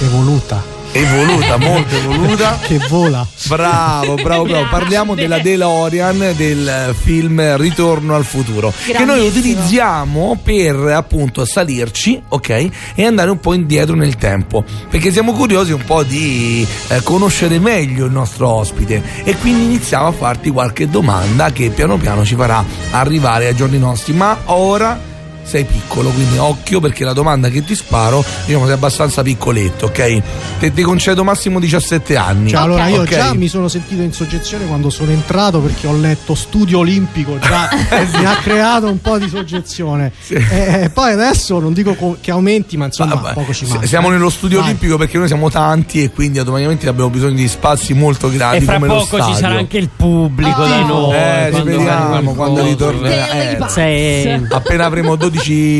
evoluta 0.00 0.75
Evoluta, 0.96 1.58
molto 1.58 1.94
evoluta. 1.94 2.58
che 2.64 2.78
vola. 2.88 3.26
Bravo, 3.48 4.14
bravo, 4.14 4.44
bravo. 4.44 4.66
Parliamo 4.70 5.14
della 5.14 5.40
DeLorean 5.40 6.32
del 6.34 6.94
film 6.98 7.56
Ritorno 7.58 8.14
al 8.14 8.24
futuro. 8.24 8.72
Che 8.72 9.04
noi 9.04 9.20
utilizziamo 9.20 10.40
per 10.42 10.74
appunto 10.74 11.44
salirci, 11.44 12.22
ok? 12.26 12.68
E 12.94 13.04
andare 13.04 13.28
un 13.28 13.40
po' 13.40 13.52
indietro 13.52 13.94
nel 13.94 14.16
tempo. 14.16 14.64
Perché 14.88 15.12
siamo 15.12 15.34
curiosi 15.34 15.72
un 15.72 15.84
po' 15.84 16.02
di 16.02 16.66
eh, 16.88 17.02
conoscere 17.02 17.58
meglio 17.58 18.06
il 18.06 18.12
nostro 18.12 18.48
ospite. 18.48 19.02
E 19.22 19.36
quindi 19.36 19.64
iniziamo 19.64 20.06
a 20.06 20.12
farti 20.12 20.48
qualche 20.48 20.88
domanda 20.88 21.52
che 21.52 21.68
piano 21.68 21.98
piano 21.98 22.24
ci 22.24 22.36
farà 22.36 22.64
arrivare 22.92 23.48
ai 23.48 23.54
giorni 23.54 23.78
nostri. 23.78 24.14
Ma 24.14 24.38
ora 24.46 25.14
sei 25.46 25.64
piccolo, 25.64 26.10
quindi 26.10 26.36
occhio 26.38 26.80
perché 26.80 27.04
la 27.04 27.12
domanda 27.12 27.48
che 27.48 27.64
ti 27.64 27.74
sparo, 27.76 28.24
diciamo, 28.44 28.64
sei 28.64 28.74
abbastanza 28.74 29.22
piccoletto, 29.22 29.86
ok? 29.86 30.22
Te, 30.58 30.72
ti 30.72 30.82
concedo 30.82 31.22
massimo 31.22 31.60
17 31.60 32.16
anni. 32.16 32.50
Cioè, 32.50 32.60
allora 32.60 32.88
io 32.88 33.02
Ok. 33.02 33.08
già 33.08 33.32
mi 33.34 33.46
sono 33.48 33.68
sentito 33.68 34.02
in 34.02 34.12
soggezione 34.12 34.66
quando 34.66 34.90
sono 34.90 35.12
entrato 35.12 35.60
perché 35.60 35.86
ho 35.86 35.96
letto 35.96 36.34
studio 36.34 36.80
olimpico, 36.80 37.38
già 37.38 37.68
mi 38.18 38.24
ha 38.24 38.36
creato 38.42 38.86
un 38.90 39.00
po' 39.00 39.18
di 39.18 39.28
soggezione. 39.28 40.10
E 40.28 40.90
poi 40.92 41.12
adesso 41.12 41.60
non 41.60 41.72
dico 41.72 41.94
co- 41.94 42.16
che 42.20 42.30
aumenti, 42.32 42.76
ma 42.76 42.86
insomma 42.86 43.14
Vabbè, 43.14 43.34
poco 43.34 43.52
ci 43.54 43.66
manca. 43.66 43.86
Siamo 43.86 44.08
nello 44.10 44.30
studio 44.30 44.58
Vai. 44.58 44.68
olimpico 44.68 44.96
perché 44.96 45.16
noi 45.18 45.28
siamo 45.28 45.48
tanti 45.48 46.02
e 46.02 46.10
quindi 46.10 46.38
automaticamente 46.40 46.88
abbiamo 46.88 47.08
bisogno 47.10 47.34
di 47.36 47.46
spazi 47.48 47.94
molto 47.94 48.28
grandi 48.30 48.58
E 48.58 48.60
fra 48.66 48.74
come 48.74 48.86
lo 48.88 48.94
poco 48.94 49.16
ci 49.16 49.22
stadio. 49.22 49.34
sarà 49.36 49.54
anche 49.58 49.78
il 49.78 49.90
pubblico 49.94 50.60
Oh. 50.62 50.66
da 50.66 50.80
noi. 50.82 51.14
Eh, 51.14 51.48
quando 51.50 51.70
speriamo 51.72 52.32
quando 52.34 52.62
ritornerà. 52.64 53.30
Eh. 53.30 53.58
Sì. 53.68 54.46
appena 54.50 54.84
avremo 54.86 55.14
12 55.16 55.34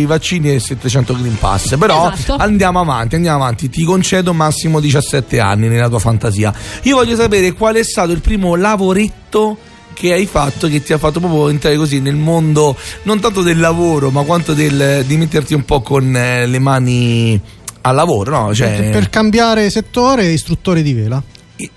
vaccini 0.06 0.52
e 0.54 0.60
700 0.60 1.14
green 1.16 1.38
pass 1.38 1.76
però 1.76 2.12
Esatto. 2.12 2.36
andiamo 2.42 2.80
avanti 2.80 3.14
andiamo 3.14 3.42
avanti 3.42 3.68
ti 3.68 3.84
concedo 3.84 4.32
massimo 4.32 4.80
17 4.80 5.40
anni 5.40 5.68
nella 5.68 5.88
tua 5.88 5.98
fantasia 5.98 6.52
io 6.82 6.96
voglio 6.96 7.16
sapere 7.16 7.52
qual 7.52 7.74
è 7.76 7.82
stato 7.82 8.12
il 8.12 8.20
primo 8.20 8.54
lavoretto 8.54 9.56
che 9.92 10.12
hai 10.12 10.26
fatto 10.26 10.68
che 10.68 10.82
ti 10.82 10.92
ha 10.92 10.98
fatto 10.98 11.20
proprio 11.20 11.48
entrare 11.48 11.76
così 11.76 12.00
nel 12.00 12.16
mondo 12.16 12.76
non 13.04 13.18
tanto 13.20 13.42
del 13.42 13.58
lavoro 13.58 14.10
ma 14.10 14.22
quanto 14.22 14.52
del, 14.52 15.04
di 15.06 15.16
metterti 15.16 15.54
un 15.54 15.64
po' 15.64 15.80
con 15.80 16.14
eh, 16.14 16.46
le 16.46 16.58
mani 16.58 17.40
al 17.82 17.94
lavoro 17.94 18.30
no? 18.46 18.54
Cioè, 18.54 18.90
Per 18.90 19.08
cambiare 19.10 19.70
settore, 19.70 20.26
istruttore 20.26 20.82
di 20.82 20.92
vela. 20.92 21.22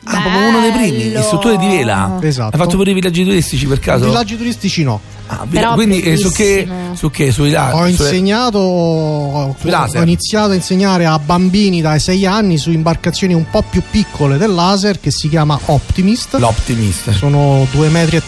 Ah, 0.03 0.21
proprio 0.21 0.47
uno 0.47 0.59
dei 0.61 0.71
primi 0.71 1.17
istruttore 1.17 1.57
di 1.57 1.67
vela 1.67 2.17
Esatto. 2.21 2.55
hai 2.55 2.61
fatto 2.61 2.75
pure 2.77 2.91
i 2.91 2.93
villaggi 2.93 3.23
turistici 3.23 3.65
per 3.65 3.80
caso? 3.80 4.05
Villaggi 4.05 4.38
turistici 4.38 4.84
no. 4.84 4.99
Ah, 5.32 5.45
Però 5.47 5.75
quindi 5.75 6.01
eh, 6.01 6.17
su 6.17 6.32
che, 6.32 6.67
su 6.95 7.11
che 7.11 7.32
sui 7.32 7.51
là- 7.51 7.75
Ho 7.75 7.86
insegnato, 7.88 8.57
ho, 8.57 9.55
Sui 9.59 9.69
laser. 9.69 9.99
ho 10.01 10.03
iniziato 10.03 10.51
a 10.51 10.55
insegnare 10.55 11.05
a 11.05 11.19
bambini 11.19 11.82
dai 11.82 11.99
6 11.99 12.25
anni 12.25 12.57
su 12.57 12.71
imbarcazioni 12.71 13.36
un 13.36 13.45
po' 13.49 13.63
più 13.69 13.84
piccole 13.91 14.38
del 14.38 14.51
laser 14.51 14.99
che 14.99 15.11
si 15.11 15.30
chiama 15.30 15.59
Optimist. 15.65 16.34
l'Optimist 16.39 17.11
Sono 17.11 17.67
2,30 17.71 17.89
metri 17.91 18.21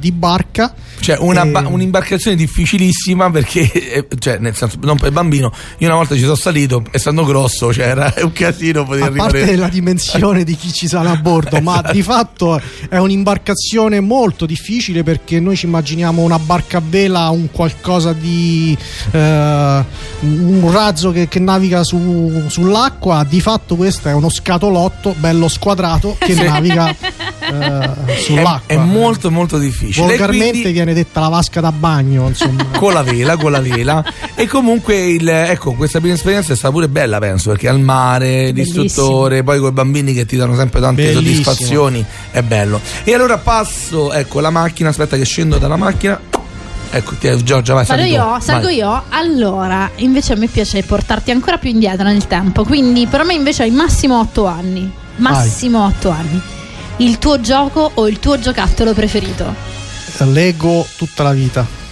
di 0.00 0.12
barca. 0.12 0.72
Cioè, 1.04 1.18
una 1.20 1.42
E- 1.42 1.48
ba- 1.50 1.66
un'imbarcazione 1.68 2.34
difficilissima 2.34 3.30
perché, 3.30 3.70
eh, 3.70 4.06
cioè, 4.18 4.38
nel 4.38 4.56
senso, 4.56 4.78
non 4.80 4.96
per 4.96 5.12
bambino. 5.12 5.52
Io 5.78 5.86
una 5.88 5.96
volta 5.96 6.14
ci 6.14 6.22
sono 6.22 6.34
salito, 6.34 6.82
essendo 6.92 7.24
grosso, 7.26 7.74
cioè, 7.74 7.88
era 7.88 8.10
un 8.22 8.32
casino 8.32 8.84
poter 8.86 9.02
a 9.02 9.10
parte 9.10 9.36
arrivare. 9.42 9.56
la 9.56 9.68
dimensione 9.68 10.44
di 10.44 10.56
chi 10.56 10.72
ci 10.72 10.88
sale 10.88 11.10
a 11.10 11.16
bordo, 11.16 11.60
ma 11.60 11.82
di 11.92 12.00
fatto 12.02 12.58
è 12.88 12.96
un'imbarcazione 12.96 14.00
molto 14.00 14.46
difficile 14.46 15.02
perché 15.02 15.40
noi 15.40 15.56
ci 15.56 15.66
immaginiamo 15.66 16.22
una 16.22 16.38
barca 16.38 16.78
a 16.78 16.82
vela, 16.82 17.28
un 17.28 17.50
qualcosa 17.50 18.14
di 18.14 18.74
eh, 19.10 19.84
un 20.20 20.70
razzo 20.72 21.10
che, 21.12 21.28
che 21.28 21.38
naviga 21.38 21.84
su- 21.84 22.44
sull'acqua. 22.46 23.26
Di 23.28 23.42
fatto, 23.42 23.76
questo 23.76 24.08
è 24.08 24.12
uno 24.14 24.30
scatolotto 24.30 25.14
bello 25.18 25.48
squadrato 25.48 26.16
che 26.18 26.32
naviga 26.34 26.88
eh, 26.90 27.90
È, 28.06 28.16
sull'acqua. 28.20 28.62
è 28.66 28.76
molto, 28.78 29.30
molto 29.30 29.58
difficile. 29.58 30.06
Volgarmente 30.06 30.50
quindi- 30.52 30.72
viene 30.72 30.92
detta 30.94 31.20
la 31.20 31.28
vasca 31.28 31.60
da 31.60 31.70
bagno, 31.72 32.28
insomma. 32.28 32.64
con 32.78 32.92
la 32.92 33.02
vela, 33.02 33.36
con 33.36 33.50
la 33.52 33.60
vela. 33.60 34.04
e 34.34 34.46
comunque, 34.46 34.96
il, 35.06 35.28
ecco, 35.28 35.72
questa 35.74 35.98
prima 36.00 36.14
esperienza 36.14 36.52
è 36.52 36.56
stata 36.56 36.72
pure 36.72 36.88
bella, 36.88 37.18
penso, 37.18 37.50
perché 37.50 37.68
al 37.68 37.80
mare, 37.80 38.52
Bellissimo. 38.52 38.82
l'istruttore, 38.82 39.42
poi 39.42 39.58
con 39.58 39.68
i 39.68 39.72
bambini 39.72 40.12
che 40.14 40.24
ti 40.26 40.36
danno 40.36 40.56
sempre 40.56 40.80
tante 40.80 41.02
Bellissimo. 41.12 41.42
soddisfazioni. 41.44 42.04
È 42.30 42.40
bello. 42.42 42.80
E 43.04 43.12
allora 43.14 43.38
passo, 43.38 44.12
ecco, 44.12 44.40
la 44.40 44.50
macchina, 44.50 44.88
aspetta 44.88 45.16
che 45.16 45.24
scendo 45.24 45.58
dalla 45.58 45.76
macchina. 45.76 46.18
Ecco, 46.90 47.14
ti- 47.18 47.42
Giorgia, 47.42 47.74
vai, 47.74 47.84
Vado 47.84 48.00
sali 48.00 48.12
tu. 48.12 48.14
io, 48.20 48.40
salgo 48.40 48.66
Vai. 48.66 48.76
io. 48.76 49.02
Allora, 49.08 49.90
invece 49.96 50.32
a 50.34 50.36
me 50.36 50.46
piace 50.46 50.80
portarti 50.84 51.32
ancora 51.32 51.58
più 51.58 51.70
indietro 51.70 52.04
nel 52.04 52.26
tempo. 52.28 52.62
Quindi 52.64 53.06
per 53.08 53.24
me 53.24 53.34
invece 53.34 53.64
hai 53.64 53.70
massimo 53.72 54.20
8 54.20 54.46
anni. 54.46 54.88
Massimo 55.16 55.84
8 55.86 56.08
anni. 56.10 56.40
Il 56.98 57.18
tuo 57.18 57.40
gioco 57.40 57.90
o 57.94 58.06
il 58.06 58.20
tuo 58.20 58.38
giocattolo 58.38 58.92
preferito? 58.94 59.72
Leggo 60.22 60.86
tutta 60.96 61.24
la 61.24 61.32
vita. 61.32 61.83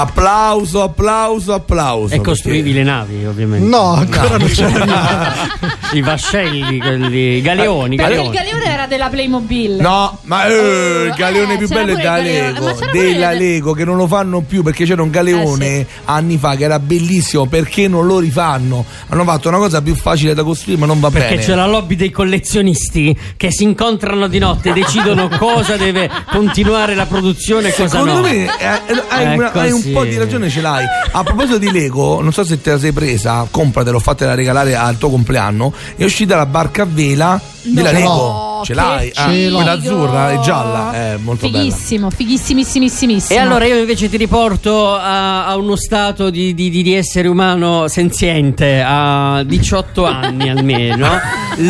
Applauso, 0.00 0.82
applauso, 0.82 1.52
applauso. 1.54 2.14
E 2.14 2.20
costruivi 2.20 2.72
le 2.72 2.82
navi, 2.82 3.24
ovviamente. 3.24 3.64
No, 3.66 3.92
ancora 3.94 4.36
non 4.38 4.48
c'era 4.48 5.32
I 5.92 6.00
vascelli, 6.02 6.78
quelli, 6.80 7.36
i 7.36 7.40
galeoni, 7.40 7.94
Perché 7.96 8.12
il 8.14 8.18
galeoni. 8.30 8.36
galeone 8.36 8.64
era 8.72 8.86
della 8.88 9.08
Playmobil. 9.08 9.76
No, 9.76 10.18
ma 10.22 10.46
eh, 10.46 11.04
il 11.06 11.14
galeone 11.16 11.56
più 11.56 11.68
c'era 11.68 11.84
bello 11.84 11.98
è 11.98 12.02
da 12.02 12.18
il 12.18 12.24
Lego, 12.24 12.72
della 12.92 13.26
pure- 13.28 13.38
Lego 13.38 13.72
che 13.72 13.84
non 13.84 13.96
lo 13.96 14.06
fanno 14.08 14.40
più 14.40 14.62
perché 14.64 14.84
c'era 14.84 15.02
un 15.02 15.10
galeone 15.10 15.86
anni 16.06 16.38
fa 16.38 16.56
che 16.56 16.64
era 16.64 16.80
bellissimo, 16.80 17.46
perché 17.46 17.86
non 17.86 18.04
lo 18.06 18.18
rifanno? 18.18 18.84
Hanno 19.08 19.22
fatto 19.24 19.46
una 19.48 19.58
cosa 19.58 19.80
più 19.80 19.94
facile 19.94 20.34
da 20.34 20.42
costruire, 20.42 20.80
ma 20.80 20.86
non 20.86 20.98
va 20.98 21.10
Perché 21.10 21.34
bene. 21.36 21.42
c'è 21.46 21.54
la 21.54 21.66
lobby 21.66 21.94
dei 21.94 22.10
collezionisti 22.10 23.16
che 23.36 23.52
si 23.52 23.62
incontrano 23.62 24.26
di 24.26 24.38
notte 24.40 24.70
e 24.70 24.72
decidono 24.72 25.28
cosa 25.38 25.76
deve 25.76 26.10
continuare 26.30 26.96
la 26.96 27.06
produzione 27.06 27.68
e 27.68 27.74
cosa 27.74 27.88
Secondo 27.88 28.14
no. 28.14 28.20
me 28.22 28.44
eh, 28.44 28.48
eh, 28.86 29.02
hai, 29.08 29.36
una- 29.36 29.52
hai 29.52 29.70
un 29.70 29.82
così. 29.92 29.92
po' 29.92 30.04
di 30.04 30.16
ragione, 30.16 30.48
ce 30.48 30.60
l'hai. 30.60 30.84
A 31.12 31.22
proposito 31.22 31.58
di 31.58 31.70
Lego, 31.70 32.20
non 32.20 32.32
so 32.32 32.44
se 32.44 32.60
te 32.60 32.70
la 32.70 32.78
sei 32.78 32.92
presa, 32.92 33.46
compratela, 33.50 33.98
fatela 33.98 34.34
regalare 34.34 34.74
al 34.74 34.98
tuo 34.98 35.10
compleanno. 35.10 35.72
È 35.96 36.04
uscita 36.04 36.36
la 36.36 36.46
barca 36.46 36.82
a 36.82 36.86
vela 36.88 37.40
No, 37.64 37.82
Lego. 37.82 38.62
Ce 38.64 38.72
che 38.72 38.78
l'hai? 38.80 39.10
Ah, 39.14 39.24
quella 39.26 39.70
azzurra 39.72 40.30
e 40.32 40.40
gialla, 40.40 40.92
è 40.92 41.16
molto 41.18 41.48
bella. 41.50 41.62
Fighissimo, 41.64 42.10
fighissimissimissimo. 42.10 43.38
E 43.38 43.42
allora 43.42 43.64
io 43.66 43.76
invece 43.76 44.08
ti 44.08 44.16
riporto 44.16 44.94
a, 44.94 45.46
a 45.46 45.56
uno 45.56 45.76
stato 45.76 46.30
di, 46.30 46.54
di- 46.54 46.70
di- 46.70 46.82
di 46.82 46.94
essere 46.94 47.28
umano 47.28 47.88
senziente 47.88 48.82
a 48.84 49.42
18 49.44 50.04
anni 50.06 50.48
almeno. 50.48 51.08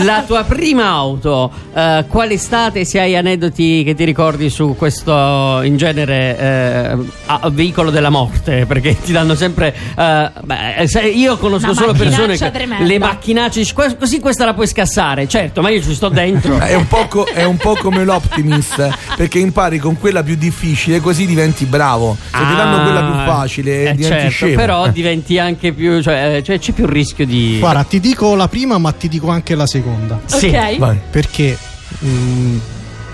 La 0.02 0.22
tua 0.26 0.44
prima 0.44 0.86
auto, 0.86 1.50
eh, 1.74 2.04
qual 2.08 2.28
è 2.30 2.36
stata 2.36 2.78
e 2.78 2.84
se 2.84 3.00
hai 3.00 3.16
aneddoti 3.16 3.82
che 3.84 3.94
ti 3.94 4.04
ricordi 4.04 4.48
su 4.50 4.74
questo 4.78 5.60
in 5.62 5.76
genere 5.76 6.38
eh, 6.38 6.96
a- 7.26 7.50
veicolo 7.50 7.90
della 7.90 8.10
morte? 8.10 8.66
Perché 8.66 9.00
ti 9.00 9.12
danno 9.12 9.34
sempre. 9.34 9.74
eh, 9.96 10.30
beh, 10.42 10.86
se- 10.86 11.02
io 11.08 11.36
conosco 11.38 11.66
Una 11.70 11.74
solo 11.74 11.92
persone 11.92 12.36
che 12.36 12.50
tremenda. 12.50 12.84
le 12.84 12.98
macchinacce 12.98 13.58
dici, 13.60 13.72
"Que- 13.74 13.96
così 13.98 14.20
questa 14.20 14.44
la 14.44 14.54
puoi 14.54 14.66
scassare, 14.68 15.26
certo, 15.28 15.60
ma 15.60 15.70
io 15.70 15.82
ci 15.84 15.94
sto 15.94 16.08
dentro. 16.08 16.58
È 16.64 16.74
un, 16.74 16.86
po 16.86 17.06
co- 17.08 17.28
è 17.32 17.44
un 17.44 17.56
po' 17.56 17.76
come 17.76 18.04
l'Optimist 18.04 18.88
perché 19.16 19.38
impari 19.38 19.78
con 19.78 19.98
quella 19.98 20.22
più 20.22 20.34
difficile 20.34 21.00
così 21.00 21.26
diventi 21.26 21.64
bravo 21.64 22.16
se 22.20 22.38
ti 22.38 22.56
danno 22.56 22.82
quella 22.82 23.02
più 23.04 23.14
facile 23.14 23.90
eh, 23.90 23.94
diventi 23.94 24.02
certo, 24.02 24.30
scemo 24.30 24.54
però 24.56 24.88
diventi 24.88 25.38
anche 25.38 25.72
più 25.72 26.02
cioè, 26.02 26.36
eh, 26.36 26.42
cioè, 26.42 26.58
c'è 26.58 26.72
più 26.72 26.86
rischio 26.86 27.26
di 27.26 27.58
Guarda, 27.58 27.84
ti 27.84 28.00
dico 28.00 28.34
la 28.34 28.48
prima, 28.48 28.78
ma 28.78 28.92
ti 28.92 29.08
dico 29.08 29.28
anche 29.30 29.54
la 29.54 29.66
seconda. 29.66 30.20
Sì. 30.26 30.48
Ok. 30.48 30.78
Vai. 30.78 30.98
Perché 31.10 31.56
mm, 32.04 32.58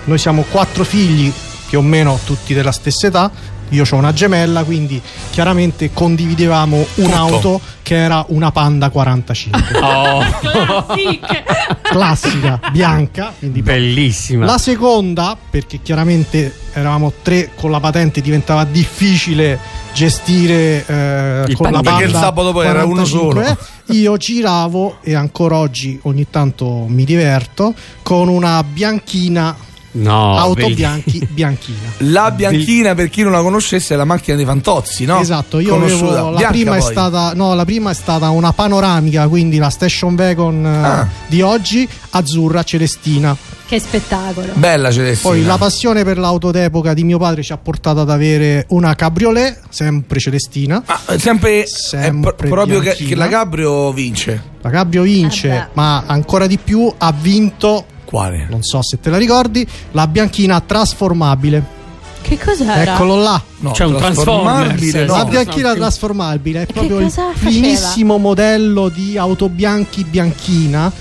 noi 0.05 0.19
siamo 0.19 0.45
quattro 0.51 0.85
figli, 0.85 1.33
più 1.69 1.79
o 1.79 1.83
meno 1.83 2.19
tutti 2.25 2.55
della 2.55 2.73
stessa 2.73 3.07
età. 3.07 3.31
Io 3.71 3.85
ho 3.89 3.97
una 3.97 4.13
gemella, 4.13 4.65
quindi 4.65 5.01
chiaramente 5.31 5.91
condividevamo 5.93 6.87
un'auto 6.97 7.61
che 7.83 7.97
era 7.97 8.25
una 8.29 8.51
Panda 8.53 8.91
45. 8.91 9.79
Oh, 9.91 10.23
Classic. 10.41 11.43
classica, 11.83 12.61
bianca. 12.73 13.33
Quindi 13.39 13.63
bellissima. 13.63 14.45
La 14.45 14.59
seconda, 14.59 15.37
perché 15.49 15.81
chiaramente 15.83 16.55
eravamo 16.73 17.13
tre 17.23 17.51
con 17.55 17.71
la 17.71 17.81
patente, 17.81 18.21
diventava 18.21 18.65
difficile 18.65 19.59
gestire 19.93 20.85
eh, 20.87 21.45
Il 21.49 21.57
con 21.57 21.71
la. 21.71 21.81
Panda 21.81 21.91
Perché 21.91 22.05
il 22.05 22.13
sabato 22.15 22.53
poi 22.53 22.67
era 22.67 22.85
uno 22.85 23.03
45, 23.03 23.45
solo. 23.45 23.59
Io 23.99 24.17
giravo 24.17 24.99
e 25.03 25.15
ancora 25.15 25.57
oggi 25.57 25.99
ogni 26.03 26.27
tanto 26.31 26.85
mi 26.87 27.05
diverto 27.05 27.75
con 28.03 28.29
una 28.29 28.63
bianchina, 28.63 29.57
no, 29.93 30.37
auto 30.39 30.69
bianchi, 30.71 31.27
bianchina. 31.31 31.79
la 31.99 32.31
bianchina 32.31 32.95
per 32.95 33.09
chi 33.09 33.23
non 33.23 33.33
la 33.33 33.41
conoscesse 33.43 33.95
è 33.95 33.97
la 33.97 34.05
macchina 34.05 34.37
dei 34.37 34.45
Fantozzi 34.47 35.05
no? 35.05 35.19
Esatto, 35.21 35.59
io 35.59 35.71
Conosciuta. 35.71 36.05
avevo, 36.13 36.31
la 36.31 36.37
Bianca 36.39 36.53
prima 36.53 36.77
è 36.77 36.81
stata 36.81 37.33
no, 37.35 37.55
la 37.55 37.65
prima 37.65 37.91
è 37.91 37.95
stata 37.95 38.31
una 38.31 38.53
panoramica, 38.53 39.27
quindi 39.29 39.59
la 39.59 39.71
station 39.71 40.15
wagon 40.17 40.65
eh, 40.67 40.69
Ah. 40.87 41.09
di 41.27 41.43
oggi, 41.43 41.89
azzurra 42.11 42.63
celestina. 42.63 43.37
Che 43.71 43.79
spettacolo. 43.79 44.49
bella 44.55 44.91
Celestina 44.91 45.31
Poi 45.33 45.45
la 45.45 45.57
passione 45.57 46.03
per 46.03 46.19
l'auto 46.19 46.51
d'epoca 46.51 46.93
di 46.93 47.05
mio 47.05 47.19
padre 47.19 47.45
ci 47.45 47.53
ha 47.53 47.57
portato 47.57 48.01
ad 48.01 48.11
avere 48.11 48.65
una 48.71 48.97
cabriolet, 48.97 49.61
sempre 49.69 50.19
celestina. 50.19 50.83
Ah, 50.87 50.99
sempre, 51.17 51.67
Sempre 51.69 52.31
è 52.33 52.35
pro- 52.35 52.49
proprio 52.49 52.79
che, 52.79 52.83
bianchina. 52.97 53.09
che 53.11 53.15
la 53.15 53.29
Cabrio 53.29 53.93
vince 53.93 54.43
La 54.63 54.71
Cabrio 54.71 55.03
vince, 55.03 55.49
Eh 55.51 55.67
ma 55.75 56.03
ancora 56.05 56.49
di 56.49 56.59
più 56.59 56.93
ha 56.99 57.13
vinto, 57.13 57.85
quale? 58.11 58.47
non 58.51 58.63
so 58.63 58.83
se 58.83 58.99
te 58.99 59.09
la 59.09 59.17
ricordi, 59.17 59.67
la 59.93 60.07
bianchina 60.07 60.61
trasformabile. 60.61 61.79
Che 62.21 62.39
cos'era? 62.39 62.83
Eccolo 62.83 63.17
là. 63.17 63.41
No, 63.61 63.71
C'è 63.71 63.85
un 63.85 63.97
trasformabile, 63.97 65.07
no. 65.07 65.17
la 65.17 65.25
bianchina 65.25 65.75
trasformabile 65.75 66.63
è 66.63 66.67
proprio 66.67 66.99
il 66.99 67.13
primissimo 67.39 68.19
modello 68.19 68.89
di 68.89 69.17
auto 69.17 69.49
bianchi 69.49 70.05
bianchina 70.05 70.93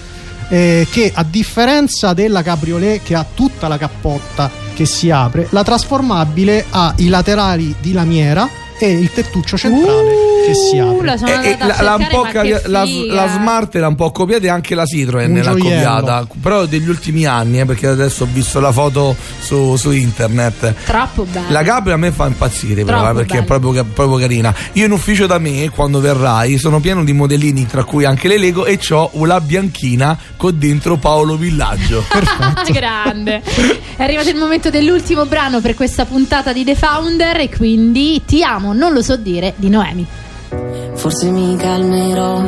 eh, 0.49 0.88
che 0.89 1.12
a 1.14 1.24
differenza 1.24 2.14
della 2.14 2.41
cabriolet 2.41 3.03
che 3.03 3.16
ha 3.16 3.26
tutta 3.34 3.68
la 3.68 3.78
cappotta 3.78 4.49
che 4.74 4.86
si 4.86 5.10
apre, 5.10 5.47
la 5.51 5.64
trasformabile 5.64 6.66
ha 6.70 6.93
i 6.97 7.07
laterali 7.07 7.76
di 7.82 7.91
lamiera 7.91 8.47
e 8.80 8.91
il 8.91 9.11
tettuccio 9.11 9.57
centrale 9.57 10.27
che 10.45 10.53
si 10.53 10.77
Uh, 10.80 10.89
apre. 10.89 11.05
la 11.05 11.13
Eh, 11.43 11.49
eh, 11.49 11.57
la, 11.59 11.97
capi- 11.99 12.32
che 12.32 12.61
la, 12.67 12.86
la 13.07 13.27
Smart 13.27 13.75
l'ha 13.75 13.88
un 13.88 13.95
po' 13.95 14.11
copiata 14.11 14.45
e 14.45 14.49
anche 14.49 14.73
la 14.75 14.86
Citroen 14.86 15.34
l'ha 15.41 15.51
copiata 15.51 16.27
però 16.41 16.65
degli 16.65 16.88
ultimi 16.88 17.25
anni 17.25 17.59
eh, 17.59 17.65
perché 17.65 17.88
adesso 17.88 18.23
ho 18.23 18.27
visto 18.32 18.59
la 18.59 18.71
foto 18.71 19.15
su, 19.39 19.75
su 19.75 19.91
internet 19.91 20.73
Troppo 20.86 21.23
bello. 21.25 21.47
La 21.51 21.61
Gabri 21.61 21.91
a 21.93 21.97
me 21.97 22.11
fa 22.11 22.25
impazzire 22.27 22.84
però, 22.84 23.09
eh, 23.09 23.13
perché 23.13 23.39
è 23.39 23.43
bello. 23.43 23.59
proprio, 23.59 23.84
ca- 23.84 23.89
proprio 23.93 24.17
carina. 24.17 24.53
Io 24.73 24.86
in 24.86 24.91
ufficio 24.91 25.25
da 25.27 25.38
me, 25.38 25.69
quando 25.69 25.99
verrai, 25.99 26.57
sono 26.57 26.80
pieno 26.80 27.03
di 27.03 27.13
modellini, 27.13 27.65
tra 27.65 27.84
cui 27.84 28.05
anche 28.05 28.27
le 28.27 28.38
Lego, 28.38 28.65
e 28.65 28.80
ho 28.91 29.09
una 29.13 29.39
bianchina 29.41 30.17
con 30.38 30.57
dentro 30.57 30.97
Paolo 30.97 31.36
Villaggio. 31.36 32.03
Grande. 32.71 33.41
È 33.95 34.03
arrivato 34.03 34.30
il 34.30 34.36
momento 34.38 34.69
dell'ultimo 34.69 35.25
brano 35.25 35.59
per 35.61 35.75
questa 35.75 36.05
puntata 36.05 36.53
di 36.53 36.63
The 36.63 36.75
Founder 36.75 37.38
e 37.38 37.49
quindi 37.49 38.21
Ti 38.25 38.43
amo, 38.43 38.68
non 38.74 38.93
lo 38.93 39.01
so 39.01 39.15
dire 39.15 39.53
di 39.55 39.70
Noemi. 39.70 40.05
Forse 40.95 41.30
mi 41.30 41.55
calmerò 41.55 42.41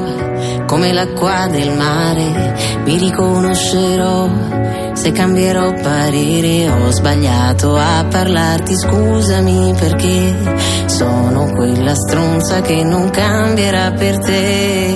come 0.65 0.91
l'acqua 0.91 1.47
del 1.47 1.71
mare, 1.71 2.81
mi 2.83 2.97
riconoscerò 2.97 4.29
se 4.93 5.11
cambierò 5.11 5.73
parere. 5.81 6.69
Ho 6.69 6.91
sbagliato 6.91 7.75
a 7.75 8.05
parlarti, 8.09 8.75
scusami 8.75 9.73
perché 9.77 10.35
sono 10.87 11.51
quella 11.53 11.93
stronza 11.95 12.61
che 12.61 12.83
non 12.83 13.09
cambierà 13.09 13.91
per 13.91 14.17
te. 14.19 14.95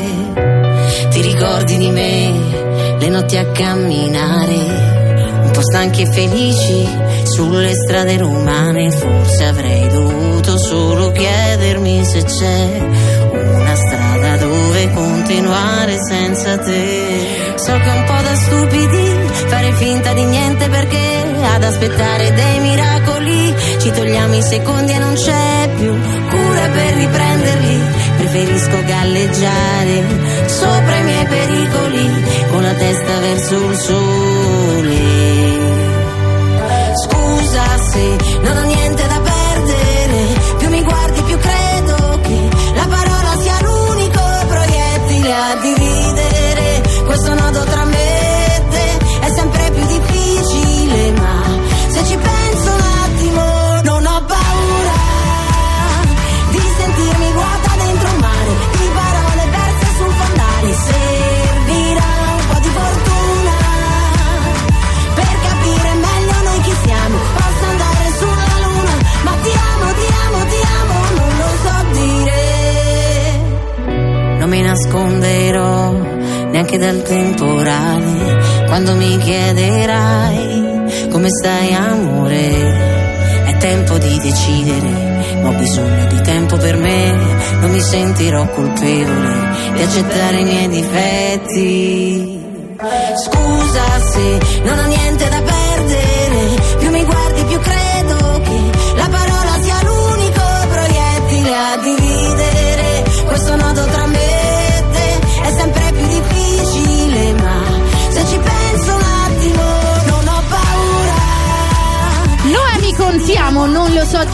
Ti 1.09 1.21
ricordi 1.21 1.78
di 1.78 1.89
me, 1.89 2.97
le 2.99 3.07
notti 3.09 3.38
a 3.38 3.45
camminare, 3.51 5.41
un 5.43 5.51
po' 5.51 5.61
stanchi 5.61 6.01
e 6.01 6.11
felici 6.11 6.88
sulle 7.23 7.73
strade 7.73 8.17
romane. 8.17 8.91
Forse 8.91 9.43
avrei 9.45 9.88
dovuto 9.89 10.44
solo 10.58 11.12
chiedermi 11.12 12.06
se 12.06 12.24
c'è 12.24 12.82
una 13.32 13.76
strada 13.76 14.38
dove 14.38 14.91
continuare 14.93 15.97
senza 16.08 16.58
te. 16.58 17.53
So 17.56 17.74
che 17.74 17.84
è 17.84 17.97
un 17.97 18.03
po' 18.03 18.22
da 18.22 18.36
stupidi 18.36 19.14
fare 19.47 19.72
finta 19.74 20.14
di 20.14 20.24
niente 20.24 20.68
perché 20.70 21.24
ad 21.53 21.64
aspettare 21.64 22.34
dei 22.34 22.60
miracoli 22.60 23.56
ci 23.80 23.91
togliamo 23.91 24.36
i 24.36 24.41
secondi 24.41 24.91
e 24.91 24.97
non 24.97 25.14
c'è 25.14 25.70
più 25.78 25.93
cura 26.30 26.68
per 26.74 26.93
riprenderli. 26.93 27.80
Preferisco 28.18 28.84
galleggiare 28.86 30.03
sopra 30.47 30.95
i 30.95 31.03
miei 31.03 31.26
pericoli 31.26 32.24
con 32.49 32.62
la 32.62 32.74
testa 32.74 33.20
verso 33.20 33.56
il 33.56 33.78
sole. 33.78 35.03
Scusa 37.03 37.78
se 37.91 38.18
non 38.41 38.58
ho 38.58 38.64
niente 38.64 38.84
colpevole 88.56 89.74
di 89.76 89.82
accettare 89.82 90.39
i 90.39 90.43
miei 90.43 90.70
difetti. 90.70 92.43
Scusa 93.24 93.99
se 93.99 94.39
non 94.64 94.80
ho 94.80 94.86
niente 94.88 95.30
da 95.30 95.44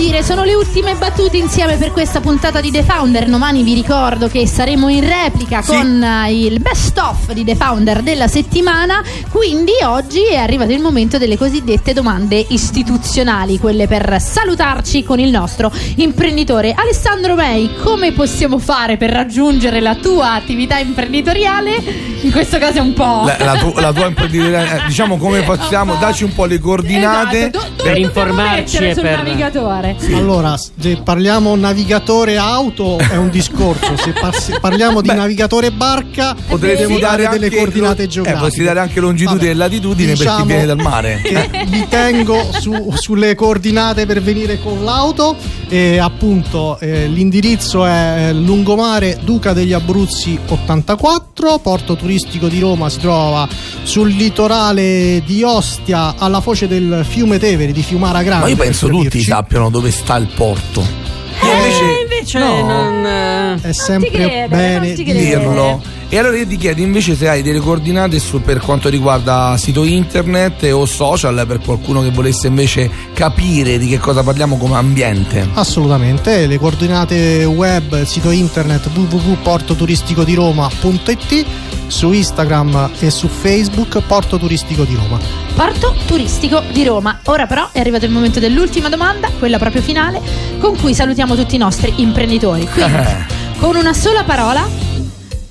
dire, 0.01 0.23
sono 0.23 0.43
le 0.43 0.55
ultime 0.55 0.95
battute 0.95 1.37
insieme 1.37 1.77
per 1.77 1.91
questa 1.91 2.21
puntata 2.21 2.59
di 2.59 2.71
The 2.71 2.81
Founder. 2.81 3.29
Domani 3.29 3.61
vi 3.61 3.75
ricordo 3.75 4.27
che 4.27 4.47
saremo 4.47 4.89
in 4.89 5.07
replica 5.07 5.61
con 5.61 6.01
eh, 6.01 6.33
il 6.33 6.59
best 6.59 6.97
of 6.97 7.31
di 7.33 7.43
The 7.43 7.55
Founder 7.55 8.01
della 8.01 8.27
settimana. 8.27 9.03
Quindi 9.29 9.73
oggi 9.83 10.23
è 10.23 10.37
arrivato 10.37 10.71
il 10.71 10.81
momento 10.81 11.19
delle 11.19 11.37
cosiddette 11.37 11.93
domande 11.93 12.43
istituzionali, 12.49 13.59
quelle 13.59 13.85
per 13.85 14.19
salutarci 14.19 15.03
con 15.03 15.19
il 15.19 15.29
nostro 15.29 15.71
imprenditore. 15.97 16.73
Alessandro 16.75 17.35
Mei, 17.35 17.69
come 17.83 18.11
possiamo 18.11 18.57
fare 18.57 18.97
per 18.97 19.11
raggiungere 19.11 19.81
la 19.81 19.93
tua 19.93 20.33
attività 20.33 20.79
imprenditoriale? 20.79 22.10
In 22.21 22.31
questo 22.31 22.57
caso 22.59 22.77
è 22.77 22.81
un 22.81 22.93
po'. 22.93 23.23
La, 23.25 23.35
la 23.39 23.53
tu- 23.57 23.73
la 23.79 23.91
tua 23.91 24.07
imprenditorialità, 24.07 24.83
eh, 24.83 24.87
diciamo 24.87 25.17
come 25.17 25.41
facciamo, 25.43 25.95
dacci 25.95 26.23
un 26.23 26.33
po' 26.33 26.45
le 26.45 26.59
coordinate 26.59 27.37
Esatto, 27.49 27.59
do- 27.77 27.83
per 27.83 27.97
informarci 27.97 28.77
e 28.77 28.93
sul 28.93 29.01
per 29.01 29.17
navigatore. 29.17 29.95
Allora, 30.13 30.55
se 30.57 30.97
parliamo 31.03 31.55
navigatore 31.55 32.37
auto 32.37 32.97
è 32.99 33.15
un 33.17 33.29
discorso, 33.29 33.97
se 33.97 34.11
par- 34.11 34.35
se 34.39 34.59
parliamo 34.59 35.01
di 35.01 35.07
navigatore 35.13 35.71
barca 35.71 36.35
Potresti 36.47 36.85
devo 36.85 36.99
dare 36.99 37.27
delle 37.27 37.49
coordinate 37.49 38.03
lo- 38.03 38.09
geografiche. 38.09 38.29
Eh, 38.37 38.39
potresti 38.39 38.63
dare 38.63 38.79
anche 38.81 38.99
longitudine 38.99 39.39
Vabbè, 39.47 39.51
e 39.51 39.55
latitudine 39.55 40.07
per 40.09 40.17
chi 40.17 40.23
diciamo 40.23 40.45
viene 40.45 40.65
dal 40.65 40.77
mare. 40.81 41.21
vi 41.67 41.85
tengo 41.89 42.49
su- 42.59 42.91
sulle 42.95 43.33
coordinate 43.35 44.05
per 44.05 44.21
venire 44.21 44.59
con 44.59 44.83
l'auto 44.83 45.35
e 45.67 45.97
appunto 45.97 46.77
eh, 46.79 47.07
l'indirizzo 47.07 47.85
è 47.85 48.27
eh, 48.29 48.33
lungomare 48.33 49.17
Duca 49.23 49.53
degli 49.53 49.73
Abruzzi 49.73 50.37
84 50.47 51.59
porto 51.59 51.95
turistico 52.11 52.47
di 52.49 52.59
Roma 52.59 52.89
si 52.89 52.99
trova 52.99 53.47
sul 53.83 54.09
litorale 54.09 55.21
di 55.25 55.43
Ostia 55.43 56.15
alla 56.17 56.41
foce 56.41 56.67
del 56.67 57.05
fiume 57.07 57.39
Tevere 57.39 57.71
di 57.71 57.81
Fiumara 57.81 58.21
Grande 58.21 58.43
Ma 58.45 58.49
io 58.51 58.57
penso 58.57 58.89
tutti 58.89 59.21
sappiano 59.21 59.69
dove 59.69 59.91
sta 59.91 60.17
il 60.17 60.27
porto. 60.35 60.81
Io 60.81 61.49
Eh, 61.51 61.55
invece, 61.55 61.83
invece 62.01 62.39
no, 62.39 62.65
non. 62.65 63.05
eh, 63.05 63.61
è 63.61 63.71
sempre 63.71 64.09
credere, 64.09 64.47
bene 64.49 64.87
non 64.87 64.95
ti 64.95 65.03
credere. 65.05 65.25
dirlo. 65.25 65.81
E 66.13 66.17
allora 66.17 66.35
io 66.35 66.45
ti 66.45 66.57
chiedo 66.57 66.81
invece 66.81 67.15
se 67.15 67.29
hai 67.29 67.41
delle 67.41 67.61
coordinate 67.61 68.19
su- 68.19 68.41
per 68.41 68.59
quanto 68.59 68.89
riguarda 68.89 69.55
sito 69.57 69.85
internet 69.85 70.63
o 70.73 70.85
social 70.85 71.45
per 71.47 71.61
qualcuno 71.61 72.01
che 72.01 72.11
volesse 72.11 72.47
invece 72.47 72.91
capire 73.13 73.77
di 73.77 73.87
che 73.87 73.97
cosa 73.97 74.21
parliamo 74.21 74.57
come 74.57 74.75
ambiente. 74.75 75.47
Assolutamente, 75.53 76.47
le 76.47 76.59
coordinate 76.59 77.45
web, 77.45 78.03
sito 78.03 78.29
internet 78.29 78.89
www.portoturisticodiRoma.it 78.93 81.45
su 81.87 82.11
Instagram 82.11 82.89
e 82.99 83.09
su 83.09 83.29
Facebook 83.29 84.01
Porto 84.01 84.37
Turistico 84.37 84.83
di 84.83 84.95
Roma. 84.95 85.17
Porto 85.55 85.95
turistico 86.07 86.61
di 86.73 86.83
Roma. 86.83 87.21
Ora 87.27 87.47
però 87.47 87.69
è 87.71 87.79
arrivato 87.79 88.03
il 88.03 88.11
momento 88.11 88.41
dell'ultima 88.41 88.89
domanda, 88.89 89.29
quella 89.39 89.57
proprio 89.57 89.81
finale, 89.81 90.19
con 90.59 90.77
cui 90.77 90.93
salutiamo 90.93 91.35
tutti 91.35 91.55
i 91.55 91.57
nostri 91.57 91.93
imprenditori. 92.01 92.67
Quindi, 92.67 93.01
con 93.59 93.77
una 93.77 93.93
sola 93.93 94.25
parola, 94.25 94.89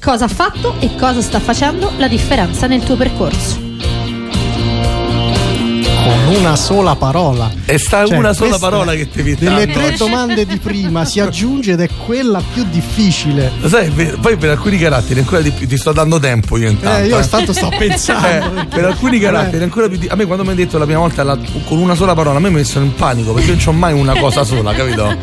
cosa 0.00 0.24
ha 0.24 0.28
fatto 0.28 0.76
e 0.80 0.96
cosa 0.96 1.20
sta 1.20 1.38
facendo 1.38 1.92
la 1.98 2.08
differenza 2.08 2.66
nel 2.66 2.82
tuo 2.82 2.96
percorso? 2.96 3.69
Con 6.10 6.34
una 6.36 6.56
sola 6.56 6.96
parola. 6.96 7.50
E 7.64 7.78
sta 7.78 8.04
Cioè, 8.04 8.16
una 8.16 8.32
sola 8.32 8.58
parola 8.58 8.92
che 8.94 9.08
ti 9.08 9.22
Delle 9.22 9.66
tre 9.68 9.94
domande 9.96 10.44
di 10.44 10.58
prima 10.58 11.04
si 11.04 11.20
aggiunge 11.20 11.72
ed 11.72 11.80
è 11.80 11.88
quella 12.04 12.42
più 12.52 12.64
difficile. 12.68 13.52
Lo 13.60 13.68
sai, 13.68 13.88
per- 13.90 14.18
poi 14.18 14.36
per 14.36 14.50
alcuni 14.50 14.76
caratteri 14.78 15.20
ancora 15.20 15.40
di 15.40 15.50
più, 15.50 15.68
ti 15.68 15.76
sto 15.76 15.92
dando 15.92 16.18
tempo 16.18 16.56
io 16.56 16.68
intanto. 16.68 16.98
Eh, 17.04 17.06
io 17.06 17.18
eh. 17.18 17.22
intanto 17.22 17.52
sto 17.52 17.68
pensando. 17.78 18.60
Eh, 18.60 18.66
per 18.66 18.84
alcuni 18.86 19.18
caratteri 19.20 19.62
ancora 19.62 19.88
più 19.88 19.98
di- 19.98 20.08
a 20.08 20.16
me 20.16 20.24
quando 20.26 20.42
mi 20.44 20.50
hai 20.50 20.56
detto 20.56 20.78
la 20.78 20.84
prima 20.84 21.00
volta 21.00 21.22
la- 21.22 21.38
con 21.66 21.78
una 21.78 21.94
sola 21.94 22.14
parola 22.14 22.38
a 22.38 22.40
me 22.40 22.48
mi 22.48 22.56
ha 22.56 22.58
messo 22.58 22.80
in 22.80 22.92
panico 22.94 23.32
perché 23.32 23.50
io 23.52 23.56
non 23.64 23.74
ho 23.74 23.78
mai 23.78 23.92
una 23.92 24.18
cosa 24.18 24.42
sola 24.44 24.72
capito 24.72 25.14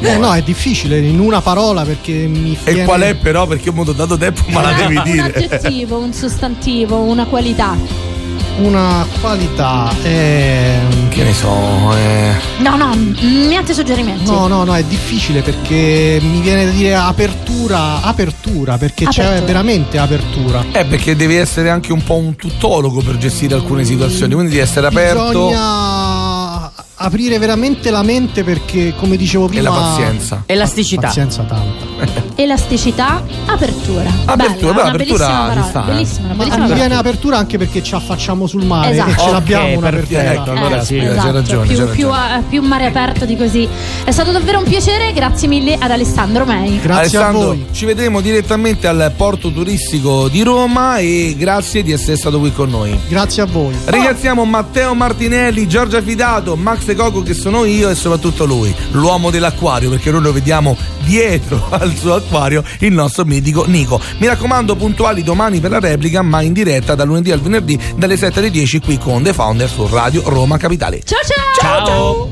Eh 0.00 0.16
no, 0.18 0.32
è 0.34 0.42
difficile 0.42 0.98
in 0.98 1.18
una 1.20 1.40
parola 1.40 1.82
perché 1.84 2.12
mi 2.12 2.56
e 2.64 2.72
viene- 2.72 2.86
qual 2.86 3.00
è 3.02 3.14
però 3.14 3.46
perché 3.46 3.68
io 3.68 3.72
mi 3.72 3.80
ho 3.88 3.92
dato 3.92 4.18
tempo 4.18 4.42
ma 4.48 4.60
la 4.62 4.72
devi 4.72 4.96
un 4.96 5.02
dire 5.04 5.32
aggettivo, 5.34 5.98
un 5.98 6.12
sostantivo, 6.12 6.98
una 6.98 7.24
qualità. 7.24 8.12
Una 8.58 9.06
qualità. 9.20 9.92
ehm, 10.02 11.08
che 11.08 11.22
ne 11.24 11.32
so 11.32 11.92
eh. 11.96 12.32
No, 12.58 12.76
no, 12.76 12.94
niente 12.94 13.74
suggerimenti. 13.74 14.30
No, 14.30 14.46
no, 14.46 14.64
no, 14.64 14.74
è 14.74 14.84
difficile 14.84 15.42
perché 15.42 16.18
mi 16.22 16.40
viene 16.40 16.64
da 16.66 16.70
dire 16.70 16.94
apertura, 16.94 18.00
apertura, 18.02 18.78
perché 18.78 19.06
c'è 19.06 19.22
Apertura. 19.24 19.46
veramente 19.46 19.98
apertura. 19.98 20.64
Eh, 20.72 20.84
perché 20.84 21.16
devi 21.16 21.36
essere 21.36 21.70
anche 21.70 21.92
un 21.92 22.02
po' 22.02 22.14
un 22.16 22.36
tuttologo 22.36 23.00
per 23.00 23.16
gestire 23.18 23.54
alcune 23.54 23.84
situazioni 23.84 24.32
quindi 24.34 24.52
devi 24.52 24.62
essere 24.62 24.86
aperto 24.86 25.22
Bisogna 25.28 26.70
aprire 26.96 27.38
veramente 27.38 27.90
la 27.90 28.02
mente 28.02 28.44
perché, 28.44 28.94
come 28.96 29.16
dicevo 29.16 29.46
e 29.46 29.48
prima, 29.48 29.68
la 29.70 29.74
pazienza 29.74 30.42
Elasticità. 30.46 31.08
pazienza 31.08 31.42
tanta. 31.42 32.22
Elasticità, 32.36 33.22
apertura. 33.46 34.10
Apertura, 34.24 34.72
Bella, 34.72 34.82
una 34.82 34.90
apertura 34.90 34.92
bellissima 34.96 35.24
ci 35.24 35.48
parola. 35.48 35.62
sta, 35.68 35.82
eh. 35.82 35.92
Bellissima, 35.92 36.24
una 36.24 36.28
Ma 36.28 36.34
bellissima 36.34 36.54
mi 36.64 36.68
parola. 36.70 36.74
viene 36.74 36.94
apertura 36.96 37.38
anche 37.38 37.58
perché 37.58 37.82
ci 37.82 37.94
affacciamo 37.94 38.46
sul 38.46 38.64
mare 38.64 38.90
Esatto. 38.90 39.10
e 39.10 39.14
ce 39.14 39.20
Ok, 39.22 39.30
l'abbiamo 39.32 39.78
un'apertura. 39.78 40.20
perfetto, 40.20 40.50
allora 40.50 40.80
Eh, 40.80 40.84
sì. 40.84 40.98
hai 40.98 41.06
esatto, 41.06 41.32
ragione, 41.32 41.66
più, 41.66 41.76
c'hai 41.76 41.86
più, 41.94 42.08
eh, 42.08 42.42
più 42.48 42.62
mare 42.62 42.86
aperto 42.86 43.24
di 43.24 43.36
così. 43.36 43.68
È 44.04 44.10
stato 44.10 44.32
davvero 44.32 44.58
un 44.58 44.64
piacere, 44.64 45.12
grazie 45.12 45.46
mille 45.48 45.76
ad 45.78 45.90
Alessandro 45.90 46.44
Mei. 46.44 46.80
Grazie 46.80 47.18
a 47.18 47.26
Alessandro, 47.26 47.46
voi. 47.48 47.66
ci 47.72 47.84
vedremo 47.84 48.20
direttamente 48.20 48.86
al 48.88 49.12
porto 49.16 49.50
turistico 49.52 50.28
di 50.28 50.42
Roma 50.42 50.98
e 50.98 51.34
grazie 51.38 51.82
di 51.82 51.92
essere 51.92 52.16
stato 52.16 52.38
qui 52.40 52.52
con 52.52 52.68
noi. 52.68 52.98
Grazie 53.08 53.42
a 53.42 53.46
voi. 53.46 53.74
Ringraziamo 53.84 54.44
Matteo 54.44 54.94
Martinelli, 54.94 55.68
Giorgia 55.68 56.02
Fidato, 56.02 56.56
Max 56.56 56.94
Coco 56.96 57.22
che 57.22 57.34
sono 57.34 57.64
io 57.64 57.88
e 57.90 57.94
soprattutto 57.94 58.44
lui, 58.44 58.74
l'uomo 58.92 59.30
dell'acquario, 59.30 59.88
perché 59.90 60.10
noi 60.10 60.22
lo 60.22 60.32
vediamo 60.32 60.76
dietro 61.04 61.66
al 61.70 61.94
suo 61.94 62.22
acquario, 62.24 62.64
il 62.80 62.92
nostro 62.92 63.24
mitico 63.24 63.64
Nico. 63.66 64.00
Mi 64.18 64.26
raccomando, 64.26 64.74
puntuali 64.76 65.22
domani 65.22 65.60
per 65.60 65.70
la 65.70 65.80
replica, 65.80 66.22
ma 66.22 66.40
in 66.42 66.52
diretta 66.52 66.94
dal 66.94 67.06
lunedì 67.06 67.30
al 67.30 67.40
venerdì 67.40 67.78
dalle 67.96 68.16
7 68.16 68.38
alle 68.40 68.50
10 68.50 68.80
qui 68.80 68.98
con 68.98 69.22
The 69.22 69.32
Founder 69.32 69.68
su 69.68 69.86
Radio 69.86 70.22
Roma 70.28 70.56
Capitale. 70.56 71.02
Ciao 71.04 71.20
ciao! 71.22 71.86
Ciao. 71.86 72.30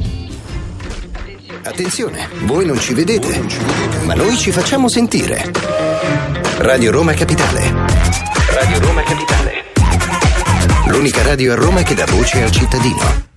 Attenzione, 1.64 2.28
voi 2.44 2.66
non 2.66 2.78
ci 2.80 2.92
vedete, 2.92 3.40
ma 4.04 4.14
noi 4.14 4.36
ci 4.36 4.50
facciamo 4.50 4.88
sentire. 4.88 5.50
Radio 6.58 6.90
Roma 6.90 7.14
Capitale. 7.14 7.72
Radio 8.50 8.80
Roma 8.80 9.02
Capitale. 9.02 9.64
L'unica 10.86 11.22
radio 11.22 11.52
a 11.52 11.54
Roma 11.54 11.82
che 11.82 11.94
dà 11.94 12.04
voce 12.06 12.42
al 12.42 12.50
cittadino. 12.50 13.31